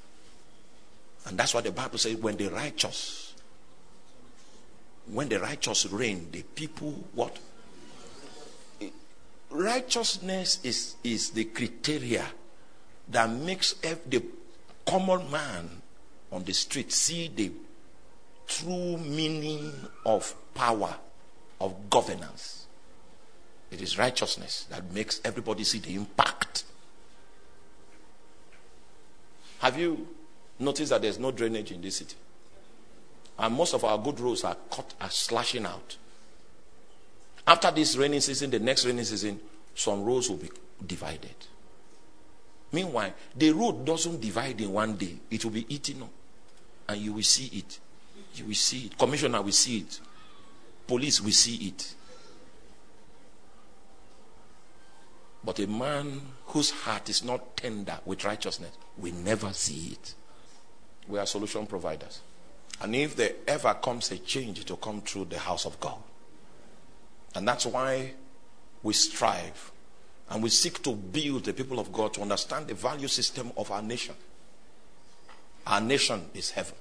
And 1.25 1.37
that's 1.37 1.53
what 1.53 1.63
the 1.63 1.71
Bible 1.71 1.99
says 1.99 2.15
when 2.15 2.37
the 2.37 2.47
righteous, 2.49 3.30
when 5.11 5.27
the 5.27 5.39
righteous 5.39 5.85
reign, 5.87 6.27
the 6.31 6.41
people 6.41 6.91
what? 7.13 7.37
Righteousness 9.49 10.59
is, 10.63 10.95
is 11.03 11.31
the 11.31 11.43
criteria 11.45 12.25
that 13.09 13.29
makes 13.29 13.73
the 13.73 14.23
common 14.85 15.29
man 15.29 15.81
on 16.31 16.45
the 16.45 16.53
street 16.53 16.91
see 16.93 17.29
the 17.33 17.51
true 18.47 18.97
meaning 18.97 19.73
of 20.05 20.33
power, 20.53 20.95
of 21.59 21.89
governance. 21.89 22.67
It 23.69 23.81
is 23.81 23.97
righteousness 23.97 24.65
that 24.69 24.93
makes 24.93 25.19
everybody 25.25 25.65
see 25.65 25.79
the 25.79 25.95
impact. 25.95 26.63
Have 29.59 29.77
you 29.77 30.07
noticed 30.57 30.89
that 30.91 31.01
there's 31.01 31.19
no 31.19 31.31
drainage 31.31 31.71
in 31.71 31.81
this 31.81 31.97
city? 31.97 32.15
And 33.39 33.55
most 33.55 33.73
of 33.73 33.83
our 33.83 33.97
good 33.97 34.19
roads 34.19 34.43
are 34.43 34.57
cut, 34.69 34.93
are 35.01 35.09
slashing 35.09 35.65
out. 35.65 35.97
After 37.47 37.71
this 37.71 37.95
rainy 37.97 38.19
season, 38.19 38.51
the 38.51 38.59
next 38.59 38.85
rainy 38.85 39.03
season, 39.03 39.39
some 39.73 40.03
roads 40.03 40.29
will 40.29 40.37
be 40.37 40.49
divided. 40.85 41.35
Meanwhile, 42.71 43.13
the 43.35 43.51
road 43.51 43.85
doesn't 43.85 44.21
divide 44.21 44.61
in 44.61 44.71
one 44.71 44.95
day, 44.95 45.17
it 45.29 45.43
will 45.43 45.51
be 45.51 45.65
eaten 45.73 46.03
up. 46.03 46.09
And 46.87 47.01
you 47.01 47.13
will 47.13 47.23
see 47.23 47.57
it. 47.57 47.79
You 48.35 48.45
will 48.45 48.53
see 48.53 48.85
it. 48.85 48.97
Commissioner 48.97 49.41
will 49.41 49.51
see 49.51 49.79
it. 49.79 49.99
Police 50.87 51.21
will 51.21 51.31
see 51.31 51.67
it. 51.67 51.95
But 55.43 55.59
a 55.59 55.67
man 55.67 56.21
whose 56.47 56.71
heart 56.71 57.09
is 57.09 57.23
not 57.23 57.57
tender 57.57 57.99
with 58.05 58.23
righteousness 58.23 58.71
will 58.97 59.13
never 59.13 59.51
see 59.53 59.93
it. 59.93 60.13
We 61.07 61.17
are 61.17 61.25
solution 61.25 61.65
providers. 61.65 62.21
And 62.81 62.95
if 62.95 63.15
there 63.15 63.33
ever 63.47 63.73
comes 63.75 64.11
a 64.11 64.17
change, 64.17 64.65
to 64.65 64.75
come 64.75 65.01
through 65.01 65.25
the 65.25 65.37
house 65.37 65.65
of 65.65 65.79
God. 65.79 65.97
And 67.35 67.47
that's 67.47 67.65
why 67.65 68.13
we 68.83 68.93
strive 68.93 69.71
and 70.29 70.41
we 70.41 70.49
seek 70.49 70.81
to 70.83 70.93
build 70.93 71.45
the 71.45 71.53
people 71.53 71.79
of 71.79 71.91
God 71.91 72.13
to 72.15 72.21
understand 72.21 72.67
the 72.67 72.73
value 72.73 73.07
system 73.07 73.51
of 73.57 73.69
our 73.69 73.81
nation. 73.81 74.15
Our 75.67 75.81
nation 75.81 76.25
is 76.33 76.51
heaven. 76.51 76.75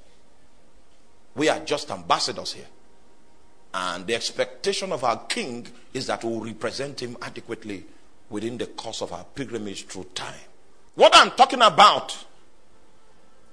We 1.34 1.48
are 1.48 1.60
just 1.60 1.90
ambassadors 1.90 2.54
here. 2.54 2.66
And 3.74 4.06
the 4.06 4.14
expectation 4.14 4.92
of 4.92 5.04
our 5.04 5.24
king 5.26 5.66
is 5.92 6.06
that 6.06 6.24
we 6.24 6.30
will 6.30 6.44
represent 6.44 7.00
him 7.00 7.16
adequately 7.22 7.84
within 8.30 8.56
the 8.56 8.66
course 8.66 9.02
of 9.02 9.12
our 9.12 9.24
pilgrimage 9.34 9.86
through 9.86 10.06
time. 10.14 10.34
What 10.94 11.14
I'm 11.14 11.30
talking 11.32 11.62
about 11.62 12.24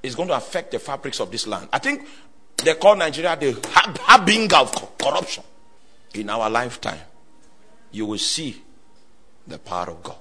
is 0.01 0.15
going 0.15 0.29
to 0.29 0.35
affect 0.35 0.71
the 0.71 0.79
fabrics 0.79 1.19
of 1.19 1.31
this 1.31 1.47
land. 1.47 1.69
I 1.73 1.79
think 1.79 2.07
they 2.63 2.73
call 2.75 2.95
Nigeria 2.95 3.35
the 3.35 3.53
harbinger 4.01 4.57
of 4.57 4.97
corruption. 4.97 5.43
In 6.15 6.29
our 6.29 6.49
lifetime, 6.49 6.99
you 7.91 8.05
will 8.05 8.17
see 8.17 8.61
the 9.45 9.57
power 9.59 9.91
of 9.91 10.03
God. 10.03 10.15